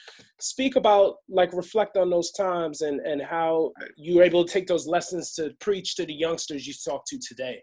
speak 0.40 0.76
about 0.76 1.16
like 1.28 1.52
reflect 1.52 1.96
on 1.96 2.10
those 2.10 2.30
times 2.32 2.80
and 2.80 3.00
and 3.00 3.20
how 3.22 3.72
you 3.96 4.16
were 4.16 4.22
able 4.22 4.44
to 4.44 4.52
take 4.52 4.66
those 4.66 4.86
lessons 4.86 5.32
to 5.34 5.50
preach 5.60 5.96
to 5.96 6.06
the 6.06 6.14
youngsters 6.14 6.66
you 6.66 6.74
talk 6.84 7.04
to 7.06 7.18
today 7.18 7.62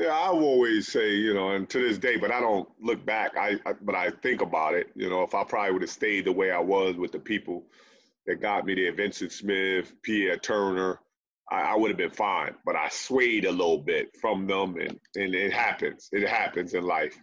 yeah, 0.00 0.16
I 0.16 0.30
will 0.30 0.44
always 0.44 0.90
say, 0.90 1.14
you 1.14 1.34
know, 1.34 1.50
and 1.50 1.68
to 1.68 1.78
this 1.78 1.98
day, 1.98 2.16
but 2.16 2.32
I 2.32 2.40
don't 2.40 2.66
look 2.80 3.04
back. 3.04 3.36
I, 3.36 3.58
I 3.66 3.74
but 3.82 3.94
I 3.94 4.10
think 4.22 4.40
about 4.40 4.72
it. 4.72 4.86
You 4.94 5.10
know, 5.10 5.22
if 5.22 5.34
I 5.34 5.44
probably 5.44 5.72
would 5.72 5.82
have 5.82 5.90
stayed 5.90 6.24
the 6.24 6.32
way 6.32 6.50
I 6.50 6.58
was 6.58 6.96
with 6.96 7.12
the 7.12 7.18
people 7.18 7.66
that 8.26 8.40
got 8.40 8.64
me 8.64 8.74
there, 8.74 8.94
Vincent 8.94 9.30
Smith, 9.30 9.92
Pierre 10.02 10.38
Turner, 10.38 11.00
I, 11.52 11.60
I 11.60 11.76
would 11.76 11.90
have 11.90 11.98
been 11.98 12.10
fine. 12.10 12.54
But 12.64 12.76
I 12.76 12.88
swayed 12.88 13.44
a 13.44 13.50
little 13.50 13.76
bit 13.76 14.08
from 14.18 14.46
them, 14.46 14.76
and 14.76 14.98
and 15.16 15.34
it 15.34 15.52
happens. 15.52 16.08
It 16.12 16.26
happens 16.26 16.72
in 16.72 16.84
life. 16.84 17.18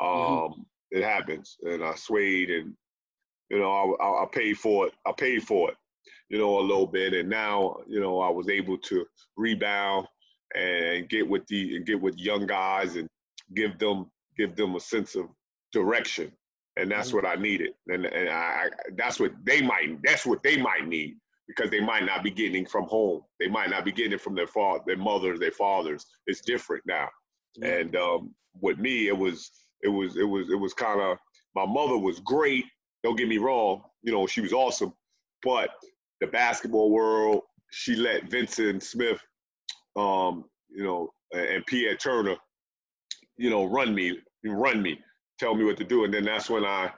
Mm-hmm. 0.00 0.32
Um, 0.32 0.50
mm-hmm. 0.50 0.60
It 0.92 1.02
happens, 1.02 1.56
and 1.62 1.82
I 1.82 1.94
swayed, 1.94 2.50
and 2.50 2.74
you 3.50 3.58
know, 3.58 3.96
I, 4.00 4.22
I, 4.22 4.26
paid 4.30 4.58
for 4.58 4.86
it. 4.86 4.94
I 5.06 5.12
paid 5.12 5.42
for 5.42 5.70
it, 5.70 5.76
you 6.28 6.38
know, 6.38 6.58
a 6.58 6.60
little 6.60 6.86
bit, 6.86 7.14
and 7.14 7.28
now, 7.28 7.76
you 7.88 8.00
know, 8.00 8.20
I 8.20 8.30
was 8.30 8.48
able 8.48 8.78
to 8.78 9.06
rebound 9.36 10.06
and 10.54 11.08
get 11.08 11.28
with 11.28 11.46
the 11.46 11.76
and 11.76 11.86
get 11.86 12.00
with 12.00 12.16
young 12.18 12.46
guys 12.46 12.96
and 12.96 13.08
give 13.54 13.78
them 13.78 14.10
give 14.36 14.56
them 14.56 14.74
a 14.74 14.80
sense 14.80 15.14
of 15.14 15.26
direction. 15.72 16.30
And 16.76 16.90
that's 16.90 17.08
mm-hmm. 17.08 17.18
what 17.18 17.26
i 17.26 17.34
needed. 17.34 17.72
And, 17.88 18.06
and 18.06 18.30
I, 18.30 18.70
that's 18.96 19.20
what 19.20 19.32
they 19.44 19.60
might 19.60 20.02
that's 20.02 20.26
what 20.26 20.42
they 20.42 20.56
might 20.56 20.86
need 20.86 21.16
because 21.48 21.70
they 21.70 21.80
might 21.80 22.04
not 22.04 22.22
be 22.22 22.30
getting 22.30 22.64
from 22.64 22.84
home. 22.84 23.22
They 23.40 23.48
might 23.48 23.70
not 23.70 23.84
be 23.84 23.92
getting 23.92 24.12
it 24.12 24.20
from 24.20 24.34
their 24.34 24.46
father 24.46 24.82
their 24.86 24.96
mothers 24.96 25.40
their 25.40 25.52
fathers. 25.52 26.06
It's 26.26 26.40
different 26.40 26.84
now. 26.86 27.08
Mm-hmm. 27.58 27.80
and 27.80 27.96
um, 27.96 28.34
with 28.60 28.78
me 28.78 29.08
it 29.08 29.16
was 29.16 29.50
it 29.82 29.88
was 29.88 30.16
it 30.16 30.24
was 30.24 30.50
it 30.50 30.56
was 30.58 30.74
kind 30.74 31.00
of 31.00 31.18
my 31.54 31.66
mother 31.66 31.98
was 31.98 32.20
great 32.20 32.64
don't 33.04 33.16
get 33.16 33.28
me 33.28 33.38
wrong 33.38 33.82
you 34.02 34.12
know 34.12 34.26
she 34.26 34.40
was 34.40 34.52
awesome 34.52 34.92
but 35.42 35.70
the 36.20 36.26
basketball 36.28 36.90
world 36.90 37.42
she 37.70 37.96
let 37.96 38.30
vincent 38.30 38.82
smith 38.82 39.20
um, 39.96 40.44
you 40.70 40.84
know, 40.84 41.10
and 41.32 41.64
Pierre 41.66 41.96
Turner, 41.96 42.36
you 43.36 43.50
know, 43.50 43.64
run 43.64 43.94
me, 43.94 44.18
run 44.44 44.82
me, 44.82 44.98
tell 45.38 45.54
me 45.54 45.64
what 45.64 45.76
to 45.78 45.84
do, 45.84 46.04
and 46.04 46.12
then 46.12 46.24
that's 46.24 46.50
when 46.50 46.64
I, 46.64 46.90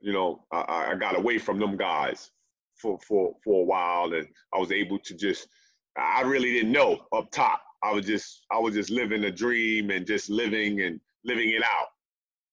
you 0.00 0.12
know, 0.12 0.44
I, 0.52 0.90
I 0.92 0.94
got 0.96 1.16
away 1.18 1.38
from 1.38 1.58
them 1.58 1.76
guys 1.76 2.30
for 2.76 2.98
for 3.06 3.34
for 3.44 3.62
a 3.62 3.64
while, 3.64 4.12
and 4.14 4.26
I 4.54 4.58
was 4.58 4.72
able 4.72 4.98
to 5.00 5.14
just, 5.14 5.48
I 5.96 6.22
really 6.22 6.52
didn't 6.52 6.72
know 6.72 7.00
up 7.12 7.30
top. 7.30 7.62
I 7.82 7.92
was 7.92 8.06
just 8.06 8.44
I 8.52 8.58
was 8.58 8.74
just 8.74 8.90
living 8.90 9.24
a 9.24 9.30
dream 9.30 9.90
and 9.90 10.06
just 10.06 10.30
living 10.30 10.82
and 10.82 11.00
living 11.24 11.50
it 11.50 11.62
out, 11.62 11.88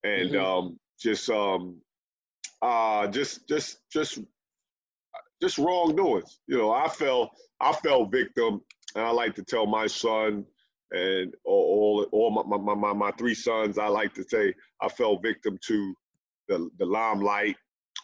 and 0.04 0.30
mm-hmm. 0.30 0.44
um, 0.44 0.78
just 1.00 1.28
um, 1.30 1.80
uh, 2.62 3.06
just 3.08 3.48
just 3.48 3.78
just 3.92 4.20
just 5.40 5.58
wrongdoings. 5.58 6.40
You 6.46 6.58
know, 6.58 6.72
I 6.72 6.88
fell 6.88 7.30
I 7.60 7.72
fell 7.72 8.06
victim 8.06 8.60
and 8.94 9.04
I 9.04 9.10
like 9.10 9.34
to 9.36 9.42
tell 9.42 9.66
my 9.66 9.86
son 9.86 10.44
and 10.90 11.34
all 11.44 12.06
all 12.12 12.30
my, 12.30 12.56
my, 12.56 12.74
my, 12.74 12.92
my 12.92 13.10
three 13.12 13.34
sons, 13.34 13.78
I 13.78 13.88
like 13.88 14.14
to 14.14 14.24
say 14.24 14.54
I 14.80 14.88
fell 14.88 15.18
victim 15.18 15.58
to 15.66 15.94
the 16.48 16.70
the 16.78 16.86
limelight, 16.86 17.56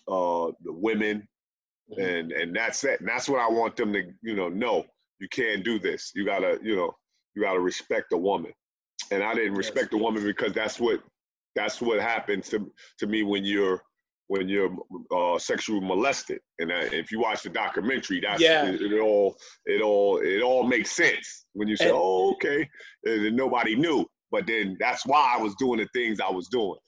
uh, 0.08 0.52
the 0.62 0.72
women, 0.72 1.26
mm-hmm. 1.90 2.02
and 2.02 2.32
and 2.32 2.54
that's 2.54 2.84
it. 2.84 3.00
And 3.00 3.08
that's 3.08 3.28
what 3.28 3.40
I 3.40 3.48
want 3.48 3.76
them 3.76 3.92
to 3.92 4.02
you 4.22 4.34
know 4.34 4.48
know. 4.48 4.84
You 5.20 5.28
can't 5.28 5.64
do 5.64 5.78
this. 5.78 6.12
You 6.14 6.24
gotta 6.24 6.58
you 6.62 6.76
know 6.76 6.94
you 7.34 7.42
gotta 7.42 7.60
respect 7.60 8.12
a 8.12 8.16
woman. 8.16 8.52
And 9.10 9.22
I 9.22 9.34
didn't 9.34 9.54
respect 9.54 9.88
yes. 9.92 10.00
a 10.00 10.02
woman 10.02 10.24
because 10.24 10.52
that's 10.52 10.78
what 10.78 11.00
that's 11.54 11.80
what 11.80 12.00
happens 12.00 12.48
to 12.50 12.70
to 12.98 13.06
me 13.06 13.22
when 13.22 13.44
you're 13.44 13.80
when 14.28 14.48
you're 14.48 14.74
uh, 15.14 15.38
sexually 15.38 15.80
molested. 15.80 16.40
And 16.58 16.72
uh, 16.72 16.88
if 16.92 17.12
you 17.12 17.20
watch 17.20 17.42
the 17.42 17.50
documentary, 17.50 18.20
that's 18.20 18.40
yeah. 18.40 18.66
it, 18.66 18.80
it, 18.80 19.00
all 19.00 19.36
it 19.66 19.82
all 19.82 20.18
it 20.18 20.42
all 20.42 20.64
makes 20.64 20.92
sense 20.92 21.46
when 21.52 21.68
you 21.68 21.76
say, 21.76 21.88
and, 21.88 21.96
"Oh, 21.96 22.32
okay," 22.32 22.68
and 23.04 23.36
nobody 23.36 23.76
knew. 23.76 24.06
But 24.30 24.46
then 24.46 24.76
that's 24.80 25.06
why 25.06 25.36
I 25.36 25.40
was 25.40 25.54
doing 25.56 25.78
the 25.78 25.88
things 25.94 26.20
I 26.20 26.30
was 26.30 26.48
doing. 26.48 26.78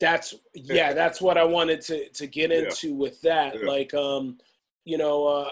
That's 0.00 0.34
yeah, 0.54 0.92
that's 0.92 1.20
what 1.20 1.36
I 1.36 1.44
wanted 1.44 1.80
to 1.82 2.08
to 2.08 2.26
get 2.26 2.52
into 2.52 2.88
yeah. 2.88 2.94
with 2.94 3.20
that. 3.22 3.60
Yeah. 3.60 3.68
Like, 3.68 3.92
um, 3.94 4.38
you 4.84 4.96
know, 4.96 5.26
uh, 5.26 5.50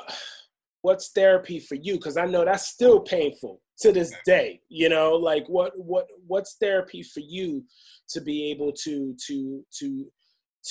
what's 0.82 1.10
therapy 1.10 1.60
for 1.60 1.74
you? 1.74 1.94
Because 1.94 2.16
I 2.16 2.26
know 2.26 2.44
that's 2.44 2.66
still 2.66 3.00
painful 3.00 3.60
to 3.80 3.92
this 3.92 4.12
day. 4.26 4.60
You 4.68 4.88
know, 4.88 5.12
like 5.12 5.46
what 5.48 5.72
what 5.76 6.06
what's 6.26 6.56
therapy 6.60 7.02
for 7.02 7.20
you 7.20 7.64
to 8.10 8.20
be 8.20 8.50
able 8.50 8.72
to 8.84 9.14
to 9.26 9.64
to 9.78 10.06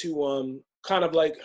to 0.01 0.23
um 0.23 0.61
kind 0.83 1.03
of 1.03 1.13
like 1.13 1.35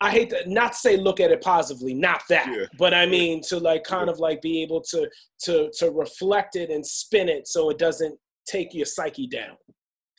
I 0.00 0.10
hate 0.10 0.30
to 0.30 0.42
not 0.46 0.74
say 0.74 0.96
look 0.96 1.20
at 1.20 1.30
it 1.30 1.40
positively, 1.40 1.94
not 1.94 2.22
that, 2.28 2.48
yeah. 2.48 2.66
but 2.78 2.94
I 2.94 3.06
mean 3.06 3.42
to 3.48 3.58
like 3.58 3.84
kind 3.84 4.08
of 4.08 4.18
like 4.18 4.42
be 4.42 4.62
able 4.62 4.80
to 4.82 5.08
to 5.42 5.70
to 5.78 5.90
reflect 5.90 6.56
it 6.56 6.70
and 6.70 6.86
spin 6.86 7.28
it 7.28 7.48
so 7.48 7.70
it 7.70 7.78
doesn't 7.78 8.18
take 8.46 8.74
your 8.74 8.86
psyche 8.86 9.26
down. 9.26 9.56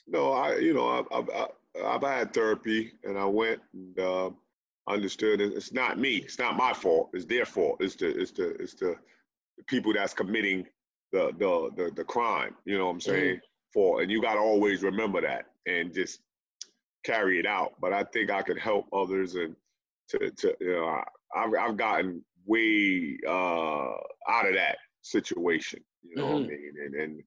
No, 0.07 0.31
I 0.31 0.57
you 0.57 0.73
know 0.73 1.05
I've 1.11 1.29
I've, 1.29 1.49
I've 1.85 2.01
had 2.01 2.33
therapy 2.33 2.91
and 3.03 3.17
I 3.17 3.25
went 3.25 3.61
and 3.73 3.99
uh, 3.99 4.29
understood 4.87 5.41
it. 5.41 5.53
it's 5.53 5.71
not 5.71 5.99
me, 5.99 6.17
it's 6.17 6.39
not 6.39 6.57
my 6.57 6.73
fault, 6.73 7.09
it's 7.13 7.25
their 7.25 7.45
fault. 7.45 7.77
It's 7.79 7.95
the 7.95 8.07
it's 8.19 8.31
the 8.31 8.49
it's 8.61 8.73
the, 8.73 8.95
the 9.59 9.63
people 9.65 9.93
that's 9.93 10.13
committing 10.13 10.65
the 11.11 11.31
the 11.37 11.69
the, 11.75 11.91
the 11.95 12.03
crime. 12.03 12.55
You 12.65 12.77
know 12.77 12.87
what 12.87 12.93
I'm 12.93 13.01
saying? 13.01 13.35
Mm-hmm. 13.35 13.73
For 13.73 14.01
and 14.01 14.09
you 14.09 14.19
got 14.21 14.33
to 14.33 14.39
always 14.39 14.81
remember 14.81 15.21
that 15.21 15.45
and 15.67 15.93
just 15.93 16.21
carry 17.05 17.39
it 17.39 17.45
out. 17.45 17.73
But 17.79 17.93
I 17.93 18.03
think 18.03 18.31
I 18.31 18.41
could 18.41 18.57
help 18.57 18.87
others 18.91 19.35
and 19.35 19.55
to, 20.09 20.31
to 20.31 20.55
you 20.59 20.73
know, 20.73 21.03
I've, 21.35 21.53
I've 21.53 21.77
gotten 21.77 22.23
way 22.45 23.17
uh, 23.27 23.91
out 24.27 24.47
of 24.47 24.55
that 24.55 24.77
situation. 25.01 25.81
You 26.03 26.15
know 26.15 26.23
mm-hmm. 26.23 26.33
what 26.33 26.41
I 26.41 26.45
mm-hmm. 26.45 26.51
mean? 26.51 26.73
And, 26.85 26.95
and 26.95 27.23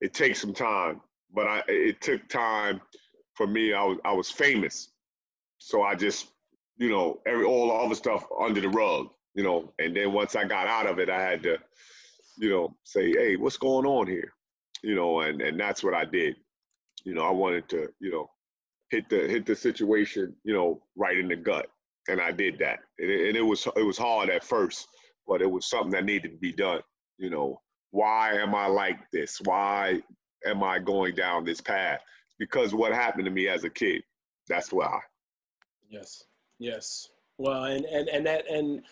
it 0.00 0.14
takes 0.14 0.40
some 0.40 0.54
time, 0.54 1.00
but 1.32 1.46
I 1.46 1.62
it 1.68 2.00
took 2.00 2.28
time 2.28 2.80
for 3.34 3.46
me. 3.46 3.72
I 3.72 3.84
was 3.84 3.98
I 4.04 4.12
was 4.12 4.30
famous, 4.30 4.90
so 5.58 5.82
I 5.82 5.94
just 5.94 6.28
you 6.76 6.88
know 6.88 7.20
every 7.26 7.44
all 7.44 7.68
the 7.68 7.74
other 7.74 7.94
stuff 7.94 8.24
under 8.40 8.60
the 8.60 8.68
rug. 8.68 9.08
You 9.38 9.44
know, 9.44 9.72
and 9.78 9.96
then 9.96 10.12
once 10.12 10.34
I 10.34 10.42
got 10.42 10.66
out 10.66 10.88
of 10.88 10.98
it, 10.98 11.08
I 11.08 11.22
had 11.22 11.44
to 11.44 11.58
you 12.38 12.50
know 12.50 12.76
say, 12.82 13.12
hey, 13.12 13.36
what's 13.36 13.56
going 13.56 13.86
on 13.86 14.08
here? 14.08 14.32
You 14.82 14.96
know, 14.96 15.20
and 15.20 15.40
and 15.40 15.60
that's 15.60 15.84
what 15.84 15.94
I 15.94 16.04
did. 16.04 16.34
You 17.04 17.14
know, 17.14 17.22
I 17.22 17.30
wanted 17.30 17.68
to 17.68 17.86
you 18.00 18.10
know 18.10 18.28
hit 18.90 19.08
the 19.08 19.28
hit 19.28 19.46
the 19.46 19.54
situation 19.54 20.34
you 20.42 20.54
know 20.54 20.82
right 20.96 21.16
in 21.16 21.28
the 21.28 21.36
gut 21.36 21.68
and 22.08 22.20
I 22.20 22.32
did 22.32 22.58
that. 22.58 22.80
And 22.98 23.08
it, 23.08 23.28
and 23.28 23.36
it, 23.36 23.42
was 23.42 23.68
it 23.76 23.84
was 23.84 23.96
hard 23.96 24.28
at 24.28 24.42
first, 24.42 24.88
but 25.28 25.40
it 25.40 25.48
was 25.48 25.70
something 25.70 25.92
that 25.92 26.04
needed 26.04 26.32
to 26.32 26.38
be 26.38 26.52
done. 26.52 26.80
You 27.18 27.30
know, 27.30 27.60
why 27.92 28.32
am 28.32 28.56
I 28.56 28.66
like 28.66 28.98
this? 29.12 29.38
Why 29.44 30.00
am 30.46 30.64
I 30.64 30.80
going 30.80 31.14
down 31.14 31.44
this 31.44 31.60
path? 31.60 32.00
Because 32.40 32.74
what 32.74 32.92
happened 32.92 33.26
to 33.26 33.30
me 33.30 33.46
as 33.46 33.62
a 33.62 33.70
kid. 33.70 34.02
That's 34.48 34.72
why. 34.72 34.98
Yes. 35.88 36.24
Yes. 36.58 37.08
Well, 37.36 37.64
and 37.64 37.84
and 37.84 38.08
and 38.08 38.26
that 38.26 38.50
and 38.50 38.82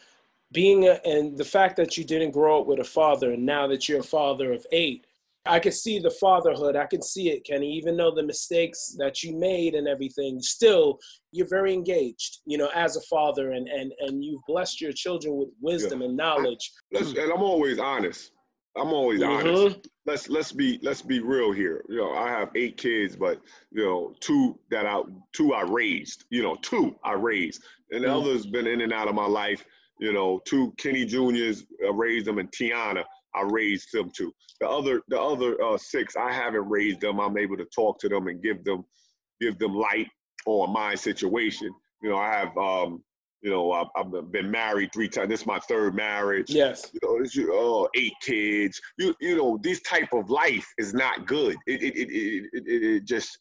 being 0.53 0.89
a, 0.89 1.01
and 1.05 1.37
the 1.37 1.45
fact 1.45 1.77
that 1.77 1.97
you 1.97 2.05
didn't 2.05 2.31
grow 2.31 2.61
up 2.61 2.67
with 2.67 2.79
a 2.79 2.85
father, 2.85 3.33
and 3.33 3.45
now 3.45 3.67
that 3.67 3.89
you're 3.89 4.01
a 4.01 4.05
father 4.05 4.53
of 4.53 4.65
eight, 4.73 5.07
I 5.45 5.59
can 5.59 5.73
see 5.73 5.99
the 5.99 6.11
fatherhood. 6.11 6.77
I 6.77 6.87
can 6.87 7.03
see 7.03 7.31
it, 7.31 7.45
Kenny. 7.45 7.73
Even 7.73 7.97
though 7.97 8.11
the 8.11 8.23
mistakes 8.23 8.97
that 8.99 9.23
you 9.23 9.37
made 9.37 9.75
and 9.75 9.89
everything, 9.89 10.41
still 10.41 10.99
you're 11.33 11.49
very 11.49 11.73
engaged. 11.73 12.39
You 12.47 12.59
know, 12.59 12.71
as 12.75 12.97
a 12.97 13.01
father, 13.03 13.53
and 13.53 13.69
and 13.69 13.93
and 14.01 14.25
you've 14.25 14.43
blessed 14.47 14.81
your 14.81 14.93
children 14.93 15.37
with 15.37 15.49
wisdom 15.61 16.01
yeah. 16.01 16.09
and 16.09 16.17
knowledge. 16.17 16.73
I, 16.95 16.99
and 16.99 17.33
I'm 17.33 17.43
always 17.43 17.79
honest. 17.79 18.33
I'm 18.77 18.93
always 18.93 19.21
mm-hmm. 19.21 19.49
honest. 19.49 19.89
Let's 20.05 20.29
let's 20.29 20.53
be 20.53 20.79
let's 20.83 21.03
be 21.03 21.21
real 21.21 21.53
here. 21.53 21.85
You 21.89 21.97
know, 21.97 22.13
I 22.13 22.29
have 22.29 22.51
eight 22.55 22.77
kids, 22.77 23.17
but 23.17 23.41
you 23.71 23.85
know, 23.85 24.15
two 24.21 24.59
that 24.71 24.87
I 24.87 25.03
two 25.33 25.55
I 25.55 25.63
raised. 25.63 26.25
You 26.31 26.43
know, 26.43 26.57
two 26.57 26.97
I 27.03 27.13
raised, 27.13 27.63
and 27.91 28.05
the 28.05 28.09
mm-hmm. 28.09 28.19
others 28.19 28.47
been 28.47 28.67
in 28.67 28.83
and 28.83 28.93
out 28.93 29.09
of 29.09 29.15
my 29.15 29.27
life. 29.27 29.65
You 29.99 30.13
know, 30.13 30.41
two 30.45 30.73
Kenny 30.79 31.05
Juniors 31.05 31.65
I 31.85 31.91
raised 31.91 32.27
them, 32.27 32.39
and 32.39 32.51
Tiana 32.53 33.05
I 33.35 33.43
raised 33.43 33.89
them 33.93 34.11
too. 34.15 34.33
The 34.61 34.69
other 34.69 35.03
the 35.09 35.21
other 35.21 35.63
uh, 35.63 35.79
six, 35.79 36.17
I 36.17 36.33
haven't 36.33 36.69
raised 36.69 37.01
them. 37.01 37.21
I'm 37.21 37.39
able 37.39 37.57
to 37.57 37.67
talk 37.67 37.99
to 38.01 38.09
them 38.09 38.29
and 38.29 38.43
give 38.43 38.65
them 38.65 38.85
give 39.41 39.59
them 39.59 39.75
light 39.75 40.09
on 40.47 40.73
my 40.73 40.95
situation. 40.95 41.73
You 42.03 42.11
know, 42.11 42.19
I 42.19 42.33
have 42.33 42.57
um, 42.57 43.03
you 43.43 43.51
know, 43.51 43.71
I've, 43.73 43.87
I've, 43.97 44.33
been 44.33 44.51
married 44.51 44.91
three 44.93 45.09
times. 45.09 45.29
This 45.29 45.43
is 45.43 45.47
my 45.47 45.61
third 45.61 45.95
marriage. 45.95 46.51
Yes. 46.51 46.91
You 46.93 47.01
know, 47.03 47.23
this, 47.23 47.39
oh, 47.39 47.89
eight 47.95 48.15
kids. 48.21 48.81
You 48.99 49.15
you 49.21 49.37
know, 49.37 49.59
this 49.63 49.81
type 49.83 50.09
of 50.13 50.31
life 50.31 50.67
is 50.79 50.95
not 50.95 51.27
good. 51.27 51.57
It 51.67 51.83
it 51.83 51.97
it 51.97 52.11
it, 52.11 52.63
it, 52.67 52.83
it 52.83 53.05
just 53.05 53.39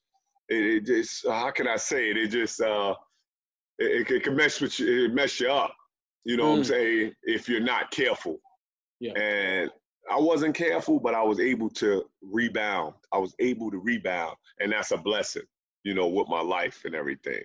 it, 0.50 0.86
just 0.86 1.26
how 1.28 1.50
can 1.52 1.68
I 1.68 1.78
say 1.78 2.12
it? 2.12 2.18
It 2.18 2.28
just 2.28 2.62
uh 2.62 2.94
it, 3.80 4.10
it 4.12 4.24
can 4.24 4.36
mess 4.36 4.62
with 4.62 4.80
you, 4.80 5.06
it 5.06 5.14
mess 5.14 5.40
you 5.40 5.50
up. 5.50 5.76
You 6.26 6.38
know 6.38 6.46
mm. 6.46 6.50
what 6.50 6.58
I'm 6.58 6.64
mm. 6.64 6.68
saying? 6.68 7.14
If 7.24 7.48
you're 7.48 7.62
not 7.62 7.92
careful. 7.92 8.40
Yeah. 9.00 9.14
And 9.14 9.70
I 10.12 10.20
wasn't 10.20 10.56
careful, 10.56 11.00
but 11.00 11.16
I 11.16 11.24
was 11.24 11.40
able 11.40 11.70
to 11.72 12.06
rebound. 12.22 12.94
I 13.14 13.18
was 13.18 13.34
able 13.40 13.72
to 13.72 13.78
rebound, 13.78 14.36
and 14.60 14.72
that's 14.72 14.92
a 14.92 14.98
blessing, 14.98 15.44
you 15.84 15.94
know, 15.94 16.08
with 16.08 16.28
my 16.28 16.42
life 16.42 16.82
and 16.86 16.94
everything. 16.94 17.42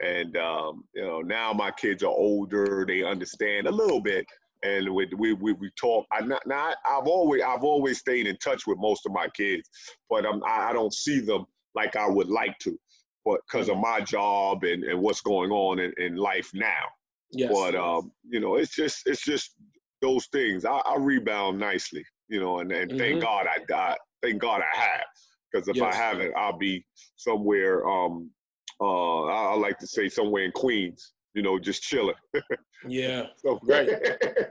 And 0.00 0.36
um, 0.36 0.84
you 0.94 1.02
know, 1.02 1.20
now 1.20 1.52
my 1.52 1.70
kids 1.70 2.02
are 2.02 2.10
older; 2.10 2.84
they 2.86 3.02
understand 3.02 3.66
a 3.66 3.72
little 3.72 4.00
bit, 4.00 4.26
and 4.62 4.94
we 4.94 5.08
we 5.16 5.32
we, 5.32 5.52
we 5.54 5.70
talk. 5.76 6.06
I 6.12 6.20
not, 6.20 6.46
not 6.46 6.76
I've 6.86 7.06
always 7.06 7.42
I've 7.42 7.64
always 7.64 7.98
stayed 7.98 8.26
in 8.26 8.36
touch 8.38 8.66
with 8.66 8.78
most 8.78 9.06
of 9.06 9.12
my 9.12 9.28
kids, 9.28 9.68
but 10.08 10.24
I'm, 10.24 10.42
I 10.46 10.72
don't 10.72 10.94
see 10.94 11.20
them 11.20 11.44
like 11.74 11.96
I 11.96 12.08
would 12.08 12.28
like 12.28 12.58
to, 12.60 12.78
but 13.24 13.40
because 13.46 13.68
of 13.68 13.78
my 13.78 14.00
job 14.00 14.64
and 14.64 14.84
and 14.84 15.00
what's 15.00 15.22
going 15.22 15.50
on 15.50 15.80
in, 15.80 15.92
in 15.98 16.16
life 16.16 16.50
now. 16.54 16.84
Yes. 17.32 17.50
But 17.52 17.74
um, 17.74 18.12
you 18.28 18.40
know, 18.40 18.56
it's 18.56 18.74
just 18.74 19.02
it's 19.06 19.22
just 19.22 19.56
those 20.02 20.26
things, 20.26 20.64
I, 20.64 20.78
I 20.78 20.96
rebound 20.98 21.58
nicely, 21.58 22.04
you 22.28 22.40
know, 22.40 22.60
and, 22.60 22.70
and 22.72 22.90
mm-hmm. 22.90 22.98
thank 22.98 23.22
God 23.22 23.46
I 23.46 23.58
died. 23.68 23.98
Thank 24.22 24.40
God 24.40 24.60
I 24.60 24.78
have. 24.78 25.04
Because 25.50 25.68
if 25.68 25.76
yes. 25.76 25.94
I 25.94 25.96
haven't, 25.96 26.34
I'll 26.36 26.58
be 26.58 26.84
somewhere, 27.16 27.86
um, 27.88 28.30
uh, 28.80 29.24
I, 29.24 29.52
I 29.52 29.54
like 29.54 29.78
to 29.78 29.86
say 29.86 30.08
somewhere 30.08 30.44
in 30.44 30.52
Queens, 30.52 31.12
you 31.34 31.42
know, 31.42 31.58
just 31.58 31.82
chilling. 31.82 32.14
yeah. 32.86 33.26
so, 33.36 33.58
right. 33.62 33.88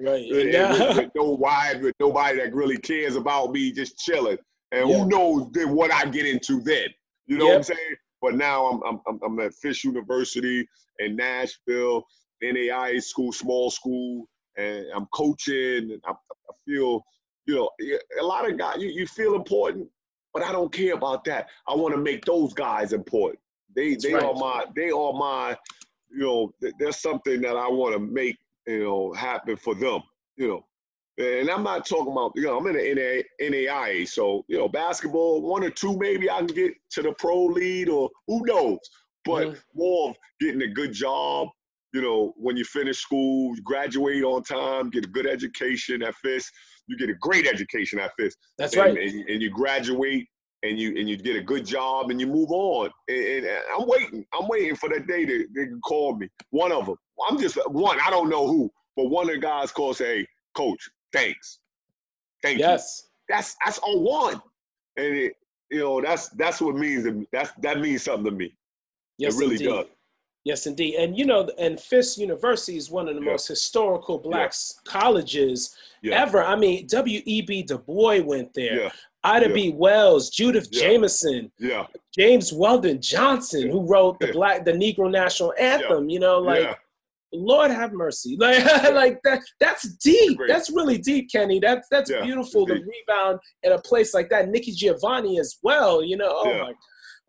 Right. 0.02 0.32
And 0.32 0.32
with, 0.32 0.98
with, 0.98 1.12
no 1.16 1.32
wide, 1.32 1.82
with 1.82 1.96
nobody 2.00 2.40
that 2.40 2.54
really 2.54 2.78
cares 2.78 3.16
about 3.16 3.52
me, 3.52 3.72
just 3.72 3.98
chilling. 4.00 4.38
And 4.72 4.90
who 4.90 5.08
knows 5.08 5.48
then 5.52 5.74
what 5.74 5.92
I 5.94 6.06
get 6.06 6.26
into 6.26 6.62
then? 6.62 6.88
You 7.28 7.38
know 7.38 7.46
yep. 7.46 7.54
what 7.54 7.58
I'm 7.58 7.64
saying? 7.64 7.96
But 8.22 8.36
now 8.36 8.66
I'm, 8.66 9.00
I'm 9.08 9.20
I'm 9.24 9.40
at 9.40 9.54
Fisk 9.54 9.84
University 9.84 10.68
in 11.00 11.16
Nashville, 11.16 12.04
NAIA 12.44 13.02
school, 13.02 13.32
small 13.32 13.70
school, 13.70 14.28
and 14.58 14.86
I'm 14.94 15.06
coaching, 15.14 15.92
and 15.92 16.02
I, 16.06 16.12
I 16.12 16.54
feel, 16.66 17.04
you 17.46 17.56
know, 17.56 17.70
a 18.20 18.24
lot 18.24 18.50
of 18.50 18.58
guys, 18.58 18.78
you, 18.80 18.90
you 18.90 19.08
feel 19.08 19.36
important, 19.36 19.88
but 20.34 20.44
I 20.44 20.52
don't 20.52 20.72
care 20.72 20.94
about 20.94 21.24
that. 21.26 21.50
I 21.68 21.76
want 21.76 21.94
to 21.96 22.02
make 22.02 22.26
those 22.26 22.54
guys 22.54 22.94
important. 22.94 23.40
They 23.76 23.92
That's 23.92 24.06
they 24.06 24.14
right. 24.14 24.24
are 24.24 24.34
my 24.34 24.66
they 24.76 24.90
are 24.90 25.14
my, 25.14 25.58
you 26.12 26.24
know, 26.24 26.54
there's 26.80 26.98
something 26.98 27.42
that 27.42 27.58
I 27.58 27.68
want 27.68 27.94
to 27.94 28.00
make 28.00 28.38
you 28.68 28.84
know 28.84 29.14
happen 29.14 29.58
for 29.58 29.76
them. 29.76 30.02
You 30.38 30.48
know, 30.48 30.66
and 31.18 31.50
I'm 31.50 31.64
not 31.64 31.86
talking 31.86 32.12
about, 32.12 32.34
you 32.36 32.44
know, 32.44 32.58
I'm 32.58 32.68
in 32.68 32.74
the 32.74 33.24
NAIA, 33.42 34.08
so, 34.08 34.44
you 34.48 34.58
know, 34.58 34.68
basketball, 34.68 35.42
one 35.42 35.64
or 35.64 35.70
two, 35.70 35.98
maybe 35.98 36.30
I 36.30 36.40
can 36.40 36.48
get 36.48 36.74
to 36.92 37.02
the 37.02 37.14
pro 37.18 37.46
lead 37.46 37.88
or 37.88 38.10
who 38.28 38.46
knows. 38.46 38.80
But 39.24 39.48
mm-hmm. 39.48 39.60
more 39.74 40.10
of 40.10 40.16
getting 40.42 40.62
a 40.62 40.68
good 40.68 40.92
job, 40.92 41.48
you 41.96 42.02
know, 42.02 42.34
when 42.36 42.58
you 42.58 42.66
finish 42.66 42.98
school, 42.98 43.56
you 43.56 43.62
graduate 43.62 44.22
on 44.22 44.44
time, 44.44 44.90
get 44.90 45.06
a 45.06 45.08
good 45.08 45.26
education 45.26 46.04
at 46.04 46.14
Fisk. 46.16 46.52
You 46.88 46.98
get 46.98 47.10
a 47.10 47.14
great 47.14 47.48
education 47.48 48.00
at 48.00 48.12
Fisk. 48.20 48.38
That's 48.58 48.74
and, 48.76 48.82
right. 48.82 48.98
And, 48.98 49.30
and, 49.30 49.42
you 49.42 49.50
graduate 49.50 50.28
and 50.64 50.78
you 50.78 50.90
and 50.98 51.08
you 51.08 51.16
get 51.16 51.38
a 51.38 51.42
good 51.42 51.66
job 51.66 52.12
and 52.12 52.20
you 52.20 52.28
move 52.28 52.52
on. 52.52 52.90
And, 53.08 53.46
and 53.46 53.48
I'm 53.74 53.88
waiting. 53.88 54.26
I'm 54.38 54.50
waiting 54.50 54.76
for 54.76 54.90
that 54.90 55.08
day 55.08 55.24
that 55.24 55.48
they 55.56 55.68
can 55.68 55.80
call 55.80 56.18
me. 56.18 56.28
One 56.50 56.74
of 56.74 56.86
them. 56.86 56.98
I'm 57.30 57.40
just 57.40 57.56
one. 57.70 57.98
I 58.06 58.10
don't 58.10 58.30
know 58.30 58.46
who, 58.46 58.70
but 58.98 59.06
one 59.06 59.30
of 59.30 59.36
the 59.36 59.40
guys 59.40 59.72
calls, 59.72 60.00
"Hey, 60.00 60.28
coach, 60.54 60.90
thanks, 61.14 61.60
thank 62.44 62.60
yes. 62.60 63.04
you." 63.04 63.36
That's 63.36 63.56
that's 63.64 63.78
all 63.78 64.04
one. 64.04 64.42
And 64.98 65.16
it, 65.16 65.34
you 65.72 65.80
know, 65.80 66.02
that's 66.02 66.28
that's 66.30 66.60
what 66.60 66.76
means. 66.76 67.08
That's 67.32 67.54
that 67.62 67.80
means 67.80 68.04
something 68.04 68.26
to 68.26 68.32
me. 68.32 68.54
Yes, 69.18 69.36
it 69.36 69.40
really 69.40 69.54
indeed. 69.54 69.70
does. 69.70 69.86
Yes, 70.46 70.68
indeed. 70.68 70.96
And 70.96 71.18
you 71.18 71.26
know, 71.26 71.50
and 71.58 71.80
Fisk 71.80 72.20
University 72.20 72.78
is 72.78 72.92
one 72.92 73.10
of 73.10 73.16
the 73.16 73.22
yeah. 73.22 73.32
most 73.32 73.48
historical 73.48 74.20
black 74.20 74.54
yeah. 74.54 74.92
colleges 74.92 75.76
yeah. 76.04 76.22
ever. 76.22 76.44
I 76.44 76.56
mean, 76.56 76.86
W.E.B. 76.88 77.64
Du 77.64 77.80
Bois 77.80 78.22
went 78.22 78.54
there. 78.54 78.92
Ida 79.24 79.52
B. 79.52 79.72
Wells, 79.72 80.30
Judith 80.30 80.72
Jamison, 80.72 81.52
yeah. 81.58 81.88
James 82.16 82.54
Weldon 82.54 83.02
Johnson, 83.02 83.72
who 83.72 83.82
wrote 83.88 84.20
the 84.20 84.32
black 84.32 84.64
the 84.66 84.72
Negro 84.72 85.12
National 85.12 85.52
Anthem. 85.60 86.10
You 86.10 86.20
know, 86.20 86.40
like 86.40 86.78
Lord 87.34 87.72
have 87.72 87.92
mercy. 87.92 88.38
Like, 88.46 88.64
like 88.94 89.20
that 89.24 89.42
that's 89.60 89.96
deep. 89.96 90.40
That's 90.48 90.70
really 90.70 91.00
deep, 91.00 91.32
Kenny. 91.32 91.60
That's 91.60 91.88
that's 91.90 92.12
beautiful 92.12 92.68
to 92.68 92.74
rebound 92.74 93.40
in 93.64 93.72
a 93.72 93.80
place 93.80 94.14
like 94.14 94.30
that. 94.30 94.50
Nikki 94.50 94.74
Giovanni 94.74 95.40
as 95.40 95.58
well, 95.64 96.04
you 96.04 96.18
know. 96.18 96.32
Oh 96.32 96.60
my 96.60 96.74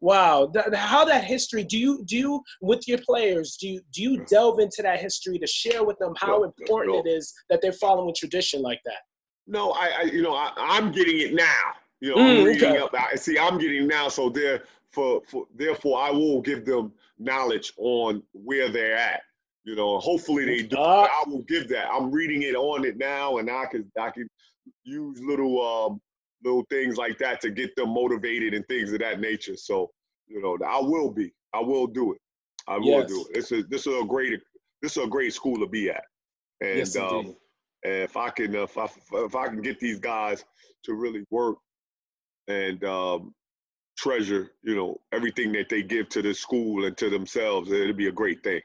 Wow, 0.01 0.53
how 0.75 1.07
that 1.07 1.25
history 1.25 1.65
do 1.65 1.79
you 1.79 2.05
do 2.05 2.17
you 2.17 2.43
with 2.61 2.87
your 2.87 2.99
players? 2.99 3.57
Do 3.57 3.67
you 3.67 3.81
do 3.93 4.03
you 4.03 4.25
delve 4.27 4.61
into 4.61 4.83
that 4.83 5.01
history 5.01 5.39
to 5.39 5.47
share 5.47 5.85
with 5.85 5.99
them 5.99 6.13
how 6.19 6.39
no, 6.39 6.45
important 6.45 6.95
no. 6.95 7.01
it 7.01 7.09
is 7.09 7.33
that 7.49 7.61
they're 7.63 7.73
following 7.73 8.15
tradition 8.15 8.61
like 8.61 8.81
that? 8.85 9.01
No, 9.47 9.71
I, 9.73 9.93
I 9.99 10.03
you 10.03 10.23
know 10.23 10.35
I, 10.35 10.77
am 10.77 10.93
getting 10.93 11.21
it 11.21 11.35
now. 11.35 11.73
You 12.01 12.11
know, 12.11 12.17
mm, 12.17 12.41
I'm 12.41 12.45
reading 12.45 12.73
okay. 12.73 12.79
up. 12.79 12.95
I 12.95 13.17
see. 13.17 13.39
I'm 13.39 13.59
getting 13.59 13.87
now, 13.87 14.09
so 14.09 14.29
there 14.29 14.65
for, 14.91 15.23
for 15.29 15.47
therefore 15.55 15.99
I 15.99 16.11
will 16.11 16.43
give 16.43 16.67
them 16.67 16.93
knowledge 17.19 17.73
on 17.79 18.23
where 18.33 18.69
they're 18.69 18.97
at. 18.97 19.23
You 19.65 19.77
know, 19.77 19.99
hopefully 19.99 20.45
they 20.45 20.63
do. 20.63 20.77
Uh, 20.77 21.09
I 21.11 21.25
will 21.27 21.43
give 21.43 21.69
that. 21.69 21.89
I'm 21.91 22.11
reading 22.11 22.43
it 22.43 22.55
on 22.55 22.85
it 22.85 22.99
now, 22.99 23.39
and 23.39 23.51
I 23.51 23.65
can 23.67 23.91
I 23.99 24.11
can 24.11 24.29
use 24.85 25.21
little 25.23 25.61
um, 25.63 26.01
little 26.47 26.65
things 26.71 26.97
like 26.97 27.19
that 27.19 27.41
to 27.41 27.51
get 27.51 27.75
them 27.77 27.93
motivated 27.93 28.55
and 28.55 28.67
things 28.69 28.93
of 28.93 29.01
that 29.01 29.21
nature. 29.21 29.57
So 29.57 29.91
you 30.29 30.41
know, 30.41 30.57
I 30.67 30.81
will 30.81 31.11
be. 31.11 31.33
I 31.53 31.61
will 31.61 31.87
do 31.87 32.13
it. 32.13 32.21
I 32.69 32.79
will 32.79 32.85
Yes. 32.85 33.09
do 33.09 33.27
it. 33.29 33.35
This 33.35 33.53
is 33.53 33.67
this 33.67 33.87
is 33.87 33.95
a 34.01 34.05
great 34.05 34.41
this 34.83 34.97
is 34.97 35.05
a 35.05 35.09
great 35.09 35.33
school 35.33 35.59
to 35.59 35.67
be 35.67 35.91
at. 35.91 36.05
And 36.61 36.79
yes, 36.79 36.97
um, 36.97 37.37
and 37.85 37.95
if 38.03 38.17
I 38.17 38.31
can 38.31 38.55
if 38.55 38.79
I 38.79 38.89
if 39.13 39.35
I 39.35 39.49
can 39.49 39.63
get 39.63 39.79
these 39.81 39.99
guys 39.99 40.45
to 40.85 40.95
really 40.95 41.25
work 41.31 41.57
and 42.49 42.83
um, 42.85 43.35
treasure, 43.97 44.53
you 44.63 44.75
know, 44.77 45.01
everything 45.13 45.53
that 45.53 45.69
they 45.69 45.83
give 45.83 46.09
to 46.11 46.23
the 46.23 46.35
school 46.35 46.85
and 46.85 46.97
to 46.97 47.11
themselves, 47.11 47.71
it'll 47.73 47.93
be 47.93 48.09
a 48.09 48.13
great 48.13 48.43
thing. 48.43 48.61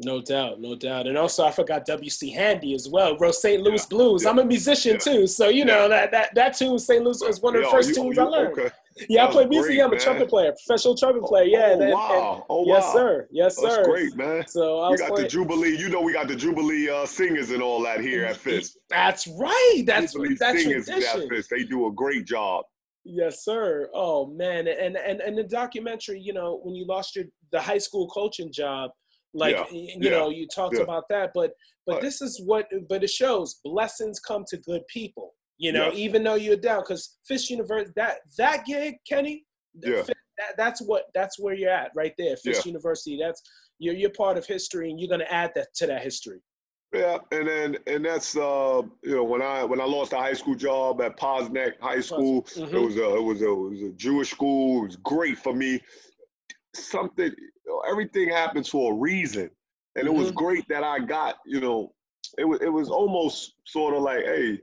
No 0.00 0.20
doubt, 0.20 0.60
no 0.60 0.74
doubt. 0.74 1.06
And 1.06 1.16
also, 1.16 1.44
I 1.44 1.52
forgot 1.52 1.84
W.C. 1.86 2.30
Handy 2.32 2.74
as 2.74 2.88
well. 2.88 3.16
Wrote 3.16 3.36
St. 3.36 3.62
Louis 3.62 3.86
Blues. 3.86 4.24
yeah, 4.24 4.30
I'm 4.30 4.40
a 4.40 4.44
musician 4.44 4.94
yeah. 4.94 4.98
too, 4.98 5.26
so 5.28 5.48
you 5.48 5.64
know 5.64 5.88
that 5.88 6.10
that 6.10 6.34
that 6.34 6.56
tune, 6.56 6.78
St. 6.80 7.04
Louis, 7.04 7.20
was 7.24 7.40
one 7.40 7.54
of 7.54 7.62
the 7.62 7.68
Yo, 7.68 7.70
first 7.72 7.90
you- 7.90 7.94
tunes 7.94 8.16
you- 8.16 8.22
I 8.22 8.26
learned. 8.26 8.58
Okay. 8.58 8.70
Yeah, 9.08 9.26
I 9.26 9.30
play 9.30 9.44
music. 9.46 9.70
great, 9.72 9.80
I'm 9.80 9.88
a 9.88 9.90
man. 9.92 10.00
trumpet 10.00 10.28
player, 10.28 10.52
professional 10.66 10.96
trumpet 10.96 11.22
player. 11.24 11.44
Yeah. 11.44 11.66
Oh, 11.66 11.72
and- 11.72 11.82
and- 11.82 11.92
wow. 11.92 12.46
Oh, 12.48 12.64
yes, 12.66 12.92
sir. 12.92 13.28
Yes, 13.32 13.56
sir. 13.56 13.68
That's 13.68 13.88
great, 13.88 14.16
man. 14.16 14.46
So 14.48 14.80
I 14.80 14.90
We 14.90 14.96
got 14.96 15.16
the. 15.16 15.26
Jubilee. 15.28 15.76
You 15.76 15.88
know, 15.88 16.00
we 16.00 16.12
got 16.12 16.26
the 16.28 16.36
Jubilee 16.36 16.88
uh, 16.90 17.04
singers 17.06 17.50
and 17.50 17.60
all 17.62 17.80
that 17.82 18.00
here 18.00 18.24
at 18.24 18.36
Fisk. 18.36 18.74
That's 18.90 19.26
right. 19.28 19.82
That's 19.86 20.12
Jubilee 20.12 20.34
that 20.40 20.56
singers 20.58 20.86
tradition. 20.86 21.22
at 21.22 21.28
Fisk. 21.28 21.50
They 21.50 21.64
do 21.64 21.86
a 21.86 21.92
great 21.92 22.24
job. 22.24 22.64
Yes, 23.04 23.44
sir. 23.44 23.90
Oh 23.94 24.26
man, 24.26 24.66
and 24.66 24.96
and 24.96 25.20
and 25.20 25.36
the 25.38 25.42
documentary, 25.44 26.18
you 26.20 26.32
know, 26.32 26.60
when 26.62 26.74
you 26.74 26.84
lost 26.86 27.14
your 27.16 27.26
the 27.52 27.60
high 27.60 27.78
school 27.78 28.08
coaching 28.08 28.50
job, 28.52 28.90
like 29.34 29.56
Yeah, 29.56 29.64
you 29.70 29.94
yeah, 30.00 30.10
know, 30.10 30.30
you 30.30 30.46
talked 30.46 30.76
yeah. 30.76 30.82
about 30.82 31.04
that, 31.10 31.32
but 31.34 31.52
but 31.86 31.94
Right. 31.94 32.02
this 32.02 32.22
is 32.22 32.40
what 32.44 32.66
but 32.88 33.02
it 33.04 33.10
shows 33.10 33.60
blessings 33.64 34.20
come 34.20 34.44
to 34.48 34.56
good 34.56 34.86
people. 34.88 35.34
You 35.58 35.72
know, 35.72 35.86
Yes. 35.88 35.96
even 35.96 36.24
though 36.24 36.34
you're 36.34 36.56
down, 36.56 36.80
because 36.82 37.18
Fisk 37.28 37.50
University 37.50 37.92
that 37.96 38.18
that 38.38 38.64
gig, 38.64 38.94
Kenny, 39.08 39.44
Yeah. 39.82 40.02
That, 40.36 40.56
that's 40.56 40.82
what 40.82 41.04
that's 41.14 41.38
where 41.38 41.54
you're 41.54 41.70
at 41.70 41.92
right 41.94 42.12
there. 42.18 42.36
Fisk. 42.36 42.66
University. 42.66 43.16
That's 43.20 43.40
you're 43.78 43.94
you're 43.94 44.10
part 44.10 44.36
of 44.36 44.44
history, 44.46 44.90
and 44.90 44.98
you're 44.98 45.08
gonna 45.08 45.24
add 45.30 45.52
that 45.54 45.68
to 45.76 45.86
that 45.86 46.02
history. 46.02 46.40
Yeah, 46.92 47.18
and 47.32 47.46
then 47.48 47.76
and 47.86 48.04
that's 48.04 48.36
uh 48.36 48.82
you 49.04 49.14
know 49.16 49.22
when 49.24 49.42
I 49.42 49.62
when 49.64 49.80
I 49.80 49.84
lost 49.84 50.12
a 50.12 50.16
high 50.16 50.32
school 50.32 50.54
job 50.56 51.00
at 51.02 51.16
Posnack 51.18 51.74
High 51.80 52.00
School, 52.00 52.42
Mhm. 52.42 52.72
it 52.72 52.78
was 52.78 52.96
a 52.96 53.14
it 53.16 53.22
was 53.22 53.42
a 53.42 53.48
it 53.50 53.70
was 53.70 53.82
a 53.82 53.90
Jewish 53.92 54.30
school. 54.30 54.82
It 54.82 54.86
was 54.86 54.96
great 54.96 55.38
for 55.38 55.52
me. 55.54 55.80
Something 56.74 57.32
you 57.38 57.50
know, 57.66 57.80
everything 57.88 58.28
happens 58.28 58.68
for 58.68 58.92
a 58.92 58.96
reason, 58.96 59.50
and 59.96 60.06
it 60.06 60.12
was 60.12 60.30
Mhm. 60.30 60.34
great 60.34 60.68
that 60.68 60.84
I 60.84 60.98
got 60.98 61.38
you 61.46 61.60
know 61.60 61.94
it 62.38 62.44
was 62.44 62.60
it 62.60 62.68
was 62.68 62.90
almost 62.90 63.54
sort 63.64 63.94
of 63.94 64.02
like 64.02 64.24
hey 64.24 64.60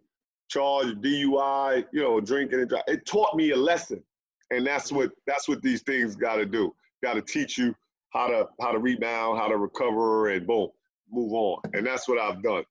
charge 0.49 0.87
DUI 1.01 1.85
you 1.91 2.01
know 2.01 2.19
drinking 2.19 2.59
and 2.59 2.69
driving. 2.69 2.93
It 2.93 3.05
taught 3.05 3.35
me 3.35 3.51
a 3.51 3.57
lesson, 3.57 4.03
and 4.49 4.65
that's 4.65 4.91
what 4.91 5.11
that's 5.25 5.47
what 5.47 5.61
these 5.61 5.81
things 5.83 6.15
got 6.15 6.35
to 6.35 6.45
do. 6.45 6.75
Got 7.03 7.13
to 7.13 7.21
teach 7.21 7.57
you 7.57 7.75
how 8.09 8.27
to 8.27 8.49
how 8.59 8.71
to 8.71 8.79
rebound, 8.79 9.39
how 9.39 9.47
to 9.47 9.57
recover, 9.57 10.29
and 10.29 10.45
boom 10.45 10.69
move 11.11 11.33
on. 11.33 11.61
And 11.73 11.85
that's 11.85 12.07
what 12.07 12.19
I've 12.19 12.41
done. 12.41 12.63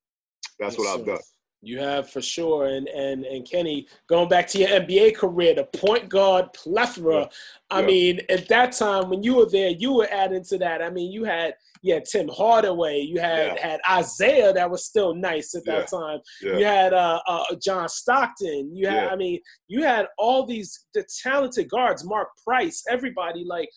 That's 0.58 0.78
what 0.78 0.88
I've 0.88 1.04
done. 1.04 1.18
You 1.62 1.78
have 1.78 2.08
for 2.08 2.22
sure, 2.22 2.66
and 2.68 2.88
and 2.88 3.24
and 3.26 3.46
Kenny, 3.48 3.86
going 4.08 4.30
back 4.30 4.46
to 4.48 4.58
your 4.58 4.68
NBA 4.70 5.14
career, 5.16 5.54
the 5.54 5.64
point 5.64 6.08
guard 6.08 6.52
plethora. 6.54 7.20
Yeah. 7.20 7.26
I 7.70 7.80
Yeah. 7.80 7.86
mean, 7.86 8.20
at 8.30 8.48
that 8.48 8.72
time 8.72 9.10
when 9.10 9.22
you 9.22 9.34
were 9.36 9.48
there, 9.48 9.68
you 9.68 9.92
were 9.92 10.08
adding 10.10 10.42
to 10.44 10.58
that. 10.58 10.80
I 10.80 10.88
mean, 10.88 11.12
you 11.12 11.24
had 11.24 11.54
you 11.82 11.92
had 11.94 12.06
Tim 12.06 12.28
Hardaway, 12.28 13.00
you 13.00 13.20
had 13.20 13.56
Yeah. 13.56 13.76
had 13.86 14.00
Isiah 14.00 14.52
that 14.54 14.70
was 14.70 14.84
still 14.86 15.14
nice 15.14 15.54
at 15.54 15.64
that 15.66 15.88
time. 15.88 16.20
You 16.58 16.64
had 16.64 16.94
uh, 16.94 17.20
uh, 17.26 17.44
John 17.62 17.88
Stockton. 17.90 18.74
You 18.74 18.86
had. 18.86 19.08
I 19.12 19.16
mean, 19.16 19.40
you 19.68 19.82
had 19.82 20.06
all 20.16 20.46
these 20.46 20.86
the 20.94 21.04
talented 21.22 21.68
guards, 21.68 22.04
Mark 22.04 22.28
Price, 22.42 22.84
everybody 22.88 23.44
like. 23.44 23.68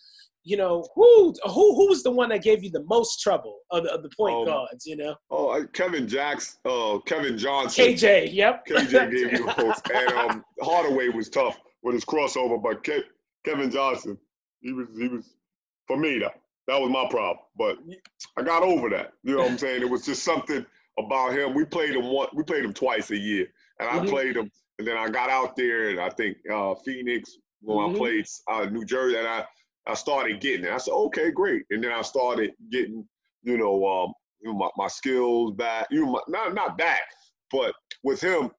You 0.46 0.58
know 0.58 0.86
who 0.94 1.34
who 1.44 1.74
who 1.74 1.88
was 1.88 2.02
the 2.02 2.10
one 2.10 2.28
that 2.28 2.42
gave 2.42 2.62
you 2.62 2.70
the 2.70 2.84
most 2.84 3.20
trouble 3.20 3.60
of 3.70 3.84
the, 3.84 3.92
of 3.94 4.02
the 4.02 4.10
point 4.14 4.36
Um, 4.36 4.44
guards? 4.44 4.84
You 4.84 4.96
know 4.96 5.14
Oh, 5.30 5.48
uh, 5.48 5.64
Kevin 5.72 6.06
Jacks, 6.06 6.58
uh, 6.66 6.98
Kevin 7.06 7.38
Johnson. 7.38 7.86
KJ. 7.86 8.32
Yep. 8.34 8.66
KJ 8.66 9.10
gave 9.10 9.32
you 9.38 9.46
a 9.46 9.52
post. 9.54 9.82
And 9.90 10.12
um, 10.12 10.44
Hardaway 10.60 11.08
was 11.08 11.30
tough 11.30 11.58
with 11.82 11.94
his 11.94 12.04
crossover, 12.04 12.62
but 12.62 12.84
Ke- 12.84 13.06
Kevin 13.46 13.70
Johnson, 13.70 14.18
he 14.60 14.72
was 14.72 14.86
he 14.98 15.08
was 15.08 15.34
for 15.86 15.96
me 15.96 16.18
that 16.18 16.38
that 16.68 16.78
was 16.78 16.90
my 16.90 17.06
problem. 17.08 17.38
But 17.56 17.78
I 18.36 18.42
got 18.42 18.62
over 18.62 18.90
that. 18.90 19.12
You 19.22 19.36
know 19.36 19.44
what 19.44 19.52
I'm 19.52 19.58
saying? 19.58 19.80
It 19.80 19.88
was 19.88 20.04
just 20.04 20.24
something 20.24 20.64
about 20.98 21.32
him. 21.32 21.54
We 21.54 21.64
played 21.64 21.94
him 21.96 22.04
one. 22.04 22.28
We 22.34 22.42
played 22.42 22.66
him 22.66 22.74
twice 22.74 23.10
a 23.10 23.16
year, 23.16 23.46
and 23.80 23.88
I 23.88 23.98
Mhm. 24.00 24.08
played 24.10 24.36
him. 24.36 24.50
And 24.78 24.86
then 24.86 24.96
I 24.98 25.08
got 25.08 25.30
out 25.30 25.56
there, 25.56 25.88
and 25.90 26.00
I 26.00 26.10
think 26.10 26.36
uh, 26.52 26.74
Phoenix 26.84 27.38
when 27.62 27.78
Mhm. 27.78 27.94
I 27.94 27.96
played 27.96 28.26
uh, 28.50 28.64
New 28.66 28.84
Jersey, 28.84 29.16
and 29.16 29.26
I 29.26 29.46
I 29.86 29.94
started 29.94 30.40
getting 30.40 30.66
it. 30.66 30.72
I 30.72 30.78
said, 30.78 30.92
okay, 30.92 31.30
great. 31.30 31.62
And 31.70 31.82
then 31.84 31.92
I 31.92 32.02
started 32.02 32.52
getting, 32.70 33.06
you 33.42 33.58
know, 33.58 33.86
um, 33.86 34.12
you 34.40 34.50
know, 34.52 34.58
my, 34.58 34.68
my 34.76 34.88
skills 34.88 35.52
back. 35.52 35.86
You 35.90 36.04
know, 36.06 36.12
my, 36.12 36.20
not 36.28 36.54
not 36.54 36.78
back, 36.78 37.02
but 37.50 37.74
with 38.02 38.20
him, 38.20 38.50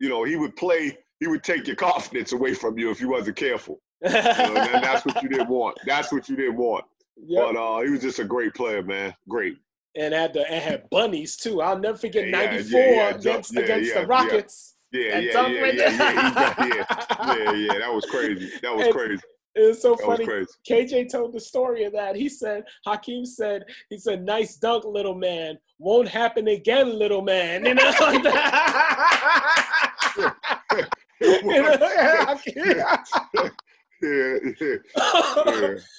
you 0.00 0.08
know, 0.08 0.24
he 0.24 0.36
would 0.36 0.56
play. 0.56 0.96
He 1.20 1.26
would 1.26 1.42
take 1.44 1.66
your 1.66 1.76
confidence 1.76 2.32
away 2.32 2.54
from 2.54 2.78
you 2.78 2.90
if 2.90 3.00
you 3.00 3.08
wasn't 3.08 3.36
careful. 3.36 3.80
You 4.04 4.10
know, 4.10 4.56
and 4.56 4.84
that's 4.84 5.06
what 5.06 5.22
you 5.22 5.28
didn't 5.30 5.48
want. 5.48 5.78
That's 5.86 6.12
what 6.12 6.28
you 6.28 6.36
didn't 6.36 6.56
want. 6.56 6.84
Yep. 7.16 7.42
But 7.42 7.56
uh, 7.56 7.80
he 7.82 7.90
was 7.90 8.02
just 8.02 8.18
a 8.18 8.24
great 8.24 8.52
player, 8.54 8.82
man. 8.82 9.14
Great. 9.28 9.56
and 9.96 10.12
had 10.12 10.34
the 10.34 10.40
and 10.50 10.62
had 10.62 10.90
bunnies 10.90 11.36
too. 11.36 11.62
I'll 11.62 11.78
never 11.78 11.96
forget 11.96 12.28
Yeah, 12.28 12.42
yeah, 12.42 12.50
'94 12.50 12.80
yeah, 12.80 12.86
yeah, 12.90 13.14
against 13.14 13.54
yeah, 13.54 13.60
against 13.62 13.94
yeah, 13.94 14.00
the 14.00 14.06
Rockets. 14.06 14.74
Yeah, 14.92 15.18
yeah, 15.18 15.30
yeah, 15.46 15.60
right 15.60 15.74
yeah, 15.74 15.90
yeah, 15.90 16.54
yeah, 16.66 17.36
yeah, 17.36 17.52
yeah. 17.52 17.78
That 17.78 17.92
was 17.94 18.04
crazy. 18.06 18.50
That 18.62 18.74
was 18.76 18.86
And- 18.86 18.94
crazy. 18.94 19.22
It 19.54 19.68
was 19.68 19.80
so 19.80 19.94
That 19.94 20.04
funny. 20.04 20.26
KJ 20.68 21.08
told 21.10 21.32
the 21.32 21.40
story 21.40 21.84
of 21.84 21.92
that. 21.92 22.16
He 22.16 22.28
said, 22.28 22.64
Hakeem 22.84 23.24
said, 23.24 23.62
he 23.88 23.98
said, 23.98 24.24
nice 24.24 24.56
dunk, 24.56 24.84
little 24.84 25.14
man. 25.14 25.58
Won't 25.78 26.08
happen 26.08 26.48
again, 26.48 26.98
little 26.98 27.22
man. 27.22 27.64
You 27.64 27.74
know. 27.74 27.92
You 31.20 31.42
know, 31.42 31.72
yeah, 32.56 32.96
yeah, 34.02 34.36
yeah. 34.60 34.76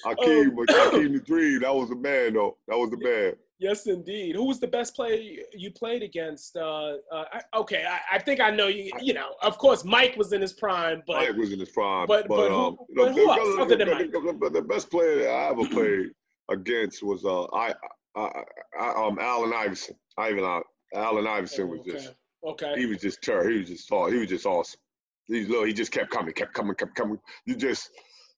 Hakeem, 0.04 0.56
Hakeem 0.70 1.14
the 1.14 1.22
Dream. 1.26 1.62
That 1.62 1.74
was 1.74 1.90
a 1.92 1.96
man, 1.96 2.34
though. 2.34 2.58
That 2.68 2.78
was 2.78 2.92
a 2.94 2.98
man. 2.98 3.34
Yes, 3.58 3.88
indeed. 3.88 4.36
Who 4.36 4.44
was 4.46 4.60
the 4.60 4.68
best 4.68 4.96
player 4.96 5.16
you- 5.16 5.46
you 5.54 5.72
played 5.72 6.04
against? 6.04 6.58
Uh, 6.58 6.98
uh, 7.12 7.26
I- 7.32 7.58
okay, 7.60 7.86
I, 7.86 8.16
I 8.16 8.20
think 8.20 8.42
I 8.42 8.50
know 8.50 8.68
you. 8.68 8.92
You 9.02 9.14
know, 9.14 9.34
of 9.42 9.58
course, 9.58 9.86
Mike 9.86 10.16
was 10.18 10.34
in 10.34 10.42
his 10.42 10.52
prime, 10.54 11.04
but 11.08 11.18
Mike 11.18 11.38
was 11.38 11.54
in 11.54 11.60
his 11.60 11.70
prime. 11.70 12.06
but- 12.08 12.28
but 12.28 12.50
who- 12.50 12.56
um, 12.56 12.78
but 12.96 13.14
who 13.14 13.26
the, 13.26 13.32
else 13.32 13.60
other 13.62 13.76
than 13.78 13.90
Mike? 13.90 14.12
the- 14.12 14.50
the 14.54 14.62
best 14.62 14.92
player 14.92 15.20
that 15.20 15.30
I 15.30 15.50
ever 15.52 15.66
played 15.70 16.08
against 16.50 17.02
was 17.02 17.24
uh, 17.26 17.44
I, 17.54 17.74
I, 18.16 18.44
I, 18.80 19.06
um, 19.08 19.18
Allen 19.20 19.54
Iverson. 19.54 19.96
Ivan, 20.18 20.44
uh, 20.44 20.60
Allen 20.94 21.26
Iverson 21.28 21.70
was 21.70 21.80
okay, 21.82 21.92
just 21.92 22.14
okay. 22.44 22.74
he 22.78 22.86
was 22.86 23.00
just 23.02 23.22
terrible. 23.22 23.52
He 23.52 23.60
was 23.60 23.70
just 23.70 23.88
tall. 23.88 24.10
He 24.12 24.18
was 24.20 24.30
just 24.30 24.46
awesome. 24.46 24.80
He's 25.28 25.48
little. 25.50 25.64
He 25.66 25.74
just 25.74 25.92
kept 25.92 26.12
coming, 26.12 26.34
kept 26.34 26.54
coming, 26.54 26.76
kept 26.76 26.96
coming. 26.96 27.20
You 27.46 27.56
just 27.56 27.90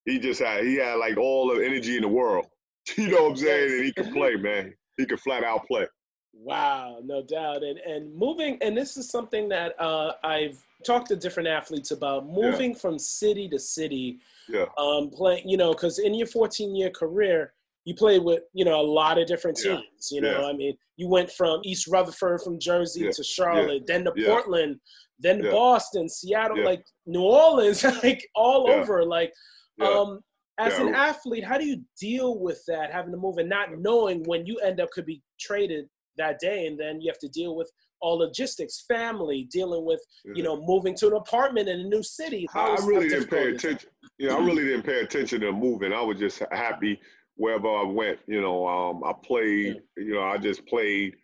he 0.06 0.20
just 0.20 0.42
had 0.42 0.64
he 0.64 0.76
had 0.76 0.96
like 0.96 1.18
all 1.18 1.48
the 1.54 1.66
energy 1.66 1.96
in 1.96 2.04
the 2.04 2.08
world. 2.08 2.46
You 2.98 3.10
know 3.10 3.24
what 3.24 3.30
I'm 3.32 3.36
saying? 3.36 3.72
And 3.74 3.84
he 3.84 3.92
could 3.92 4.14
play, 4.14 4.36
man. 4.38 4.74
He 4.98 5.06
could 5.06 5.20
flat 5.20 5.44
out 5.44 5.66
play. 5.68 5.86
Wow, 6.34 7.00
no 7.04 7.24
doubt. 7.24 7.64
And 7.64 7.78
and 7.80 8.14
moving, 8.16 8.58
and 8.62 8.76
this 8.78 8.98
is 8.98 9.10
something 9.10 9.48
that 9.50 9.80
uh, 9.80 10.14
I've 10.24 10.64
talked 10.86 11.08
to 11.10 11.16
different 11.16 11.48
athletes 11.50 11.92
about. 11.92 12.28
Moving 12.28 12.76
from 12.76 13.00
city 13.00 13.48
to 13.50 13.60
city, 13.60 14.20
Yeah. 14.50 14.66
um, 14.78 15.10
playing, 15.10 15.48
you 15.50 15.58
know, 15.58 15.74
because 15.74 15.98
in 16.00 16.14
your 16.14 16.28
14 16.28 16.76
year 16.76 16.90
career, 16.92 17.54
you 17.86 17.96
played 17.96 18.24
with, 18.24 18.44
you 18.54 18.66
know, 18.66 18.80
a 18.80 18.84
lot 18.86 19.18
of 19.18 19.28
different 19.28 19.60
Yeah. 19.64 19.78
teams. 19.78 20.10
You 20.12 20.22
know, 20.22 20.42
Yeah. 20.42 20.48
I 20.48 20.54
mean, 20.54 20.78
you 20.98 21.08
went 21.08 21.32
from 21.32 21.62
East 21.64 21.88
Rutherford, 21.88 22.42
from 22.42 22.60
Jersey 22.60 23.06
Yeah. 23.06 23.12
to 23.12 23.24
Charlotte, 23.24 23.88
then 23.88 24.04
to 24.06 24.14
Yeah. 24.16 24.28
Portland, 24.28 24.80
then 25.20 25.40
to 25.40 25.46
Yeah. 25.46 25.52
Boston, 25.52 26.08
Seattle, 26.08 26.60
Yeah. 26.60 26.66
like 26.66 26.86
New 27.08 27.24
Orleans, 27.24 27.84
like 28.04 28.28
all 28.36 28.68
Yeah. 28.68 28.76
over. 28.76 29.04
Like, 29.06 29.34
Yeah. 29.80 29.88
um, 29.90 30.24
as 30.60 30.80
an 30.80 30.96
athlete, 30.96 31.44
how 31.44 31.58
do 31.58 31.66
you 31.66 31.82
deal 32.00 32.40
with 32.40 32.64
that, 32.68 32.92
having 32.92 33.12
to 33.12 33.18
move 33.18 33.38
and 33.38 33.50
not 33.50 33.78
knowing 33.78 34.24
when 34.24 34.46
you 34.46 34.58
end 34.60 34.80
up 34.80 34.90
could 34.92 35.06
be 35.06 35.22
traded 35.40 35.86
that 36.18 36.40
day, 36.40 36.66
and 36.66 36.80
then 36.80 37.00
you 37.00 37.12
have 37.12 37.20
to 37.20 37.30
deal 37.30 37.56
with 37.56 37.72
all 38.00 38.18
logistics, 38.18 38.84
family, 38.88 39.48
dealing 39.52 39.86
with 39.86 40.02
you 40.36 40.44
know 40.44 40.62
moving 40.66 40.96
to 40.96 41.08
an 41.08 41.14
apartment 41.14 41.70
in 41.70 41.80
a 41.80 41.84
new 41.84 42.04
city. 42.04 42.48
How 42.52 42.76
I 42.76 42.86
really 42.86 43.10
didn't 43.10 43.30
pay 43.30 43.52
attention. 43.52 43.90
Know, 44.20 44.38
I 44.38 44.46
really 44.46 44.64
didn't 44.66 44.84
pay 44.84 45.02
attention 45.02 45.42
to 45.42 45.52
moving. 45.52 45.94
I 45.94 46.02
was 46.02 46.18
just 46.18 46.42
happy 46.52 47.00
wherever 47.36 47.68
I 47.68 47.84
went. 47.84 48.20
You 48.28 48.42
know, 48.42 48.68
um, 48.68 49.04
I 49.04 49.14
played. 49.14 49.82
You 49.96 50.16
know, 50.16 50.24
I 50.24 50.38
just 50.38 50.66
played. 50.66 51.16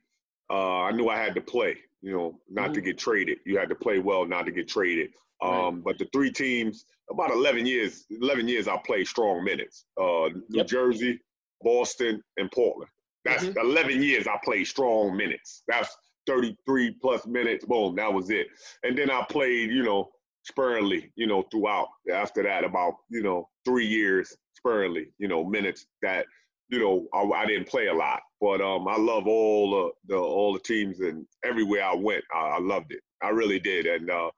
Uh, 0.49 0.81
I 0.81 0.91
knew 0.91 1.09
I 1.09 1.17
had 1.17 1.33
to 1.35 1.41
play. 1.41 1.77
You 2.01 2.11
know, 2.11 2.39
not 2.49 2.73
to 2.73 2.81
Mhm. 2.81 2.85
get 2.85 2.97
traded. 2.97 3.39
You 3.45 3.57
had 3.57 3.69
to 3.69 3.75
play 3.75 3.97
well, 3.97 4.25
not 4.25 4.45
to 4.45 4.51
get 4.51 4.67
traded. 4.67 5.11
Right. 5.43 5.67
Um, 5.67 5.81
but 5.81 5.97
the 5.97 6.07
three 6.13 6.31
teams, 6.31 6.85
about 7.09 7.31
11 7.31 7.65
years, 7.65 8.05
11 8.09 8.47
years, 8.47 8.67
I 8.67 8.77
played 8.85 9.07
strong 9.07 9.43
minutes. 9.43 9.85
Uh, 9.99 10.29
New 10.29 10.43
Yep. 10.49 10.67
Jersey, 10.67 11.19
Boston, 11.61 12.23
and 12.37 12.49
Portland. 12.51 12.89
That's 13.25 13.45
mm-hmm. 13.45 13.59
11 13.59 14.01
years 14.01 14.27
I 14.27 14.37
played 14.43 14.65
strong 14.65 15.15
minutes. 15.15 15.63
That's 15.67 15.95
33 16.27 16.97
plus 17.01 17.25
minutes. 17.25 17.65
Boom, 17.65 17.95
that 17.95 18.13
was 18.13 18.29
it. 18.29 18.47
And 18.83 18.97
then 18.97 19.09
I 19.09 19.23
played, 19.29 19.71
you 19.71 19.83
know, 19.83 20.09
sparingly, 20.43 21.11
you 21.15 21.27
know, 21.27 21.43
throughout. 21.51 21.87
After 22.11 22.43
that, 22.43 22.63
about 22.63 22.95
you 23.09 23.23
know 23.23 23.49
three 23.65 23.85
years 23.85 24.35
sparingly, 24.55 25.07
you 25.17 25.27
know, 25.27 25.43
minutes 25.43 25.85
that 26.01 26.25
you 26.69 26.79
know 26.79 27.07
I, 27.13 27.41
I 27.41 27.45
didn't 27.45 27.67
play 27.67 27.87
a 27.87 27.93
lot. 27.93 28.21
But 28.41 28.61
um, 28.61 28.87
I 28.87 28.97
love 28.97 29.27
all 29.27 29.71
the, 29.71 30.13
the 30.13 30.19
all 30.19 30.53
the 30.53 30.59
teams 30.59 30.99
and 30.99 31.25
everywhere 31.45 31.83
I 31.83 31.95
went, 31.95 32.23
I, 32.33 32.39
I 32.39 32.59
loved 32.59 32.91
it. 32.91 33.01
I 33.21 33.29
really 33.29 33.59
did, 33.59 33.85
and 33.85 34.09
uh, 34.09 34.31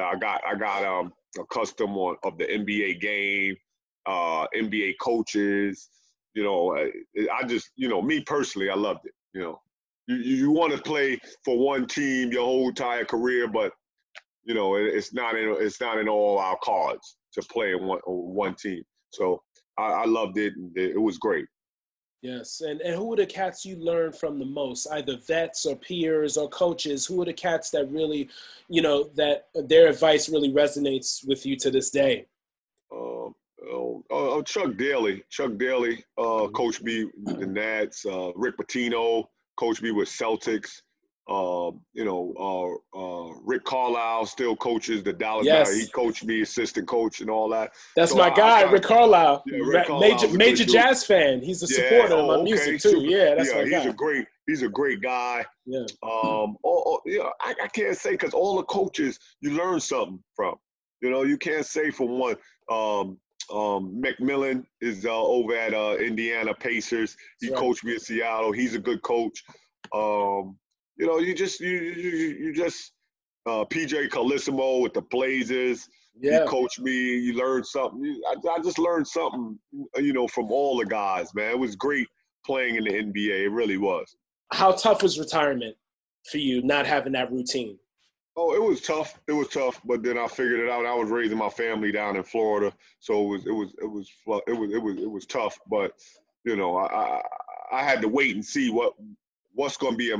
I 0.00 0.16
got 0.16 0.40
I 0.46 0.54
got 0.54 0.84
um 0.84 1.12
accustomed 1.38 1.96
on 1.96 2.16
of 2.24 2.38
the 2.38 2.44
NBA 2.44 3.00
game, 3.00 3.56
uh, 4.06 4.46
NBA 4.54 4.94
coaches. 5.00 5.88
You 6.34 6.44
know, 6.44 6.76
I, 6.76 6.90
I 7.32 7.44
just 7.46 7.70
you 7.76 7.88
know 7.88 8.02
me 8.02 8.20
personally, 8.20 8.70
I 8.70 8.74
loved 8.74 9.06
it. 9.06 9.12
You 9.34 9.42
know, 9.42 9.60
you 10.06 10.16
you 10.16 10.50
want 10.50 10.72
to 10.72 10.82
play 10.82 11.18
for 11.44 11.58
one 11.58 11.86
team 11.86 12.32
your 12.32 12.44
whole 12.44 12.68
entire 12.68 13.04
career, 13.04 13.48
but 13.48 13.72
you 14.44 14.54
know, 14.54 14.74
it's 14.74 15.12
not 15.12 15.36
in 15.36 15.54
it's 15.58 15.80
not 15.80 15.98
in 15.98 16.08
all 16.08 16.38
our 16.38 16.58
cards 16.62 17.16
to 17.34 17.42
play 17.42 17.72
in 17.72 17.84
one 17.84 18.00
one 18.06 18.54
team. 18.54 18.82
So 19.10 19.42
I, 19.78 19.84
I 19.84 20.04
loved 20.06 20.38
it. 20.38 20.54
It 20.74 21.00
was 21.00 21.18
great. 21.18 21.46
Yes, 22.22 22.60
and 22.60 22.80
and 22.80 22.94
who 22.94 23.12
are 23.12 23.16
the 23.16 23.26
cats 23.26 23.64
you 23.66 23.76
learned 23.76 24.14
from 24.14 24.38
the 24.38 24.44
most? 24.44 24.86
Either 24.92 25.16
vets 25.16 25.66
or 25.66 25.74
peers 25.74 26.36
or 26.36 26.48
coaches. 26.48 27.04
Who 27.04 27.20
are 27.20 27.24
the 27.24 27.32
cats 27.32 27.70
that 27.70 27.90
really, 27.90 28.28
you 28.68 28.80
know, 28.80 29.10
that 29.16 29.48
their 29.54 29.88
advice 29.88 30.28
really 30.28 30.52
resonates 30.52 31.26
with 31.26 31.44
you 31.44 31.56
to 31.56 31.70
this 31.72 31.90
day? 31.90 32.26
Um, 32.92 33.34
oh, 33.68 34.04
oh, 34.08 34.42
Chuck 34.42 34.76
Daly. 34.76 35.24
Chuck 35.30 35.56
Daly 35.56 36.04
uh, 36.16 36.22
mm-hmm. 36.22 36.54
coached 36.54 36.84
me 36.84 37.06
with 37.24 37.40
the 37.40 37.46
Nets. 37.46 38.06
Uh, 38.06 38.30
Rick 38.36 38.56
Pitino 38.56 39.24
Coach 39.56 39.82
me 39.82 39.90
with 39.90 40.08
Celtics. 40.08 40.82
Uh, 41.28 41.70
you 41.92 42.04
know, 42.04 42.34
uh, 42.36 42.98
uh, 42.98 43.32
Rick 43.44 43.64
Carlisle 43.64 44.26
still 44.26 44.56
coaches 44.56 45.04
the 45.04 45.12
Dallas. 45.12 45.46
Yes. 45.46 45.70
Guy. 45.70 45.78
He 45.78 45.86
coached 45.88 46.24
me, 46.24 46.40
assistant 46.42 46.88
coach, 46.88 47.20
and 47.20 47.30
all 47.30 47.48
that. 47.50 47.70
That's 47.94 48.10
so 48.10 48.18
my 48.18 48.28
guy, 48.28 48.62
Rick 48.62 48.82
Carlisle. 48.82 49.44
Yeah, 49.46 49.58
Rick 49.64 49.88
major 50.00 50.28
major 50.36 50.64
jazz 50.64 51.04
fan. 51.04 51.40
He's 51.40 51.62
a 51.62 51.68
supporter 51.68 52.14
yeah, 52.14 52.20
of 52.20 52.26
my 52.26 52.34
okay. 52.34 52.42
music 52.42 52.80
too. 52.80 52.90
Super, 52.90 53.04
yeah, 53.04 53.34
that's 53.36 53.54
yeah, 53.54 53.62
he's 53.62 53.70
guy. 53.70 53.84
a 53.84 53.92
great. 53.92 54.26
He's 54.48 54.62
a 54.62 54.68
great 54.68 55.00
guy. 55.00 55.44
Yeah. 55.64 55.84
Um. 56.02 56.56
Oh, 56.64 57.00
yeah. 57.06 57.28
I, 57.40 57.54
I 57.62 57.68
can't 57.68 57.96
say 57.96 58.12
because 58.12 58.34
all 58.34 58.56
the 58.56 58.64
coaches 58.64 59.18
you 59.40 59.52
learn 59.52 59.78
something 59.78 60.18
from. 60.34 60.56
You 61.00 61.10
know, 61.10 61.22
you 61.22 61.38
can't 61.38 61.66
say 61.66 61.90
from 61.90 62.18
one. 62.18 62.36
Um. 62.70 63.18
Um, 63.52 64.00
McMillan 64.00 64.64
is 64.80 65.04
uh, 65.04 65.20
over 65.20 65.54
at 65.54 65.74
uh, 65.74 65.96
Indiana 65.96 66.54
Pacers. 66.54 67.16
He 67.40 67.50
right. 67.50 67.58
coached 67.58 67.84
me 67.84 67.94
in 67.94 68.00
Seattle. 68.00 68.52
He's 68.52 68.76
a 68.76 68.78
good 68.78 69.02
coach. 69.02 69.42
Um, 69.92 70.56
you 70.96 71.06
know, 71.06 71.18
you 71.18 71.34
just 71.34 71.60
you 71.60 71.78
you, 71.78 72.10
you 72.10 72.54
just 72.54 72.92
uh, 73.46 73.64
PJ 73.64 74.08
Carlesimo 74.08 74.82
with 74.82 74.94
the 74.94 75.02
Blazers. 75.02 75.88
Yeah. 76.20 76.42
You 76.42 76.46
coached 76.46 76.80
me. 76.80 76.92
You 76.92 77.34
learned 77.34 77.66
something. 77.66 78.20
I, 78.28 78.48
I 78.50 78.60
just 78.60 78.78
learned 78.78 79.06
something, 79.06 79.58
you 79.96 80.12
know, 80.12 80.28
from 80.28 80.52
all 80.52 80.76
the 80.76 80.84
guys, 80.84 81.34
man. 81.34 81.50
It 81.50 81.58
was 81.58 81.74
great 81.74 82.06
playing 82.44 82.76
in 82.76 82.84
the 82.84 82.90
NBA. 82.90 83.44
It 83.44 83.50
really 83.50 83.78
was. 83.78 84.14
How 84.52 84.72
tough 84.72 85.02
was 85.02 85.18
retirement 85.18 85.76
for 86.30 86.36
you, 86.36 86.62
not 86.62 86.86
having 86.86 87.12
that 87.14 87.32
routine? 87.32 87.78
Oh, 88.36 88.54
it 88.54 88.62
was 88.62 88.80
tough. 88.80 89.18
It 89.26 89.32
was 89.32 89.48
tough, 89.48 89.80
but 89.84 90.02
then 90.02 90.16
I 90.16 90.26
figured 90.26 90.60
it 90.60 90.70
out. 90.70 90.86
I 90.86 90.94
was 90.94 91.10
raising 91.10 91.36
my 91.36 91.50
family 91.50 91.92
down 91.92 92.16
in 92.16 92.22
Florida, 92.22 92.72
so 92.98 93.22
it 93.22 93.28
was 93.28 93.46
it 93.46 93.52
was 93.52 93.74
it 93.82 93.86
was 93.86 94.10
it 94.46 94.58
was 94.58 94.72
it 94.72 94.82
was 94.82 94.96
it 94.96 95.10
was 95.10 95.26
tough. 95.26 95.58
But 95.70 95.92
you 96.44 96.56
know, 96.56 96.76
I 96.76 96.86
I, 96.86 97.22
I 97.72 97.82
had 97.82 98.00
to 98.02 98.08
wait 98.08 98.34
and 98.34 98.44
see 98.44 98.70
what 98.70 98.94
what's 99.54 99.76
going 99.76 99.94
to 99.94 99.98
be 99.98 100.12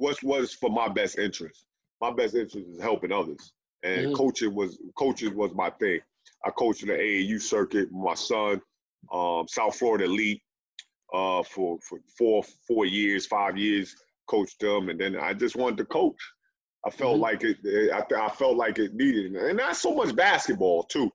what's 0.00 0.22
was 0.22 0.54
for 0.54 0.70
my 0.70 0.88
best 0.88 1.18
interest. 1.18 1.66
My 2.00 2.10
best 2.10 2.34
interest 2.34 2.66
is 2.68 2.80
helping 2.80 3.12
others, 3.12 3.52
and 3.82 4.06
mm-hmm. 4.06 4.14
coaching 4.14 4.54
was 4.54 4.78
coaching 4.96 5.36
was 5.36 5.52
my 5.54 5.70
thing. 5.70 6.00
I 6.44 6.50
coached 6.50 6.82
in 6.82 6.88
the 6.88 6.94
AAU 6.94 7.40
circuit. 7.40 7.92
My 7.92 8.14
son, 8.14 8.60
um, 9.12 9.46
South 9.46 9.76
Florida 9.76 10.04
Elite, 10.04 10.42
uh, 11.12 11.42
for 11.42 11.78
for 11.86 11.98
four 12.16 12.42
four 12.66 12.86
years, 12.86 13.26
five 13.26 13.58
years, 13.58 13.94
coached 14.26 14.58
them, 14.60 14.88
and 14.88 14.98
then 14.98 15.16
I 15.16 15.34
just 15.34 15.56
wanted 15.56 15.76
to 15.78 15.84
coach. 15.84 16.20
I 16.86 16.90
felt 16.90 17.14
mm-hmm. 17.14 17.22
like 17.22 17.44
it. 17.44 17.58
I, 17.92 18.24
I 18.24 18.30
felt 18.30 18.56
like 18.56 18.78
it 18.78 18.94
needed, 18.94 19.36
and 19.36 19.58
not 19.58 19.76
so 19.76 19.94
much 19.94 20.16
basketball 20.16 20.84
too. 20.84 21.10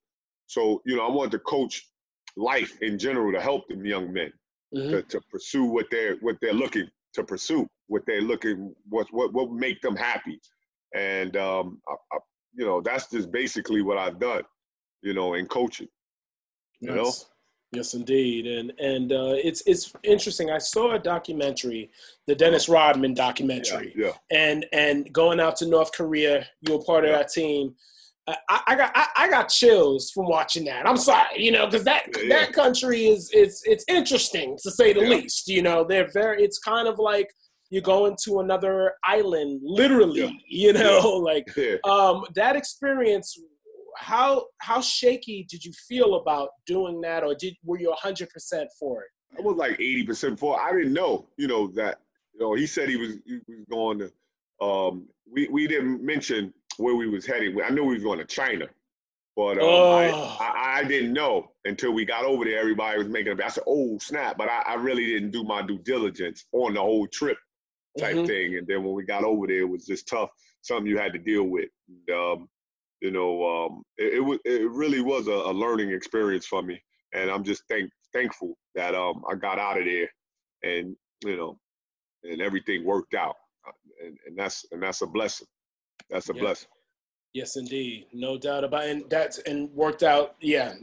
So 0.46 0.82
you 0.86 0.96
know, 0.96 1.08
I 1.08 1.10
wanted 1.10 1.32
to 1.32 1.40
coach 1.40 1.90
life 2.38 2.78
in 2.82 3.00
general 3.00 3.32
to 3.32 3.42
help 3.42 3.68
them 3.68 3.84
young 3.84 4.14
men 4.14 4.32
mm-hmm. 4.76 4.92
to, 4.92 5.02
to 5.02 5.22
pursue 5.32 5.64
what 5.64 5.88
they're 5.90 6.18
what 6.18 6.38
they're 6.42 6.54
looking 6.54 6.88
to 7.14 7.24
pursue 7.24 7.68
what 7.88 8.04
they're 8.06 8.22
looking 8.22 8.74
what 8.90 9.08
what 9.12 9.34
what 9.34 9.52
make 9.52 9.82
them 9.82 9.96
happy 9.96 10.40
and 10.96 11.38
um 11.38 11.80
I, 11.88 11.94
I, 12.14 12.18
you 12.54 12.66
know 12.66 12.82
that's 12.82 13.10
just 13.10 13.32
basically 13.32 13.82
what 13.82 13.98
i've 13.98 14.20
done 14.20 14.44
you 15.02 15.14
know 15.14 15.36
in 15.36 15.46
coaching 15.48 15.88
you 16.80 16.94
yes. 16.94 16.96
know 16.96 17.78
yes 17.78 17.94
indeed 17.94 18.48
and 18.48 18.72
and 18.80 19.12
uh 19.12 19.34
it's 19.36 19.62
it's 19.66 19.94
interesting 20.04 20.50
i 20.50 20.58
saw 20.58 20.94
a 20.94 21.00
documentary 21.00 21.92
the 22.28 22.36
dennis 22.36 22.70
rodman 22.70 23.14
documentary 23.14 23.94
yeah, 23.96 24.08
yeah. 24.08 24.38
and 24.38 24.66
and 24.74 25.12
going 25.14 25.40
out 25.40 25.56
to 25.58 25.68
north 25.68 25.92
korea 25.92 26.46
you 26.62 26.74
were 26.74 26.84
part 26.84 27.06
of 27.06 27.12
that 27.12 27.30
team 27.30 27.76
I, 28.28 28.62
I, 28.68 28.76
got 28.76 28.92
I, 28.96 29.08
I, 29.18 29.30
got 29.30 29.50
chills 29.50 30.10
from 30.10 30.26
watching 30.26 30.66
that. 30.66 30.88
I'm 30.88 30.98
sorry, 30.98 31.44
you 31.44 31.52
know, 31.52 31.68
because 31.68 31.84
that 31.84 32.08
yeah, 32.18 32.30
that 32.30 32.54
country 32.54 33.06
is 33.06 33.30
it's 33.32 33.62
it's 33.66 33.86
interesting 33.88 34.58
to 34.64 34.72
say 34.72 34.94
the 34.94 35.02
yeah. 35.02 35.10
least. 35.10 35.48
You 35.48 35.62
know, 35.62 35.84
they're 35.84 36.10
very. 36.12 36.44
It's 36.44 36.58
kind 36.58 36.88
of 36.88 36.98
like 36.98 37.30
you're 37.76 37.82
going 37.82 38.16
to 38.24 38.40
another 38.40 38.94
island, 39.04 39.60
literally. 39.62 40.22
Yeah. 40.48 40.68
You 40.68 40.74
know, 40.74 41.10
like 41.18 41.46
um, 41.84 42.24
that 42.34 42.56
experience. 42.56 43.38
How 43.98 44.46
how 44.60 44.80
shaky 44.80 45.46
did 45.50 45.64
you 45.64 45.74
feel 45.88 46.16
about 46.16 46.50
doing 46.66 47.02
that, 47.02 47.24
or 47.24 47.36
did 47.36 47.54
were 47.66 47.78
you 47.78 47.90
100 47.90 48.30
percent 48.30 48.70
for 48.80 49.02
it? 49.02 49.10
I 49.38 49.42
was 49.42 49.58
like 49.58 49.74
80 49.74 50.04
percent 50.04 50.40
for. 50.40 50.56
It. 50.56 50.62
I 50.64 50.72
didn't 50.72 50.94
know, 50.94 51.28
you 51.38 51.48
know, 51.48 51.68
that 51.76 52.00
you 52.34 52.40
know 52.40 52.54
he 52.54 52.66
said 52.66 52.88
he 52.88 52.96
was 52.96 53.18
he 53.26 53.40
was 53.48 53.66
going 53.70 54.00
to. 54.00 54.66
Um, 54.66 55.10
we 55.30 55.50
we 55.50 55.68
didn't 55.68 56.02
mention 56.02 56.54
where 56.78 56.96
we 56.96 57.10
was 57.10 57.26
heading. 57.26 57.58
I 57.62 57.72
knew 57.72 57.84
we 57.84 57.96
was 57.96 58.04
going 58.04 58.20
to 58.20 58.26
China, 58.26 58.68
but 59.36 59.58
um, 59.58 59.64
oh. 59.64 60.38
I, 60.40 60.46
I, 60.46 60.80
I, 60.80 60.84
didn't 60.86 61.12
know 61.12 61.52
until 61.66 61.92
we 61.92 62.06
got 62.06 62.24
over 62.24 62.46
there. 62.46 62.58
Everybody 62.60 63.00
was 63.00 63.10
making 63.10 63.38
a. 63.38 63.44
I 63.44 63.50
said, 63.50 63.66
"Oh 63.68 63.98
snap!" 64.00 64.38
But 64.38 64.48
I, 64.48 64.64
I 64.66 64.74
really 64.76 65.06
didn't 65.08 65.32
do 65.32 65.44
my 65.44 65.62
due 65.62 65.80
diligence 65.80 66.46
on 66.54 66.74
the 66.74 66.82
whole 66.82 67.08
trip 67.08 67.38
type 67.98 68.16
mm-hmm. 68.16 68.26
thing. 68.26 68.58
And 68.58 68.68
then 68.68 68.84
when 68.84 68.94
we 68.94 69.04
got 69.04 69.24
over 69.24 69.48
there, 69.48 69.62
it 69.62 69.70
was 69.70 69.86
just 69.86 70.08
tough. 70.08 70.30
Something 70.62 70.88
you 70.88 70.98
had 70.98 71.14
to 71.14 71.20
deal 71.20 71.44
with. 71.44 71.70
And, 71.88 72.18
um, 72.18 72.50
you 73.02 73.12
know, 73.12 73.66
um, 73.68 73.84
it, 73.98 74.16
it, 74.16 74.20
was 74.20 74.40
it 74.46 74.70
really 74.72 75.02
was 75.02 75.28
a, 75.28 75.32
a, 75.32 75.54
learning 75.54 75.92
experience 75.92 76.46
for 76.48 76.64
me, 76.64 76.82
and 77.14 77.30
I'm 77.30 77.44
just 77.44 77.64
thank 77.70 77.92
thankful 78.14 78.58
that 78.74 78.96
um, 78.96 79.22
I 79.30 79.36
got 79.36 79.60
out 79.60 79.78
of 79.78 79.86
there, 79.86 80.10
and 80.64 80.96
you 81.24 81.38
know, 81.38 81.60
and 82.24 82.42
everything 82.42 82.86
worked 82.86 83.14
out, 83.14 83.36
and, 84.04 84.18
and 84.26 84.38
that's 84.38 84.66
and 84.72 84.82
that's 84.82 85.02
a 85.02 85.08
blessing. 85.08 85.48
That's 86.10 86.30
a 86.30 86.34
yeah. 86.34 86.42
blessing. 86.42 86.70
Yes, 87.36 87.58
indeed, 87.58 88.06
no 88.14 88.38
doubt 88.38 88.64
about 88.64 88.86
it. 88.86 88.92
And 88.92 89.10
that's 89.10 89.40
and 89.40 89.70
worked 89.72 90.04
out. 90.04 90.36
Yeah, 90.40 90.74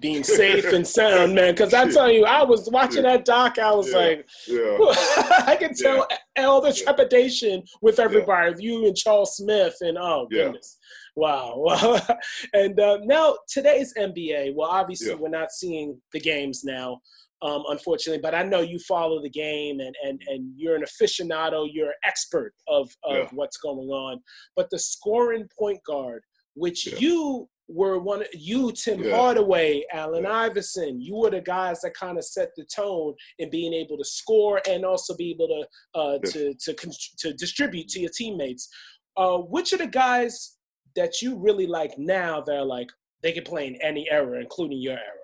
being 0.00 0.24
safe 0.24 0.64
and 0.72 0.84
sound, 0.84 1.36
man. 1.36 1.54
Because 1.54 1.72
I 1.72 1.88
tell 1.88 2.10
you, 2.10 2.24
I 2.24 2.42
was 2.42 2.68
watching 2.68 3.04
yeah. 3.04 3.12
that 3.12 3.24
doc. 3.24 3.60
I 3.60 3.70
was 3.70 3.92
yeah. 3.92 3.98
like, 3.98 4.28
yeah. 4.48 4.76
I 5.46 5.56
can 5.56 5.72
tell 5.72 6.08
all 6.36 6.60
the 6.60 6.72
trepidation 6.72 7.62
with 7.80 8.00
everybody, 8.00 8.60
you 8.60 8.88
and 8.88 8.96
Charles 8.96 9.36
Smith, 9.36 9.76
and 9.82 9.96
oh 9.96 10.26
goodness, 10.28 10.78
wow. 11.14 11.64
and 12.54 12.80
uh, 12.80 12.98
now 13.04 13.36
today's 13.48 13.94
NBA. 13.96 14.52
Well, 14.56 14.70
obviously, 14.70 15.14
we're 15.14 15.28
not 15.28 15.52
seeing 15.52 15.96
the 16.12 16.18
games 16.18 16.64
now 16.64 17.02
um, 17.44 17.62
unfortunately. 17.68 18.20
But 18.20 18.34
I 18.34 18.42
know 18.42 18.60
you 18.60 18.78
follow 18.78 19.22
the 19.22 19.30
game 19.30 19.80
and, 19.80 19.94
and, 20.04 20.20
and 20.26 20.52
you're 20.56 20.76
an 20.76 20.82
aficionado, 20.82 21.68
you're 21.70 21.88
an 21.88 21.94
expert 22.04 22.54
of, 22.66 22.90
of 23.04 23.16
yeah. 23.16 23.28
what's 23.32 23.58
going 23.58 23.88
on. 23.88 24.20
But 24.56 24.70
the 24.70 24.78
scoring 24.78 25.46
point 25.56 25.80
guard, 25.86 26.22
which 26.54 26.86
yeah. 26.86 26.98
you 26.98 27.48
were 27.68 27.98
one 27.98 28.22
of 28.22 28.28
you, 28.32 28.72
Tim 28.72 29.02
yeah. 29.02 29.16
Hardaway, 29.16 29.84
Allen 29.92 30.26
Iverson, 30.26 31.00
you 31.00 31.16
were 31.16 31.30
the 31.30 31.40
guys 31.40 31.80
that 31.82 31.94
kind 31.94 32.18
of 32.18 32.24
set 32.24 32.50
the 32.56 32.64
tone 32.64 33.14
in 33.38 33.50
being 33.50 33.72
able 33.72 33.96
to 33.98 34.04
score 34.04 34.60
and 34.68 34.84
also 34.84 35.14
be 35.16 35.30
able 35.30 35.48
to 35.48 35.98
uh, 35.98 36.18
to, 36.18 36.54
to 36.54 36.74
to 37.18 37.32
distribute 37.34 37.88
to 37.88 38.00
your 38.00 38.10
teammates. 38.10 38.68
Uh, 39.16 39.38
which 39.38 39.72
are 39.72 39.78
the 39.78 39.86
guys 39.86 40.56
that 40.96 41.22
you 41.22 41.36
really 41.36 41.68
like 41.68 41.96
now 41.98 42.40
that 42.40 42.56
are 42.56 42.64
like 42.64 42.88
they 43.22 43.32
can 43.32 43.44
play 43.44 43.66
in 43.66 43.76
any 43.76 44.10
era, 44.10 44.40
including 44.40 44.80
your 44.80 44.94
era? 44.94 45.23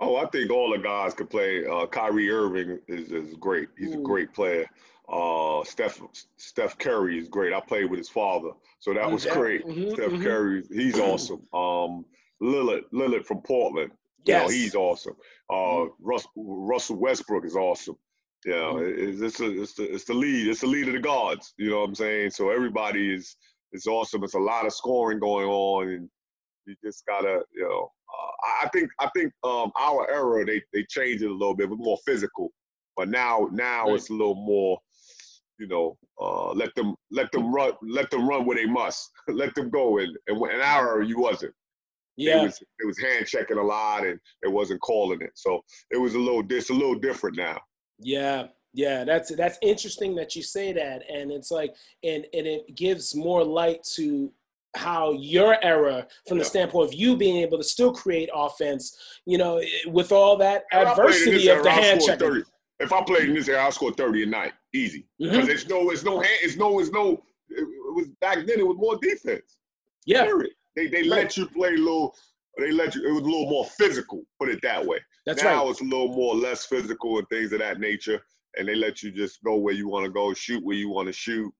Oh, 0.00 0.16
I 0.16 0.26
think 0.26 0.50
all 0.50 0.70
the 0.70 0.78
guys 0.78 1.14
could 1.14 1.28
play. 1.28 1.66
Uh, 1.66 1.86
Kyrie 1.86 2.30
Irving 2.30 2.78
is, 2.86 3.10
is 3.10 3.34
great. 3.34 3.68
He's 3.76 3.94
Ooh. 3.94 4.00
a 4.00 4.02
great 4.02 4.32
player. 4.32 4.66
Uh, 5.12 5.64
Steph 5.64 6.00
Steph 6.36 6.76
Curry 6.78 7.18
is 7.18 7.28
great. 7.28 7.52
I 7.54 7.60
played 7.60 7.90
with 7.90 7.98
his 7.98 8.10
father, 8.10 8.50
so 8.78 8.92
that 8.92 9.10
was 9.10 9.24
great. 9.24 9.66
Mm-hmm, 9.66 9.94
Steph 9.94 10.10
mm-hmm. 10.10 10.22
Curry, 10.22 10.64
he's 10.70 10.98
awesome. 11.00 11.42
Um, 11.54 12.04
Lillard, 12.42 12.82
Lillard 12.92 13.24
from 13.24 13.40
Portland. 13.40 13.90
Yes. 14.24 14.42
You 14.42 14.46
know, 14.46 14.62
he's 14.62 14.74
awesome. 14.74 15.16
Uh, 15.48 15.54
mm-hmm. 15.54 16.06
Russ, 16.06 16.26
Russell 16.36 16.96
Westbrook 16.96 17.46
is 17.46 17.56
awesome. 17.56 17.96
Know, 18.44 18.74
mm-hmm. 18.74 19.24
it's, 19.24 19.40
a, 19.40 19.62
it's, 19.62 19.74
the, 19.74 19.92
it's 19.92 20.04
the 20.04 20.14
lead. 20.14 20.46
It's 20.46 20.60
the 20.60 20.66
lead 20.66 20.88
of 20.88 20.94
the 20.94 21.00
guards. 21.00 21.54
You 21.56 21.70
know 21.70 21.80
what 21.80 21.88
I'm 21.88 21.94
saying? 21.94 22.30
So 22.30 22.50
everybody 22.50 23.14
is 23.14 23.36
it's 23.72 23.86
awesome. 23.86 24.24
It's 24.24 24.34
a 24.34 24.38
lot 24.38 24.66
of 24.66 24.72
scoring 24.72 25.18
going 25.18 25.46
on, 25.46 25.88
and 25.88 26.08
you 26.68 26.76
just 26.84 27.04
gotta, 27.06 27.40
you 27.52 27.62
know. 27.62 27.90
Uh, 28.08 28.64
I 28.64 28.68
think 28.68 28.90
I 29.00 29.08
think 29.16 29.32
um, 29.44 29.72
our 29.78 30.08
era 30.10 30.44
they 30.44 30.62
they 30.72 30.84
changed 30.88 31.22
it 31.22 31.30
a 31.30 31.32
little 31.32 31.54
bit. 31.54 31.64
It 31.64 31.70
was 31.70 31.78
more 31.80 31.98
physical, 32.06 32.50
but 32.96 33.08
now 33.08 33.48
now 33.52 33.86
right. 33.86 33.94
it's 33.94 34.10
a 34.10 34.12
little 34.12 34.34
more, 34.34 34.78
you 35.58 35.66
know, 35.66 35.96
uh, 36.20 36.52
let 36.52 36.74
them 36.74 36.94
let 37.10 37.32
them 37.32 37.52
run 37.52 37.72
let 37.82 38.10
them 38.10 38.28
run 38.28 38.44
where 38.46 38.56
they 38.56 38.66
must. 38.66 39.10
let 39.28 39.54
them 39.54 39.70
go. 39.70 39.98
And 39.98 40.16
and 40.28 40.36
in 40.36 40.60
our 40.60 40.96
era, 40.96 41.06
you 41.06 41.18
wasn't. 41.18 41.54
Yeah. 42.16 42.40
It 42.40 42.46
was, 42.46 42.62
it 42.80 42.86
was 42.86 42.98
hand 42.98 43.26
checking 43.26 43.58
a 43.58 43.62
lot, 43.62 44.04
and 44.04 44.18
it 44.42 44.48
wasn't 44.48 44.80
calling 44.80 45.22
it. 45.22 45.30
So 45.34 45.62
it 45.90 45.98
was 45.98 46.14
a 46.14 46.18
little 46.18 46.42
it's 46.48 46.70
a 46.70 46.74
little 46.74 46.98
different 46.98 47.36
now. 47.36 47.60
Yeah, 48.00 48.48
yeah, 48.74 49.04
that's 49.04 49.34
that's 49.34 49.58
interesting 49.62 50.14
that 50.16 50.36
you 50.36 50.42
say 50.42 50.72
that, 50.72 51.02
and 51.10 51.32
it's 51.32 51.50
like, 51.50 51.74
and 52.04 52.26
and 52.32 52.46
it 52.46 52.74
gives 52.74 53.14
more 53.14 53.42
light 53.42 53.82
to 53.94 54.32
how 54.74 55.12
your 55.12 55.56
era, 55.64 56.06
from 56.26 56.38
yeah. 56.38 56.44
the 56.44 56.48
standpoint 56.48 56.88
of 56.88 56.94
you 56.94 57.16
being 57.16 57.36
able 57.38 57.58
to 57.58 57.64
still 57.64 57.92
create 57.92 58.28
offense, 58.34 58.96
you 59.26 59.38
know, 59.38 59.62
with 59.86 60.12
all 60.12 60.36
that 60.36 60.64
adversity 60.72 61.48
of 61.48 61.62
the 61.62 61.70
hand 61.70 62.00
checking. 62.04 62.42
If 62.80 62.92
I 62.92 63.02
played 63.02 63.28
in 63.28 63.34
this 63.34 63.48
era, 63.48 63.66
I 63.66 63.70
scored 63.70 63.96
thirty 63.96 64.22
a 64.22 64.26
night, 64.26 64.52
easy. 64.72 65.06
Because 65.18 65.38
mm-hmm. 65.38 65.50
it's 65.50 65.68
no, 65.68 65.90
it's 65.90 66.04
no 66.04 66.20
hand, 66.20 66.38
it's 66.42 66.56
no, 66.56 66.78
it's 66.78 66.90
no. 66.90 67.22
It 67.48 67.66
was 67.94 68.08
back 68.20 68.36
then. 68.46 68.60
It 68.60 68.66
was 68.66 68.76
more 68.78 68.98
defense. 69.02 69.56
Yeah. 70.06 70.24
Period. 70.24 70.52
They 70.76 70.86
they 70.86 71.02
right. 71.02 71.10
let 71.10 71.36
you 71.36 71.46
play 71.46 71.70
a 71.70 71.78
little. 71.78 72.14
They 72.56 72.70
let 72.70 72.94
you. 72.94 73.08
It 73.08 73.12
was 73.12 73.22
a 73.22 73.24
little 73.24 73.50
more 73.50 73.66
physical. 73.66 74.22
Put 74.38 74.48
it 74.48 74.60
that 74.62 74.84
way. 74.84 74.98
That's 75.26 75.42
now 75.42 75.64
right. 75.64 75.70
it's 75.70 75.80
a 75.80 75.84
little 75.84 76.08
more 76.08 76.36
less 76.36 76.66
physical 76.66 77.18
and 77.18 77.28
things 77.28 77.52
of 77.52 77.58
that 77.58 77.80
nature 77.80 78.22
and 78.56 78.68
they 78.68 78.74
let 78.74 79.02
you 79.02 79.10
just 79.10 79.42
go 79.42 79.56
where 79.56 79.74
you 79.74 79.88
want 79.88 80.04
to 80.04 80.10
go, 80.10 80.34
shoot 80.34 80.64
where 80.64 80.76
you 80.76 80.88
want 80.88 81.06
to 81.06 81.12
shoot. 81.12 81.52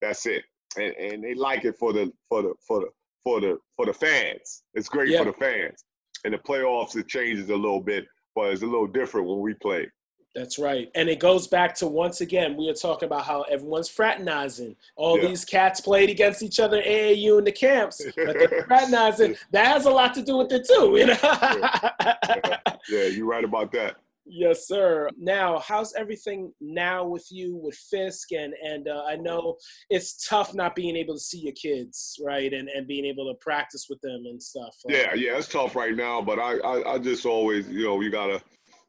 That's 0.00 0.26
it. 0.26 0.44
And 0.76 0.94
and 0.96 1.24
they 1.24 1.34
like 1.34 1.64
it 1.64 1.76
for 1.76 1.92
the 1.92 2.12
for 2.28 2.42
the 2.42 2.54
for 2.66 2.80
the 2.80 2.88
for 3.24 3.40
the 3.40 3.58
for 3.76 3.86
the 3.86 3.92
fans. 3.92 4.62
It's 4.74 4.88
great 4.88 5.08
yeah. 5.08 5.18
for 5.18 5.24
the 5.26 5.32
fans. 5.32 5.84
In 6.24 6.32
the 6.32 6.38
playoffs, 6.38 6.96
it 6.96 7.08
changes 7.08 7.48
a 7.50 7.56
little 7.56 7.80
bit, 7.80 8.06
but 8.34 8.52
it's 8.52 8.62
a 8.62 8.66
little 8.66 8.86
different 8.86 9.26
when 9.26 9.40
we 9.40 9.54
play. 9.54 9.88
That's 10.34 10.60
right. 10.60 10.88
And 10.94 11.08
it 11.08 11.18
goes 11.18 11.48
back 11.48 11.74
to 11.76 11.88
once 11.88 12.20
again, 12.20 12.56
we 12.56 12.70
are 12.70 12.74
talking 12.74 13.06
about 13.06 13.24
how 13.24 13.42
everyone's 13.42 13.88
fraternizing. 13.88 14.76
All 14.94 15.18
yeah. 15.18 15.28
these 15.28 15.44
cats 15.44 15.80
played 15.80 16.08
against 16.08 16.42
each 16.42 16.60
other 16.60 16.80
AAU 16.80 17.38
in 17.38 17.44
the 17.44 17.52
camps, 17.52 18.00
but 18.16 18.38
they're 18.38 18.64
fraternizing. 18.68 19.36
That 19.50 19.66
has 19.66 19.86
a 19.86 19.90
lot 19.90 20.14
to 20.14 20.22
do 20.22 20.36
with 20.36 20.52
it 20.52 20.68
too, 20.68 20.96
you 20.96 21.06
know. 21.06 21.18
yeah. 21.22 22.58
yeah, 22.88 23.04
you're 23.06 23.26
right 23.26 23.42
about 23.42 23.72
that. 23.72 23.96
Yes, 24.32 24.68
sir. 24.68 25.08
Now, 25.18 25.58
how's 25.58 25.92
everything 25.94 26.52
now 26.60 27.04
with 27.04 27.26
you 27.30 27.56
with 27.56 27.74
Fisk? 27.74 28.32
And 28.32 28.54
and 28.62 28.88
uh, 28.88 29.02
I 29.08 29.16
know 29.16 29.56
it's 29.90 30.26
tough 30.28 30.54
not 30.54 30.76
being 30.76 30.96
able 30.96 31.14
to 31.14 31.20
see 31.20 31.40
your 31.40 31.54
kids, 31.54 32.18
right? 32.24 32.52
And 32.52 32.68
and 32.68 32.86
being 32.86 33.04
able 33.04 33.26
to 33.26 33.34
practice 33.40 33.86
with 33.90 34.00
them 34.00 34.22
and 34.26 34.40
stuff. 34.40 34.76
Yeah, 34.88 35.14
yeah, 35.14 35.36
it's 35.36 35.48
tough 35.48 35.74
right 35.74 35.96
now. 35.96 36.22
But 36.22 36.38
I 36.38 36.58
I, 36.58 36.94
I 36.94 36.98
just 36.98 37.26
always 37.26 37.68
you 37.68 37.84
know 37.84 38.00
you 38.00 38.10
gotta 38.10 38.40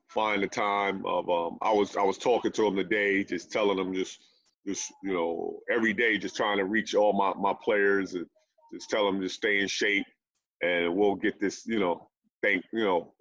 find 0.09 0.43
the 0.43 0.47
time 0.47 1.03
of 1.05 1.29
um 1.29 1.57
I 1.61 1.71
was 1.71 1.97
I 1.97 2.03
was 2.03 2.17
talking 2.17 2.51
to 2.51 2.67
him 2.67 2.75
today, 2.75 3.23
just 3.23 3.51
telling 3.51 3.77
them 3.77 3.93
just 3.93 4.23
just 4.67 4.93
you 5.03 5.13
know 5.13 5.59
every 5.71 5.93
day 5.93 6.17
just 6.17 6.35
trying 6.35 6.57
to 6.57 6.65
reach 6.65 6.93
all 6.93 7.13
my 7.13 7.33
my 7.33 7.55
players 7.63 8.13
and 8.13 8.27
just 8.73 8.89
tell 8.89 9.05
them 9.05 9.19
to 9.19 9.27
stay 9.27 9.59
in 9.59 9.67
shape 9.67 10.05
and 10.61 10.95
we'll 10.95 11.15
get 11.15 11.39
this 11.39 11.65
you 11.65 11.79
know 11.79 12.07
thank 12.43 12.63
you 12.71 12.83
know 12.83 13.13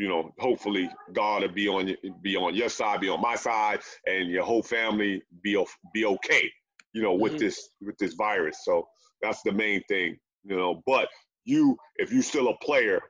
you 0.00 0.08
know, 0.08 0.32
hopefully 0.38 0.88
God 1.12 1.42
will 1.42 1.52
be 1.52 1.68
on 1.68 1.88
your, 1.88 1.96
be 2.22 2.34
on 2.34 2.54
your 2.54 2.70
side, 2.70 3.02
be 3.02 3.10
on 3.10 3.20
my 3.20 3.36
side, 3.36 3.80
and 4.06 4.30
your 4.30 4.44
whole 4.44 4.62
family 4.62 5.22
be 5.42 5.62
be 5.92 6.06
okay, 6.06 6.50
you 6.94 7.02
know, 7.02 7.12
with 7.12 7.32
mm-hmm. 7.32 7.44
this 7.44 7.68
with 7.82 7.98
this 7.98 8.14
virus. 8.14 8.60
So 8.64 8.88
that's 9.20 9.42
the 9.42 9.52
main 9.52 9.82
thing, 9.88 10.16
you 10.42 10.56
know. 10.56 10.82
But 10.86 11.08
you, 11.44 11.76
if 11.96 12.10
you're 12.12 12.22
still 12.22 12.48
a 12.48 12.56
player, 12.64 13.02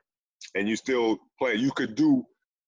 and 0.55 0.67
you 0.67 0.75
still 0.75 1.17
play, 1.39 1.55
you 1.55 1.71
could 1.71 1.95
do 1.95 2.25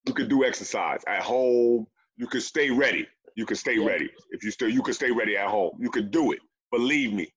you 0.07 0.13
could 0.13 0.29
do 0.29 0.45
exercise 0.45 1.01
at 1.05 1.21
home. 1.21 1.85
You 2.15 2.27
could 2.27 2.43
stay 2.43 2.69
ready. 2.69 3.05
You 3.35 3.45
could 3.45 3.57
stay 3.57 3.77
yeah. 3.77 3.87
ready. 3.87 4.09
If 4.31 4.41
you 4.45 4.51
still, 4.51 4.69
you 4.69 4.81
could 4.81 4.95
stay 4.95 5.11
ready 5.11 5.35
at 5.35 5.49
home. 5.49 5.71
You 5.81 5.89
could 5.89 6.11
do 6.11 6.31
it. 6.31 6.39
Believe 6.71 7.11
me. 7.11 7.27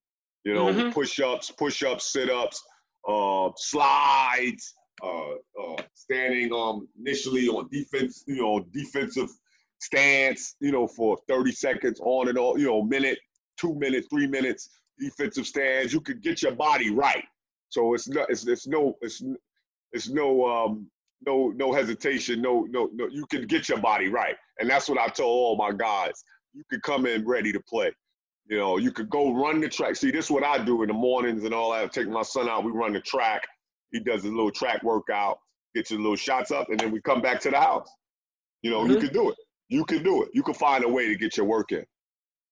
You 0.44 0.54
know, 0.54 0.66
mm-hmm. 0.66 0.90
push 0.90 1.18
ups, 1.18 1.50
push 1.50 1.82
ups, 1.82 2.12
sit 2.12 2.30
ups, 2.30 2.62
uh, 3.08 3.48
slides, 3.56 4.74
uh, 5.02 5.32
uh, 5.32 5.76
standing 5.94 6.52
um, 6.52 6.88
initially 6.98 7.48
on 7.48 7.68
defense, 7.70 8.24
you 8.26 8.36
know, 8.42 8.60
defensive 8.72 9.28
stance, 9.78 10.56
you 10.60 10.72
know, 10.72 10.86
for 10.86 11.18
30 11.28 11.52
seconds 11.52 12.00
on 12.02 12.28
and 12.28 12.38
on, 12.38 12.58
you 12.58 12.66
know, 12.66 12.82
minute, 12.82 13.18
two 13.58 13.74
minutes, 13.74 14.08
three 14.10 14.26
minutes, 14.26 14.70
defensive 14.98 15.46
stance. 15.46 15.92
You 15.92 16.00
could 16.00 16.22
get 16.22 16.42
your 16.42 16.52
body 16.52 16.90
right. 16.90 17.24
So 17.68 17.94
it's 17.94 18.08
not, 18.08 18.30
it's, 18.30 18.46
it's 18.46 18.66
no, 18.66 18.96
it's, 19.02 19.22
it's 19.92 20.08
no, 20.08 20.46
um, 20.46 20.86
no, 21.26 21.52
no 21.56 21.72
hesitation. 21.72 22.40
No, 22.40 22.66
no, 22.70 22.90
no. 22.94 23.08
You 23.08 23.26
can 23.26 23.46
get 23.46 23.68
your 23.68 23.78
body 23.78 24.08
right, 24.08 24.36
and 24.60 24.68
that's 24.68 24.88
what 24.88 24.98
I 24.98 25.08
told 25.08 25.30
all 25.30 25.56
my 25.56 25.72
guys. 25.72 26.22
You 26.54 26.62
could 26.70 26.82
come 26.82 27.06
in 27.06 27.26
ready 27.26 27.52
to 27.52 27.60
play. 27.60 27.92
You 28.48 28.58
know, 28.58 28.76
you 28.78 28.92
could 28.92 29.10
go 29.10 29.32
run 29.34 29.60
the 29.60 29.68
track. 29.68 29.96
See, 29.96 30.10
this 30.10 30.26
is 30.26 30.30
what 30.30 30.44
I 30.44 30.62
do 30.62 30.82
in 30.82 30.88
the 30.88 30.94
mornings 30.94 31.44
and 31.44 31.52
all 31.52 31.72
that. 31.72 31.84
I 31.84 31.86
take 31.88 32.08
my 32.08 32.22
son 32.22 32.48
out. 32.48 32.64
We 32.64 32.70
run 32.70 32.92
the 32.92 33.00
track 33.00 33.42
he 33.92 34.00
does 34.00 34.22
his 34.22 34.32
little 34.32 34.50
track 34.50 34.82
workout, 34.82 35.38
gets 35.74 35.90
his 35.90 35.98
little 35.98 36.16
shots 36.16 36.50
up, 36.50 36.68
and 36.70 36.78
then 36.78 36.90
we 36.90 37.00
come 37.00 37.20
back 37.20 37.40
to 37.40 37.50
the 37.50 37.60
house. 37.60 37.88
You 38.62 38.70
know, 38.70 38.80
mm-hmm. 38.80 38.92
you 38.92 38.98
can 38.98 39.12
do 39.12 39.30
it. 39.30 39.36
You 39.68 39.84
can 39.84 40.02
do 40.02 40.22
it. 40.22 40.30
You 40.32 40.42
can 40.42 40.54
find 40.54 40.84
a 40.84 40.88
way 40.88 41.08
to 41.08 41.16
get 41.16 41.36
your 41.36 41.46
work 41.46 41.72
in. 41.72 41.84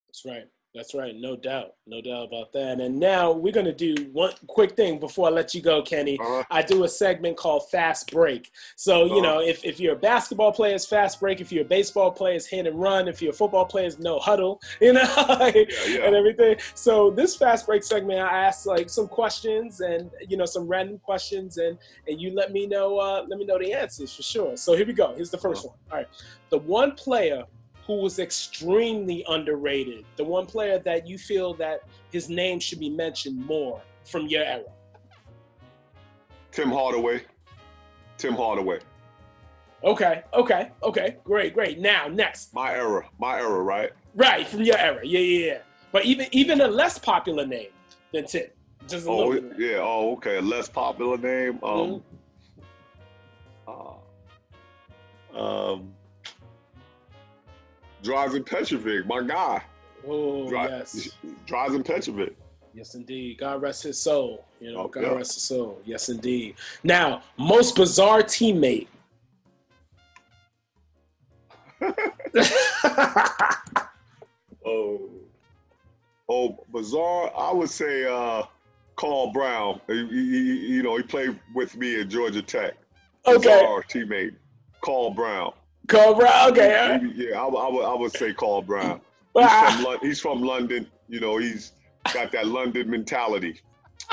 That's 0.08 0.22
right. 0.26 0.44
That's 0.74 0.92
right, 0.92 1.14
no 1.14 1.36
doubt, 1.36 1.74
no 1.86 2.00
doubt 2.00 2.24
about 2.24 2.52
that. 2.54 2.80
And 2.80 2.98
now 2.98 3.30
we're 3.30 3.52
gonna 3.52 3.72
do 3.72 3.94
one 4.12 4.32
quick 4.48 4.74
thing 4.74 4.98
before 4.98 5.28
I 5.28 5.30
let 5.30 5.54
you 5.54 5.62
go, 5.62 5.82
Kenny. 5.82 6.18
Uh-huh. 6.18 6.42
I 6.50 6.62
do 6.62 6.82
a 6.82 6.88
segment 6.88 7.36
called 7.36 7.70
Fast 7.70 8.10
Break. 8.10 8.50
So 8.74 9.04
uh-huh. 9.04 9.14
you 9.14 9.22
know, 9.22 9.40
if, 9.40 9.64
if 9.64 9.78
you're 9.78 9.94
a 9.94 9.98
basketball 9.98 10.50
player, 10.50 10.74
it's 10.74 10.84
fast 10.84 11.20
break. 11.20 11.40
If 11.40 11.52
you're 11.52 11.64
a 11.64 11.68
baseball 11.68 12.10
player, 12.10 12.34
it's 12.34 12.46
hit 12.46 12.66
and 12.66 12.80
run. 12.80 13.06
If 13.06 13.22
you're 13.22 13.30
a 13.30 13.36
football 13.36 13.66
player, 13.66 13.86
it's 13.86 14.00
no 14.00 14.18
huddle. 14.18 14.60
You 14.80 14.92
know, 14.92 15.00
yeah, 15.00 15.62
yeah. 15.86 16.04
and 16.04 16.14
everything. 16.14 16.56
So 16.74 17.10
this 17.10 17.36
fast 17.36 17.66
break 17.66 17.84
segment, 17.84 18.18
I 18.18 18.44
ask 18.44 18.66
like 18.66 18.90
some 18.90 19.08
questions 19.08 19.80
and 19.80 20.10
you 20.28 20.36
know 20.36 20.44
some 20.44 20.66
random 20.66 20.98
questions, 20.98 21.56
and 21.56 21.78
and 22.06 22.20
you 22.20 22.34
let 22.34 22.52
me 22.52 22.66
know 22.66 22.98
uh, 22.98 23.24
let 23.28 23.38
me 23.38 23.46
know 23.46 23.58
the 23.58 23.72
answers 23.72 24.14
for 24.14 24.22
sure. 24.22 24.56
So 24.56 24.74
here 24.74 24.84
we 24.84 24.92
go. 24.92 25.14
Here's 25.14 25.30
the 25.30 25.38
1st 25.38 25.58
uh-huh. 25.58 25.68
one. 25.68 25.76
All 25.90 25.98
right, 25.98 26.08
the 26.50 26.58
one 26.58 26.92
player 26.92 27.44
who 27.86 27.96
was 28.00 28.18
extremely 28.18 29.24
underrated, 29.28 30.04
the 30.16 30.24
one 30.24 30.46
player 30.46 30.78
that 30.80 31.06
you 31.06 31.18
feel 31.18 31.54
that 31.54 31.80
his 32.10 32.28
name 32.28 32.58
should 32.58 32.80
be 32.80 32.88
mentioned 32.88 33.44
more 33.44 33.82
from 34.04 34.26
your 34.26 34.44
era? 34.44 34.64
Tim 36.50 36.70
Hardaway. 36.70 37.22
Tim 38.16 38.34
Hardaway. 38.34 38.78
Okay, 39.82 40.22
okay, 40.32 40.70
okay. 40.82 41.16
Great, 41.24 41.52
great. 41.52 41.78
Now, 41.78 42.08
next. 42.08 42.54
My 42.54 42.72
era. 42.74 43.06
My 43.18 43.38
era, 43.38 43.60
right? 43.60 43.92
Right, 44.14 44.46
from 44.46 44.62
your 44.62 44.78
era. 44.78 45.00
Yeah, 45.04 45.18
yeah, 45.18 45.46
yeah. 45.46 45.58
But 45.92 46.06
even 46.06 46.26
even 46.32 46.60
a 46.62 46.66
less 46.66 46.98
popular 46.98 47.46
name 47.46 47.68
than 48.12 48.26
Tim. 48.26 48.46
Just 48.88 49.06
a 49.06 49.10
oh, 49.10 49.28
little 49.28 49.50
bit. 49.50 49.58
yeah. 49.58 49.78
Oh, 49.80 50.12
okay. 50.12 50.38
A 50.38 50.42
less 50.42 50.68
popular 50.68 51.18
name. 51.18 51.58
Um, 51.62 52.02
mm-hmm. 53.68 54.06
uh, 55.36 55.72
um 55.72 55.93
Drazen 58.04 58.44
Petrovic, 58.44 59.06
my 59.06 59.22
guy. 59.22 59.62
Oh, 60.06 60.50
yes. 60.50 61.16
Drazen 61.46 61.84
Petrovic. 61.84 62.36
Yes, 62.74 62.94
indeed. 62.94 63.38
God 63.38 63.62
rest 63.62 63.82
his 63.82 63.98
soul. 63.98 64.44
You 64.60 64.72
know, 64.72 64.80
oh, 64.80 64.88
God 64.88 65.04
yeah. 65.04 65.14
rest 65.14 65.34
his 65.34 65.44
soul. 65.44 65.80
Yes, 65.84 66.08
indeed. 66.10 66.56
Now, 66.82 67.22
most 67.38 67.76
bizarre 67.76 68.22
teammate. 68.22 68.88
oh, 74.66 75.10
oh, 76.28 76.64
bizarre. 76.72 77.32
I 77.36 77.52
would 77.52 77.70
say 77.70 78.04
uh, 78.06 78.42
Carl 78.96 79.32
Brown. 79.32 79.80
He, 79.86 80.06
he, 80.08 80.66
you 80.74 80.82
know, 80.82 80.96
he 80.96 81.02
played 81.02 81.38
with 81.54 81.76
me 81.76 82.00
at 82.00 82.08
Georgia 82.08 82.42
Tech. 82.42 82.74
Okay. 83.26 83.38
Bizarre 83.38 83.82
teammate, 83.82 84.34
Carl 84.82 85.10
Brown. 85.12 85.52
Carl 85.88 86.14
Brown. 86.14 86.52
Okay. 86.52 87.00
Yeah, 87.14 87.40
I, 87.40 87.46
I, 87.46 87.70
would, 87.70 87.84
I 87.84 87.94
would 87.94 88.12
say 88.12 88.32
Carl 88.32 88.62
Brown. 88.62 89.00
He's 89.36 89.82
from, 89.82 89.98
he's 90.00 90.20
from 90.20 90.42
London. 90.42 90.86
You 91.08 91.18
know, 91.18 91.38
he's 91.38 91.72
got 92.12 92.30
that 92.32 92.46
London 92.46 92.88
mentality. 92.88 93.60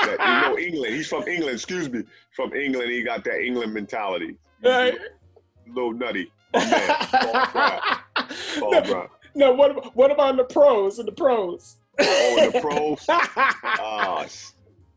That, 0.00 0.18
you 0.18 0.50
know, 0.50 0.58
England. 0.66 0.94
He's 0.94 1.06
from 1.06 1.28
England. 1.28 1.54
Excuse 1.54 1.88
me, 1.88 2.02
from 2.34 2.52
England. 2.54 2.90
He 2.90 3.02
got 3.02 3.22
that 3.24 3.40
England 3.40 3.72
mentality. 3.72 4.36
He's 4.60 4.70
right. 4.70 4.94
a 4.94 5.72
little 5.72 5.92
nutty. 5.92 6.30
My 6.52 6.64
man, 6.64 7.06
Brown. 7.52 7.80
Paul 8.58 8.70
no, 8.72 8.80
Brown. 8.82 9.08
No, 9.34 9.52
what 9.52 9.94
what 9.96 10.10
about 10.10 10.36
the 10.36 10.44
pros? 10.44 10.98
In 10.98 11.06
the 11.06 11.12
pros. 11.12 11.76
Oh, 12.00 12.50
the 12.52 12.60
pros. 12.60 13.06
oh, 13.08 14.26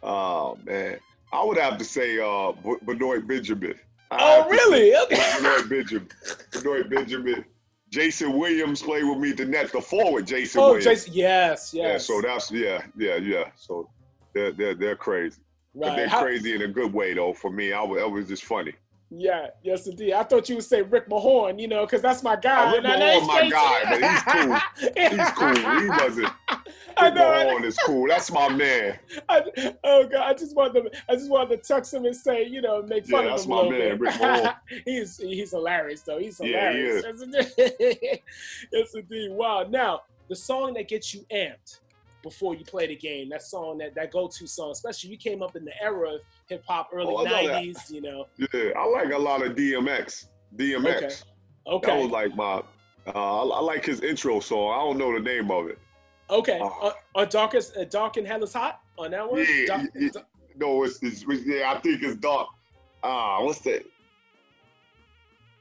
oh 0.03 0.57
man, 0.65 0.97
I 1.32 1.43
would 1.43 1.57
have 1.57 1.78
to 1.78 1.86
say 1.86 2.19
uh, 2.19 2.51
Benoit 2.84 3.28
Benjamin. 3.28 3.76
Oh, 4.12 4.47
really? 4.49 4.95
Okay. 4.95 5.34
Benoit 5.38 5.70
Benjamin. 5.70 6.10
Benoit 6.51 6.89
Benjamin. 6.89 7.45
Jason 7.89 8.38
Williams 8.38 8.82
played 8.82 9.03
with 9.03 9.18
me. 9.20 9.32
The 9.32 9.45
net, 9.45 9.72
the 9.72 9.82
forward, 9.82 10.28
Jason. 10.28 10.62
Oh, 10.62 10.66
Williams. 10.66 10.86
Jason. 10.86 11.14
Yes, 11.14 11.74
yes. 11.74 11.91
Yeah. 11.91 11.97
So 11.97 12.22
that's 12.22 12.51
yeah, 12.51 12.82
yeah, 12.97 13.16
yeah. 13.16 13.45
So 13.56 13.89
they're 14.34 14.51
they're 14.51 14.76
they're 14.76 14.95
crazy. 14.95 15.41
But 15.74 15.95
they're 15.95 16.08
How- 16.08 16.22
crazy 16.22 16.56
in 16.56 16.62
a 16.62 16.68
good 16.68 16.93
way 16.93 17.14
though. 17.14 17.34
For 17.34 17.51
me, 17.51 17.74
I 17.74 17.82
was, 17.82 18.01
it 18.01 18.10
was 18.10 18.28
just 18.28 18.45
funny. 18.45 18.74
Yeah, 19.12 19.47
yes, 19.62 19.88
indeed. 19.88 20.14
I 20.14 20.24
thought 20.24 20.49
you 20.49 20.56
would 20.56 20.66
say 20.66 20.82
Rick 20.82 21.08
Mahorn, 21.10 21.60
you 21.60 21.68
know, 21.68 21.86
because 21.86 22.01
that's 22.01 22.24
my 22.24 22.36
guy. 22.36 22.70
Uh, 22.70 22.74
Rick 22.74 22.84
Mahorn 22.84 23.28
my 23.28 23.41
he's 23.43 23.53
guy, 23.53 24.62
crazy. 24.76 25.16
He's 25.16 25.32
cool. 25.32 25.80
He 25.80 25.89
wasn't. 25.89 26.34
I 26.97 27.06
Rick 27.06 27.16
know. 27.16 27.30
I, 27.32 27.45
Mahorn 27.45 27.64
is 27.66 27.78
cool. 27.78 28.08
That's 28.08 28.32
my 28.32 28.49
man. 28.49 28.97
I, 29.30 29.43
oh 29.84 30.08
god, 30.08 30.22
I 30.22 30.34
just 30.34 30.56
wanted 30.56 30.91
to, 30.91 31.01
I 31.08 31.16
just 31.16 31.30
wanted 31.30 31.62
to 31.62 31.68
text 31.68 31.93
him 31.93 32.06
and 32.06 32.16
say, 32.16 32.43
you 32.45 32.62
know, 32.62 32.82
make 32.82 33.06
fun 33.06 33.26
Yeah, 33.26 33.32
of 33.34 33.36
that's 33.38 33.45
him 33.45 33.51
a 33.51 33.56
my 33.64 33.70
man, 33.70 33.80
bit. 33.80 33.99
Rick 33.99 34.14
Mahorn. 34.16 34.56
he's 34.86 35.18
he's 35.18 35.51
hilarious 35.51 36.01
though. 36.01 36.18
He's 36.18 36.39
Yeah, 36.39 36.72
he 36.74 36.80
hilarious. 36.80 37.06
Yes, 37.06 37.22
indeed. 37.22 38.22
yes, 38.74 38.95
indeed. 38.95 39.32
Wow. 39.32 39.66
Now 39.70 40.01
the 40.30 40.36
song 40.36 40.74
that 40.74 40.88
gets 40.88 41.14
you 41.14 41.26
amped 41.32 41.80
before 42.26 42.55
you 42.55 42.65
play 42.65 42.88
the 42.88 42.95
game, 42.95 43.30
that 43.30 43.43
song, 43.43 43.78
that 43.78 43.93
that 43.93 44.11
go-to 44.11 44.47
song, 44.47 44.71
especially 44.71 45.11
you 45.11 45.17
came 45.17 45.43
up 45.43 45.55
in 45.55 45.63
the 45.63 45.71
era 45.82 46.15
of 46.15 46.21
hip 46.47 46.63
hop, 46.67 46.89
early 46.91 47.13
Oh, 47.15 47.19
I 47.19 47.23
know 47.23 47.47
that. 47.47 47.63
'90s. 47.63 47.91
You 47.91 48.01
know. 48.01 48.26
Yeah, 48.38 48.71
I 48.76 48.86
like 48.88 49.13
a 49.13 49.17
lot 49.17 49.45
of 49.45 49.55
DMX. 49.55 50.26
DMX. 50.57 50.88
Okay. 50.88 51.13
okay. 51.67 51.91
That 51.91 52.01
was 52.01 52.09
like 52.09 52.36
my. 52.36 52.63
Uh, 53.07 53.43
I, 53.43 53.57
I 53.57 53.61
like 53.61 53.86
his 53.86 54.01
intro 54.01 54.39
song. 54.39 54.73
I 54.73 54.78
don't 54.78 54.97
know 54.97 55.13
the 55.13 55.19
name 55.19 55.51
of 55.51 55.67
it. 55.67 55.78
Okay. 56.32 56.59
Oh. 56.59 56.65
On, 56.65 56.91
on 57.13 57.30
darkest, 57.30 57.78
uh, 57.78 57.86
dark 57.86 58.17
and 58.17 58.26
hell 58.26 58.43
is 58.43 58.53
hot 58.53 58.82
on 58.97 59.11
that 59.11 59.32
one. 59.32 59.45
Yeah, 59.47 59.65
Dark- 59.67 59.89
yeah. 59.95 60.09
No, 60.57 60.84
it's, 60.84 60.97
it's 61.03 61.23
yeah. 61.45 61.71
I 61.71 61.80
think 61.80 62.01
it's 62.01 62.15
dark. 62.15 62.47
Ah, 63.03 63.43
what's 63.43 63.59
that? 63.59 63.86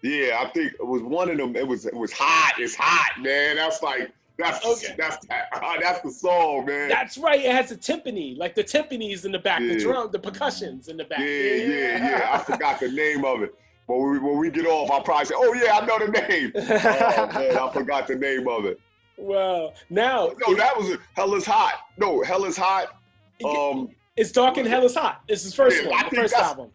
Yeah, 0.00 0.38
I 0.40 0.50
think 0.50 0.72
it 0.72 0.86
was 0.86 1.02
one 1.02 1.30
of 1.30 1.36
them. 1.36 1.56
It 1.56 1.66
was 1.66 1.84
it 1.84 1.94
was 1.94 2.12
hot. 2.12 2.54
It's 2.58 2.74
hot, 2.74 3.22
man. 3.22 3.56
That's 3.56 3.82
like 3.82 4.12
that's 4.38 4.64
Okay. 4.64 4.94
that's 4.98 5.24
that's 5.26 6.00
the 6.00 6.10
song, 6.10 6.66
man. 6.66 6.88
That's 6.88 7.16
right. 7.18 7.40
It 7.40 7.52
has 7.52 7.70
a 7.70 7.76
timpani, 7.76 8.36
like 8.36 8.54
the 8.54 8.64
timpani's 8.64 9.24
in 9.24 9.32
the 9.32 9.38
back, 9.38 9.60
the 9.60 9.66
Yeah. 9.74 9.78
drum, 9.78 10.10
the 10.12 10.18
percussions 10.18 10.88
in 10.88 10.96
the 10.96 11.04
back. 11.04 11.20
yeah, 11.20 11.26
yeah, 11.26 12.10
yeah. 12.10 12.28
I 12.32 12.38
forgot 12.38 12.80
the 12.80 12.88
name 12.90 13.24
of 13.24 13.42
it. 13.42 13.54
But 13.86 13.98
when 13.98 14.10
we, 14.12 14.18
when 14.18 14.38
we 14.38 14.50
get 14.50 14.66
off, 14.66 14.90
I'll 14.90 15.02
probably 15.02 15.26
say, 15.26 15.34
"Oh 15.36 15.52
yeah, 15.54 15.78
I 15.78 15.84
know 15.86 15.98
the 15.98 16.10
name." 16.10 16.52
oh 16.56 17.38
man, 17.38 17.58
I 17.58 17.70
forgot 17.72 18.06
the 18.08 18.16
name 18.16 18.48
of 18.48 18.64
it. 18.64 18.80
well, 19.18 19.74
now 19.90 20.32
No, 20.46 20.54
that 20.56 20.76
was 20.76 20.96
Hell 21.14 21.34
is 21.34 21.44
Hot. 21.46 21.74
No, 21.98 22.22
Hell 22.22 22.44
is 22.46 22.56
Hot. 22.56 22.96
Um, 23.44 23.90
it's 24.16 24.32
dark 24.32 24.56
and 24.56 24.66
hell 24.66 24.84
is 24.84 24.94
hot. 24.94 25.22
It's 25.28 25.42
his 25.42 25.54
first 25.54 25.82
Yeah, 25.82 25.90
one, 25.90 26.04
the 26.08 26.16
first 26.16 26.34
album. 26.34 26.70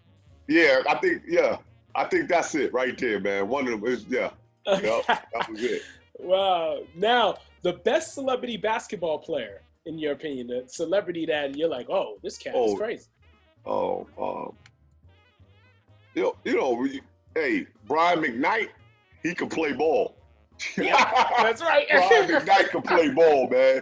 yeah, 0.47 0.81
I 0.87 0.95
think 0.95 1.21
yeah, 1.27 1.55
I 1.95 2.03
think 2.03 2.27
that's 2.29 2.53
it 2.53 2.71
right 2.73 2.97
there, 2.97 3.19
man. 3.19 3.47
One 3.47 3.65
of 3.67 3.79
them 3.81 3.89
is 3.91 4.05
yeah, 4.09 4.31
Yep. 4.67 5.05
that 5.07 5.49
was 5.49 5.63
it. 5.63 5.81
wow. 6.19 6.79
Now, 6.95 7.37
the 7.61 7.73
best 7.73 8.13
celebrity 8.13 8.57
basketball 8.57 9.19
player, 9.19 9.61
in 9.85 9.97
your 9.97 10.13
opinion, 10.13 10.47
the 10.47 10.63
celebrity 10.67 11.25
that 11.25 11.55
you're 11.57 11.69
like, 11.69 11.89
oh, 11.89 12.17
this 12.23 12.37
cat 12.37 12.55
is 12.55 12.71
Oh. 12.73 12.75
crazy. 12.77 13.05
Oh, 13.65 14.07
um, 14.17 14.55
you 16.15 16.23
know, 16.23 16.35
you 16.43 16.55
know, 16.55 16.71
we- 16.71 17.01
hey, 17.35 17.67
Brian 17.85 18.19
McKnight, 18.21 18.69
he 19.23 19.35
can 19.35 19.49
play 19.49 19.73
ball. 19.73 20.15
That's 20.77 21.61
right. 21.61 21.85
Brian 21.89 22.27
McKnight 22.29 22.69
can 22.69 22.81
play 22.81 23.09
ball, 23.09 23.49
man. 23.49 23.81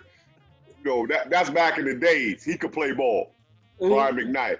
You 0.84 0.92
know, 0.92 1.08
that 1.08 1.30
that's 1.30 1.50
back 1.50 1.78
in 1.78 1.86
the 1.86 1.96
days. 1.96 2.44
He 2.44 2.58
could 2.58 2.72
play 2.72 2.92
ball. 2.92 3.32
Mhm. 3.82 3.90
Brian 3.90 4.16
McKnight. 4.16 4.58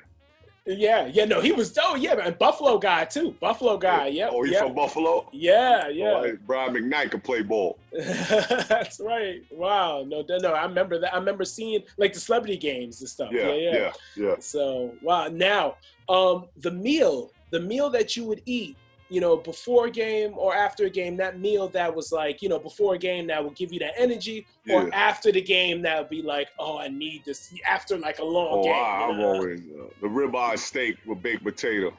Yeah, 0.68 1.06
yeah, 1.08 1.24
no, 1.24 1.40
he 1.40 1.54
was 1.54 1.72
dope. 1.72 1.98
Yeah, 2.00 2.16
man, 2.16 2.36
Buffalo 2.38 2.78
guy 2.78 3.06
too. 3.06 3.36
Buffalo 3.40 3.78
guy. 3.78 4.08
Yep. 4.08 4.30
Oh, 4.34 4.44
he's 4.44 4.54
yep. 4.54 4.64
from 4.64 4.76
Buffalo. 4.76 5.30
Yeah, 5.32 5.88
yeah. 5.88 6.24
Oh, 6.26 6.38
Brian 6.46 6.74
McKnight 6.74 7.12
can 7.12 7.22
play 7.22 7.42
ball. 7.42 7.80
That's 7.92 9.00
right. 9.00 9.42
Wow. 9.50 10.04
No, 10.06 10.26
no. 10.28 10.54
I 10.54 10.66
remember 10.66 11.00
that. 11.00 11.14
I 11.14 11.18
remember 11.18 11.46
seeing 11.46 11.84
like 11.98 12.14
the 12.14 12.20
celebrity 12.20 12.58
games 12.58 13.00
and 13.00 13.10
stuff. 13.10 13.32
Yeah, 13.32 13.54
yeah. 13.54 13.72
yeah, 13.74 13.92
yeah. 14.18 14.36
So 14.40 14.94
wow. 15.02 15.28
Now, 15.28 15.76
um, 16.10 16.46
the 16.58 16.72
meal, 16.72 17.32
the 17.52 17.62
meal 17.62 17.90
that 17.92 18.18
you 18.18 18.26
would 18.26 18.42
eat, 18.46 18.76
you 19.10 19.22
know, 19.22 19.38
before 19.38 19.88
a 19.88 19.92
game 19.92 20.34
or 20.38 20.54
after 20.54 20.86
a 20.86 20.90
game, 20.90 21.16
that 21.18 21.40
meal 21.40 21.68
that 21.70 21.94
was 21.96 22.12
like, 22.12 22.42
you 22.42 22.50
know, 22.50 22.60
before 22.60 22.96
a 22.96 22.98
game 22.98 23.28
that 23.28 23.44
would 23.44 23.56
give 23.56 23.72
you 23.72 23.80
that 23.80 23.94
energy, 23.98 24.46
or 24.70 24.94
after 24.94 25.32
the 25.32 25.42
game 25.42 25.82
that 25.84 25.98
would 26.00 26.10
be 26.10 26.22
like, 26.22 26.50
oh, 26.60 26.78
I 26.78 26.90
need 26.90 27.24
this. 27.26 27.54
After 27.70 27.98
like 27.98 28.20
a 28.20 28.26
long 28.26 28.60
Oh, 28.60 28.64
game. 28.64 28.74
I, 28.74 29.18
know? 29.18 29.34
always 29.34 29.62
uh, 29.62 29.86
the 30.02 30.08
ribeye 30.08 30.58
steak 30.60 30.98
with 31.06 31.22
baked 31.22 31.44
potato. 31.44 31.94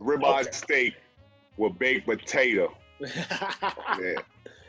Ribeye 0.00 0.40
Okay. 0.40 0.50
steak 0.52 0.94
with 1.56 1.78
baked 1.78 2.06
potato. 2.06 2.74
Yeah. 4.00 4.14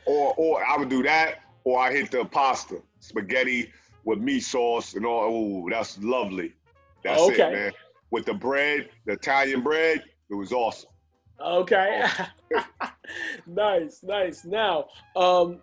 Or 0.06 0.34
or 0.38 0.64
I 0.66 0.78
would 0.78 0.90
do 0.90 1.02
that, 1.04 1.40
or 1.64 1.80
I 1.80 1.92
hit 1.94 2.12
the 2.12 2.26
pasta, 2.26 2.82
spaghetti 3.00 3.72
with 4.04 4.20
meat 4.20 4.42
sauce 4.42 4.96
and 4.96 5.06
all. 5.06 5.22
Oh, 5.66 5.70
that's 5.70 5.98
lovely. 6.00 6.54
That's 7.04 7.22
Okay. 7.22 7.48
it, 7.48 7.54
man. 7.54 7.72
With 8.12 8.26
the 8.26 8.34
bread, 8.34 8.90
the 9.06 9.14
Italian 9.14 9.62
bread, 9.62 10.04
it 10.30 10.34
was 10.36 10.52
awesome. 10.52 10.90
Okay. 11.42 12.04
nice, 13.48 14.02
nice. 14.04 14.46
Now, 14.46 14.88
um, 15.16 15.60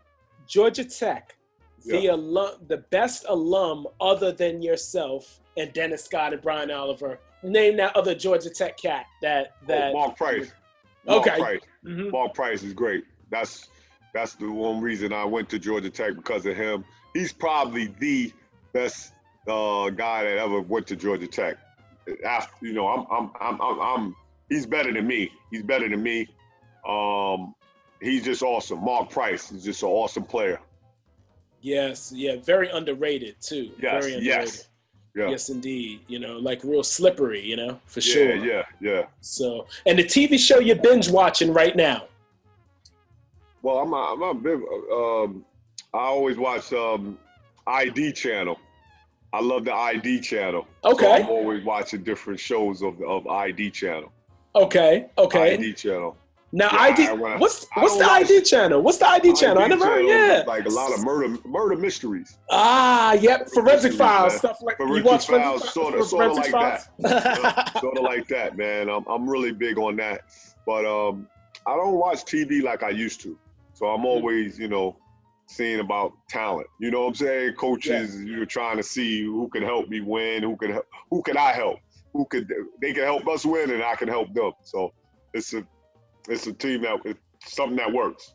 Georgia 0.47 0.85
Tech, 0.85 1.37
the 1.85 2.09
alum, 2.09 2.53
the 2.69 2.79
best 2.91 3.25
alum 3.29 3.87
other 4.01 4.33
than 4.33 4.61
yourself 4.63 5.41
and 5.57 5.73
Dennis 5.73 6.05
Scott 6.05 6.33
and 6.33 6.43
Brian 6.43 6.71
Oliver. 6.71 7.19
Name 7.43 7.77
that 7.79 7.97
other 7.97 8.15
Georgia 8.15 8.51
Tech 8.51 8.77
cat 8.77 9.07
that 9.23 9.55
that. 9.67 9.91
oh, 9.91 9.99
Mark 9.99 10.17
Price. 10.17 10.53
Mark 11.07 11.27
Okay. 11.27 11.39
Price. 11.39 11.61
Mhm. 11.85 12.11
Mark 12.13 12.35
Price 12.35 12.63
is 12.63 12.75
great. 12.75 13.05
That's 13.31 13.69
that's 14.13 14.35
the 14.35 14.51
one 14.51 14.81
reason 14.81 15.13
I 15.13 15.25
went 15.25 15.49
to 15.51 15.59
Georgia 15.59 15.89
Tech 15.89 16.17
because 16.17 16.45
of 16.45 16.57
him. 16.57 16.85
He's 17.15 17.33
probably 17.33 17.95
the 17.99 18.33
best 18.73 19.13
uh, 19.49 19.89
guy 19.91 20.25
that 20.25 20.39
ever 20.39 20.61
went 20.61 20.87
to 20.89 20.97
Georgia 20.97 21.27
Tech. 21.27 21.57
After 22.25 22.67
you 22.67 22.73
know, 22.75 22.89
I'm 22.89 23.07
I'm 23.11 23.31
I'm 23.41 23.61
I'm, 23.63 23.81
I'm 23.81 24.17
he's 24.51 24.67
better 24.67 24.93
than 24.93 25.07
me. 25.07 25.31
He's 25.51 25.63
better 25.63 25.89
than 25.89 26.03
me. 26.03 26.29
Um, 26.87 27.55
he's 28.03 28.25
just 28.25 28.43
awesome. 28.43 28.85
Mark 28.85 29.09
Price 29.09 29.51
is 29.51 29.65
just 29.65 29.83
an 29.83 29.89
awesome 29.89 30.25
player. 30.25 30.61
Yes, 31.63 32.13
yeah, 32.15 32.37
very 32.43 32.69
underrated 32.69 33.37
too. 33.41 33.71
Yes, 33.81 34.05
very 34.05 34.15
underrated. 34.15 34.25
yes. 34.25 34.67
Yeah. 35.17 35.29
Yes, 35.31 35.49
indeed. 35.49 36.01
You 36.07 36.21
know, 36.21 36.39
like 36.39 36.63
real 36.63 36.85
slippery. 36.85 37.43
You 37.45 37.57
know, 37.57 37.81
for 37.87 37.99
Yeah, 38.01 38.13
sure. 38.13 38.35
yeah, 38.37 38.63
yeah. 38.81 39.03
So, 39.21 39.67
and 39.85 39.99
the 39.99 40.05
TV 40.05 40.39
show 40.39 40.61
you're 40.61 40.77
binge 40.77 41.11
watching 41.11 41.53
right 41.53 41.75
now. 41.75 42.05
Well, 43.63 43.79
I'm 43.79 43.93
a, 43.93 43.97
I'm 43.97 44.23
a 44.23 44.35
big. 44.35 44.61
Um, 44.93 45.45
I 45.93 45.99
always 45.99 46.37
watch 46.37 46.73
um, 46.73 47.19
ID 47.67 48.13
channel. 48.13 48.59
I 49.33 49.41
love 49.41 49.65
the 49.65 49.75
ID 49.75 50.21
channel. 50.21 50.67
So 50.85 50.93
Okay. 50.93 51.23
I'm 51.23 51.29
always 51.29 51.65
watching 51.65 52.05
different 52.05 52.39
shows 52.39 52.81
of 52.81 53.03
of 53.03 53.27
ID 53.27 53.71
channel. 53.73 54.13
Okay. 54.55 55.07
Okay. 55.17 55.55
ID 55.55 55.73
channel. 55.75 56.17
Now 56.53 56.69
Yeah, 56.73 56.81
ID. 56.81 57.07
I 57.07 57.13
wanna- 57.13 57.39
what's 57.39 57.67
I 57.77 57.83
what's 57.83 57.97
the 57.97 58.05
watch- 58.05 58.23
ID 58.31 58.43
channel? 58.43 58.83
What's 58.83 58.99
the 58.99 59.09
ID 59.09 59.35
channel? 59.35 59.63
I 59.63 59.69
never 59.69 59.87
heard. 59.87 60.05
Yeah. 60.05 60.43
Like 60.47 60.67
a 60.67 60.69
lot 60.69 60.93
of 60.93 61.05
murder 61.05 61.37
murder 61.45 61.77
mysteries. 61.77 62.37
Ah, 62.51 63.13
yep. 63.13 63.49
Forensic 63.51 63.93
Mysteries, 63.93 63.97
files 63.99 64.33
man. 64.33 64.39
stuff 64.41 64.59
like 64.63 64.77
you 64.81 64.87
Forensic 64.87 65.05
watch 65.07 65.27
Files, 65.29 65.71
forensic 65.71 65.71
sorta- 65.73 66.05
sorta 66.05 66.33
like 66.33 66.51
files? 66.51 66.89
sort 67.81 67.97
of 67.97 68.03
like 68.03 68.27
that, 68.29 68.57
man. 68.57 68.89
I'm 68.89 69.05
I'm 69.07 69.29
really 69.31 69.53
big 69.53 69.79
on 69.79 69.95
that. 69.97 70.23
But 70.67 70.85
um, 70.85 71.29
I 71.67 71.77
don't 71.77 71.95
watch 71.95 72.25
TV 72.25 72.63
like 72.63 72.83
I 72.83 72.91
used 72.91 73.21
to. 73.23 73.39
So 73.75 73.87
I'm 73.87 74.05
always, 74.05 74.59
you 74.59 74.67
know, 74.69 74.97
seeing 75.47 75.79
about 75.81 76.13
talent. 76.29 76.67
You 76.81 76.91
know 76.91 77.03
what 77.03 77.09
I'm 77.09 77.15
saying? 77.15 77.55
Coaches, 77.55 78.23
you're 78.25 78.45
trying 78.45 78.77
to 78.77 78.83
see 78.83 79.23
who 79.25 79.49
can 79.49 79.63
help 79.63 79.89
me 79.89 80.01
win, 80.01 80.43
who 80.43 80.57
can 80.57 80.73
help, 80.73 80.87
who 81.11 81.23
can 81.23 81.37
I 81.37 81.53
help, 81.53 81.79
who 82.13 82.27
could 82.27 82.53
they 82.81 82.93
can 82.93 83.05
help 83.05 83.27
us 83.29 83.45
win, 83.45 83.71
and 83.71 83.83
I 83.83 83.95
can 83.95 84.09
help 84.09 84.33
them. 84.35 84.53
So 84.65 84.93
it's 85.35 85.55
a 85.55 85.67
it's 86.29 86.47
a 86.47 86.53
team 86.53 86.83
that 86.83 86.99
it's 87.05 87.21
something 87.55 87.77
that 87.77 87.93
works. 87.93 88.35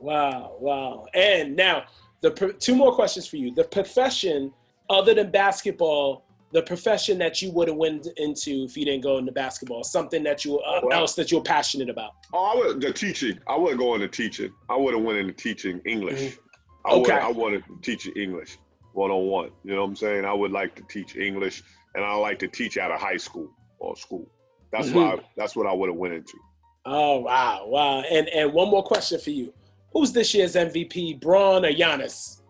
Wow, 0.00 0.56
wow. 0.60 1.06
And 1.14 1.54
now 1.56 1.84
the 2.20 2.30
two 2.58 2.74
more 2.74 2.94
questions 2.94 3.26
for 3.26 3.36
you. 3.36 3.54
The 3.54 3.64
profession 3.64 4.52
other 4.90 5.14
than 5.14 5.30
basketball, 5.30 6.24
the 6.52 6.62
profession 6.62 7.18
that 7.18 7.40
you 7.40 7.50
would 7.52 7.68
have 7.68 7.76
went 7.76 8.06
into 8.16 8.64
if 8.64 8.76
you 8.76 8.84
didn't 8.84 9.02
go 9.02 9.18
into 9.18 9.32
basketball, 9.32 9.84
something 9.84 10.22
that 10.24 10.44
you 10.44 10.58
uh, 10.58 10.80
Well- 10.82 11.00
else 11.00 11.14
that 11.14 11.30
you're 11.30 11.42
passionate 11.42 11.88
about. 11.88 12.10
Oh, 12.32 12.44
I 12.44 12.56
would 12.56 12.80
the 12.80 12.92
teaching. 12.92 13.38
I 13.46 13.56
would 13.56 13.78
go 13.78 13.94
into 13.94 14.08
teaching. 14.08 14.52
I 14.68 14.76
would 14.76 14.94
have 14.94 15.02
went 15.02 15.18
into 15.18 15.32
teaching 15.32 15.80
English. 15.86 16.20
Mhm. 16.20 16.38
I 16.84 16.94
would 16.94 17.02
Okay. 17.10 17.18
I 17.18 17.28
wanted 17.30 17.64
to 17.66 17.78
teach 17.80 18.08
English 18.16 18.58
one 18.92 19.10
on 19.10 19.26
one. 19.28 19.50
You 19.64 19.74
know 19.74 19.82
what 19.82 19.88
I'm 19.88 19.96
saying? 19.96 20.24
I 20.24 20.32
would 20.34 20.50
like 20.52 20.74
to 20.74 20.82
teach 20.82 21.16
English, 21.16 21.62
and 21.94 22.04
I 22.04 22.14
like 22.14 22.38
to 22.40 22.48
teach 22.48 22.78
out 22.78 22.90
of 22.90 23.00
high 23.00 23.16
school 23.16 23.50
or 23.78 23.96
school. 23.96 24.26
That's 24.72 24.88
Mhm. 24.88 24.94
why. 24.94 25.24
That's 25.36 25.54
what 25.56 25.66
I 25.66 25.72
would 25.72 25.88
have 25.88 25.98
went 25.98 26.14
into. 26.14 26.38
Oh 26.84 27.20
wow, 27.20 27.66
wow. 27.66 28.00
And 28.00 28.28
and 28.28 28.52
one 28.52 28.68
more 28.68 28.82
question 28.82 29.20
for 29.20 29.30
you. 29.30 29.52
Who's 29.92 30.12
this 30.12 30.32
year's 30.34 30.56
MVP, 30.56 31.20
Braun 31.20 31.64
or 31.64 31.70
Giannis? 31.72 32.40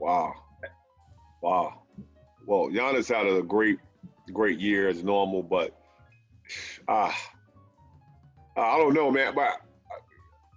Wow, 0.00 0.32
wow. 1.42 1.82
Well, 2.46 2.68
Giannis 2.70 3.14
had 3.14 3.26
a 3.26 3.42
great, 3.42 3.78
great 4.32 4.58
year 4.58 4.88
as 4.88 5.04
normal, 5.04 5.42
but 5.42 5.78
ah, 6.88 7.14
I 8.56 8.78
don't 8.78 8.94
know, 8.94 9.10
man. 9.10 9.34
But 9.34 9.60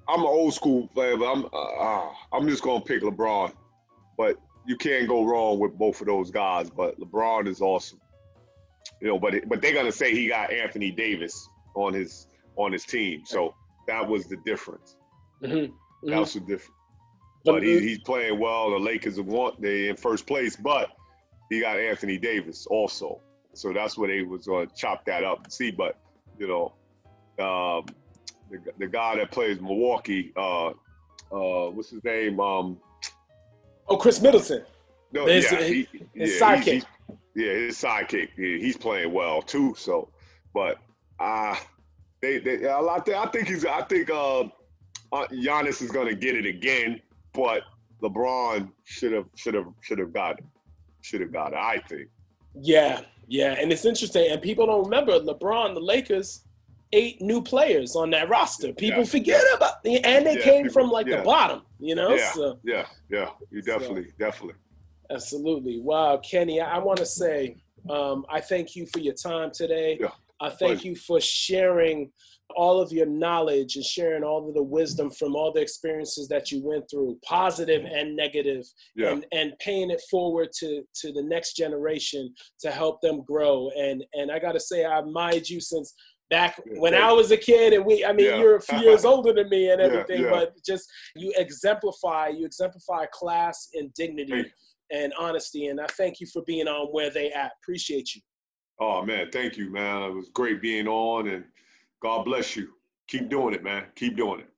I'm 0.08 0.22
an 0.22 0.26
old 0.26 0.54
school 0.54 0.88
player, 0.88 1.18
but 1.18 1.32
I'm 1.32 1.46
uh, 1.54 2.10
I'm 2.32 2.48
just 2.48 2.64
gonna 2.64 2.82
pick 2.84 3.02
LeBron. 3.04 3.52
But 4.18 4.38
you 4.66 4.78
can't 4.78 5.08
go 5.08 5.26
wrong 5.26 5.60
with 5.60 5.78
both 5.78 6.02
of 6.02 6.08
those 6.08 6.32
guys. 6.32 6.70
But 6.70 7.00
LeBron 7.00 7.48
is 7.48 7.62
awesome. 7.62 8.00
You 9.02 9.08
know, 9.10 9.20
but 9.20 9.34
it, 9.34 9.50
but 9.50 9.62
they're 9.62 9.74
gonna 9.74 9.92
say 9.92 10.14
he 10.14 10.28
got 10.28 10.52
Anthony 10.52 10.92
Davis 10.92 11.48
on 11.76 11.94
his 11.94 12.28
on 12.56 12.72
his 12.72 12.86
team, 12.86 13.24
so 13.26 13.54
that 13.88 14.08
was 14.08 14.28
the 14.28 14.38
difference. 14.46 14.96
Mm-hmm. 15.42 15.56
Mm-hmm. 15.56 16.10
That 16.10 16.20
was 16.20 16.34
the 16.34 16.40
difference. 16.42 16.78
But 17.46 17.64
he, 17.64 17.80
he's 17.80 18.00
playing 18.00 18.40
well. 18.40 18.72
The 18.72 18.80
Lakers 18.80 19.20
want 19.20 19.62
they 19.62 19.90
in 19.90 19.98
first 19.98 20.26
place, 20.26 20.56
but 20.56 20.90
he 21.50 21.60
got 21.60 21.80
Anthony 21.80 22.18
Davis 22.18 22.66
also. 22.68 23.20
So 23.54 23.74
that's 23.74 23.98
where 23.98 24.08
they 24.08 24.22
was 24.24 24.48
going 24.48 24.68
to 24.68 24.76
chop 24.76 25.06
that 25.06 25.24
up 25.24 25.44
and 25.44 25.54
see. 25.54 25.72
But 25.72 26.00
you 26.40 26.48
know, 26.48 26.74
um, 27.44 27.86
the, 28.50 28.60
the 28.80 28.88
guy 28.88 29.18
that 29.18 29.32
plays 29.32 29.60
Milwaukee, 29.60 30.32
uh, 30.38 30.70
uh, 30.70 31.70
what's 31.72 31.90
his 31.90 32.04
name? 32.04 32.40
Um, 32.40 32.78
oh, 33.88 33.98
Khris 33.98 34.22
Middleton. 34.22 34.64
No, 35.12 35.28
his, 35.28 35.52
yeah, 35.52 35.64
he, 35.64 35.88
his 36.14 36.40
yeah, 36.40 36.40
sidekick. 36.40 36.86
He, 37.36 37.44
yeah, 37.44 37.54
his 37.54 37.78
sidekick. 37.78 38.30
Yeah, 38.38 38.58
he's 38.58 38.78
playing 38.78 39.14
well 39.14 39.42
too. 39.42 39.76
So, 39.78 40.10
but 40.54 40.78
uh 41.20 41.56
they, 42.22 42.40
they 42.40 42.68
I 42.68 43.00
think 43.06 43.18
I 43.18 43.26
think 43.28 43.48
he's 43.48 43.66
I 43.66 43.82
think 43.84 44.10
uh, 44.10 44.42
uh 44.42 45.28
Giannis 45.32 45.82
is 45.82 45.92
gonna 45.92 46.16
get 46.16 46.36
it 46.36 46.46
again, 46.46 47.02
but 47.34 47.64
LeBron 48.02 48.72
should 48.84 49.14
have 49.14 49.26
should 49.36 49.54
have 49.54 49.68
should 49.82 50.00
have 50.00 50.14
got 50.14 50.40
it. 50.40 50.46
Should 51.02 51.22
have 51.22 51.34
got 51.34 51.54
it, 51.54 51.60
I 51.60 51.80
think. 51.88 52.10
Yeah, 52.56 53.02
yeah, 53.28 53.56
and 53.60 53.72
it's 53.72 53.86
interesting, 53.86 54.32
and 54.32 54.42
people 54.42 54.66
don't 54.66 54.84
remember 54.84 55.20
LeBron, 55.20 55.74
the 55.74 55.82
Lakers, 55.82 56.46
eight 56.94 57.22
new 57.22 57.42
players 57.42 57.96
on 57.96 58.10
that 58.12 58.30
roster. 58.30 58.72
People 58.74 59.00
yeah, 59.00 59.06
forget 59.06 59.44
yeah. 59.50 59.56
about, 59.56 59.74
and 59.86 60.26
they 60.26 60.38
yeah, 60.38 60.44
came 60.44 60.64
people, 60.64 60.82
from 60.82 60.92
like 60.92 61.08
the 61.08 61.22
bottom, 61.24 61.64
you 61.80 61.96
know. 61.96 62.16
Yeah, 62.16 62.32
so, 62.32 62.60
yeah, 62.64 62.86
yeah. 63.10 63.30
You 63.52 63.62
definitely, 63.62 64.06
so, 64.06 64.16
definitely. 64.20 64.56
Absolutely. 65.12 65.82
Wow, 65.82 66.18
Kenny, 66.18 66.62
I, 66.62 66.76
I 66.76 66.80
want 66.80 67.00
to 67.00 67.06
say 67.06 67.58
um, 67.90 68.26
I 68.30 68.40
thank 68.40 68.76
you 68.76 68.86
for 68.94 69.00
your 69.00 69.16
time 69.16 69.52
today. 69.54 69.98
Yeah. 70.00 70.10
I 70.40 70.50
thank 70.50 70.60
Pleasure. 70.82 70.88
you 70.90 70.96
for 70.96 71.22
sharing 71.22 72.12
all 72.56 72.82
of 72.82 72.92
your 72.92 73.06
knowledge 73.06 73.78
and 73.78 73.86
sharing 73.86 74.24
all 74.24 74.48
of 74.48 74.54
the 74.54 74.64
wisdom 74.64 75.10
from 75.10 75.36
all 75.36 75.52
the 75.52 75.62
experiences 75.62 76.28
that 76.28 76.52
you 76.52 76.62
went 76.64 76.86
through, 76.90 77.18
positive 77.26 77.84
and 77.86 78.16
negative, 78.16 78.66
yeah. 78.96 79.12
and, 79.12 79.26
and 79.32 79.54
paying 79.60 79.90
it 79.90 80.02
forward 80.12 80.50
to, 80.60 80.84
to 80.96 81.12
the 81.14 81.24
next 81.24 81.56
generation 81.56 82.34
to 82.60 82.72
help 82.72 83.02
them 83.02 83.24
grow. 83.24 83.70
And 83.78 84.04
and 84.14 84.32
I 84.32 84.40
gotta 84.40 84.60
say, 84.60 84.86
I 84.86 85.00
admired 85.00 85.48
you 85.48 85.62
since 85.62 85.94
back 86.30 86.60
when 86.78 86.96
I 86.96 87.12
was 87.12 87.32
a 87.32 87.38
kid, 87.38 87.74
and 87.74 87.86
we, 87.86 88.04
I 88.04 88.14
mean, 88.14 88.28
yeah. 88.28 88.38
you're 88.38 88.56
a 88.56 88.62
few 88.62 88.80
years 88.80 89.06
older 89.14 89.34
than 89.34 89.50
me 89.50 89.70
and 89.72 89.82
everything, 89.82 90.22
yeah, 90.22 90.28
yeah. 90.28 90.32
but 90.32 90.54
just 90.66 90.92
you 91.16 91.34
exemplify, 91.38 92.30
you 92.30 92.46
exemplify 92.46 93.06
class 93.12 93.70
and 93.74 93.94
dignity 93.94 94.52
and 94.92 95.14
honesty. 95.20 95.68
And 95.68 95.80
I 95.80 95.88
thank 95.88 96.20
you 96.20 96.28
for 96.28 96.42
being 96.44 96.68
on 96.68 96.88
where 96.88 97.10
they 97.10 97.32
at. 97.32 97.52
Appreciate 97.62 98.16
you. 98.16 98.22
Oh 98.80 99.06
man, 99.06 99.30
thank 99.32 99.58
you, 99.58 99.70
man. 99.70 100.04
It 100.04 100.14
was 100.14 100.30
great 100.34 100.62
being 100.62 100.88
on, 100.88 101.28
and 101.28 101.46
God 102.02 102.26
bless 102.26 102.56
you. 102.56 102.70
Keep 103.08 103.30
doing 103.30 103.54
it, 103.54 103.64
man. 103.64 103.86
Keep 103.96 104.18
doing 104.18 104.42
it. 104.42 104.50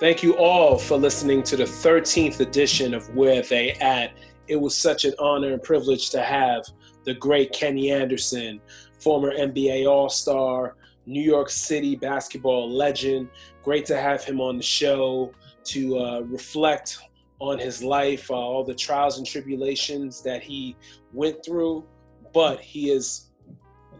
Thank 0.00 0.22
you 0.22 0.36
all 0.36 0.76
for 0.76 0.96
listening 0.96 1.42
to 1.44 1.56
the 1.56 1.64
13th 1.64 2.40
edition 2.40 2.94
of 2.94 3.14
Where 3.14 3.42
They 3.42 3.72
At. 3.74 4.12
It 4.48 4.56
was 4.56 4.76
such 4.76 5.04
an 5.04 5.14
honor 5.18 5.52
and 5.52 5.62
privilege 5.62 6.10
to 6.10 6.20
have 6.20 6.64
the 7.04 7.14
great 7.14 7.52
Kenny 7.52 7.92
Anderson, 7.92 8.60
former 9.00 9.32
NBA 9.32 9.88
All 9.88 10.08
Star, 10.08 10.76
New 11.06 11.22
York 11.22 11.50
City 11.50 11.96
basketball 11.96 12.70
legend. 12.70 13.28
Great 13.62 13.86
to 13.86 13.96
have 13.96 14.24
him 14.24 14.40
on 14.40 14.56
the 14.56 14.62
show 14.62 15.32
to 15.64 15.98
uh, 15.98 16.20
reflect 16.20 16.98
on 17.40 17.58
his 17.58 17.82
life, 17.82 18.30
uh, 18.30 18.34
all 18.34 18.64
the 18.64 18.74
trials 18.74 19.18
and 19.18 19.26
tribulations 19.26 20.22
that 20.22 20.42
he 20.42 20.76
went 21.12 21.44
through, 21.44 21.84
but 22.32 22.60
he 22.60 22.90
is 22.90 23.30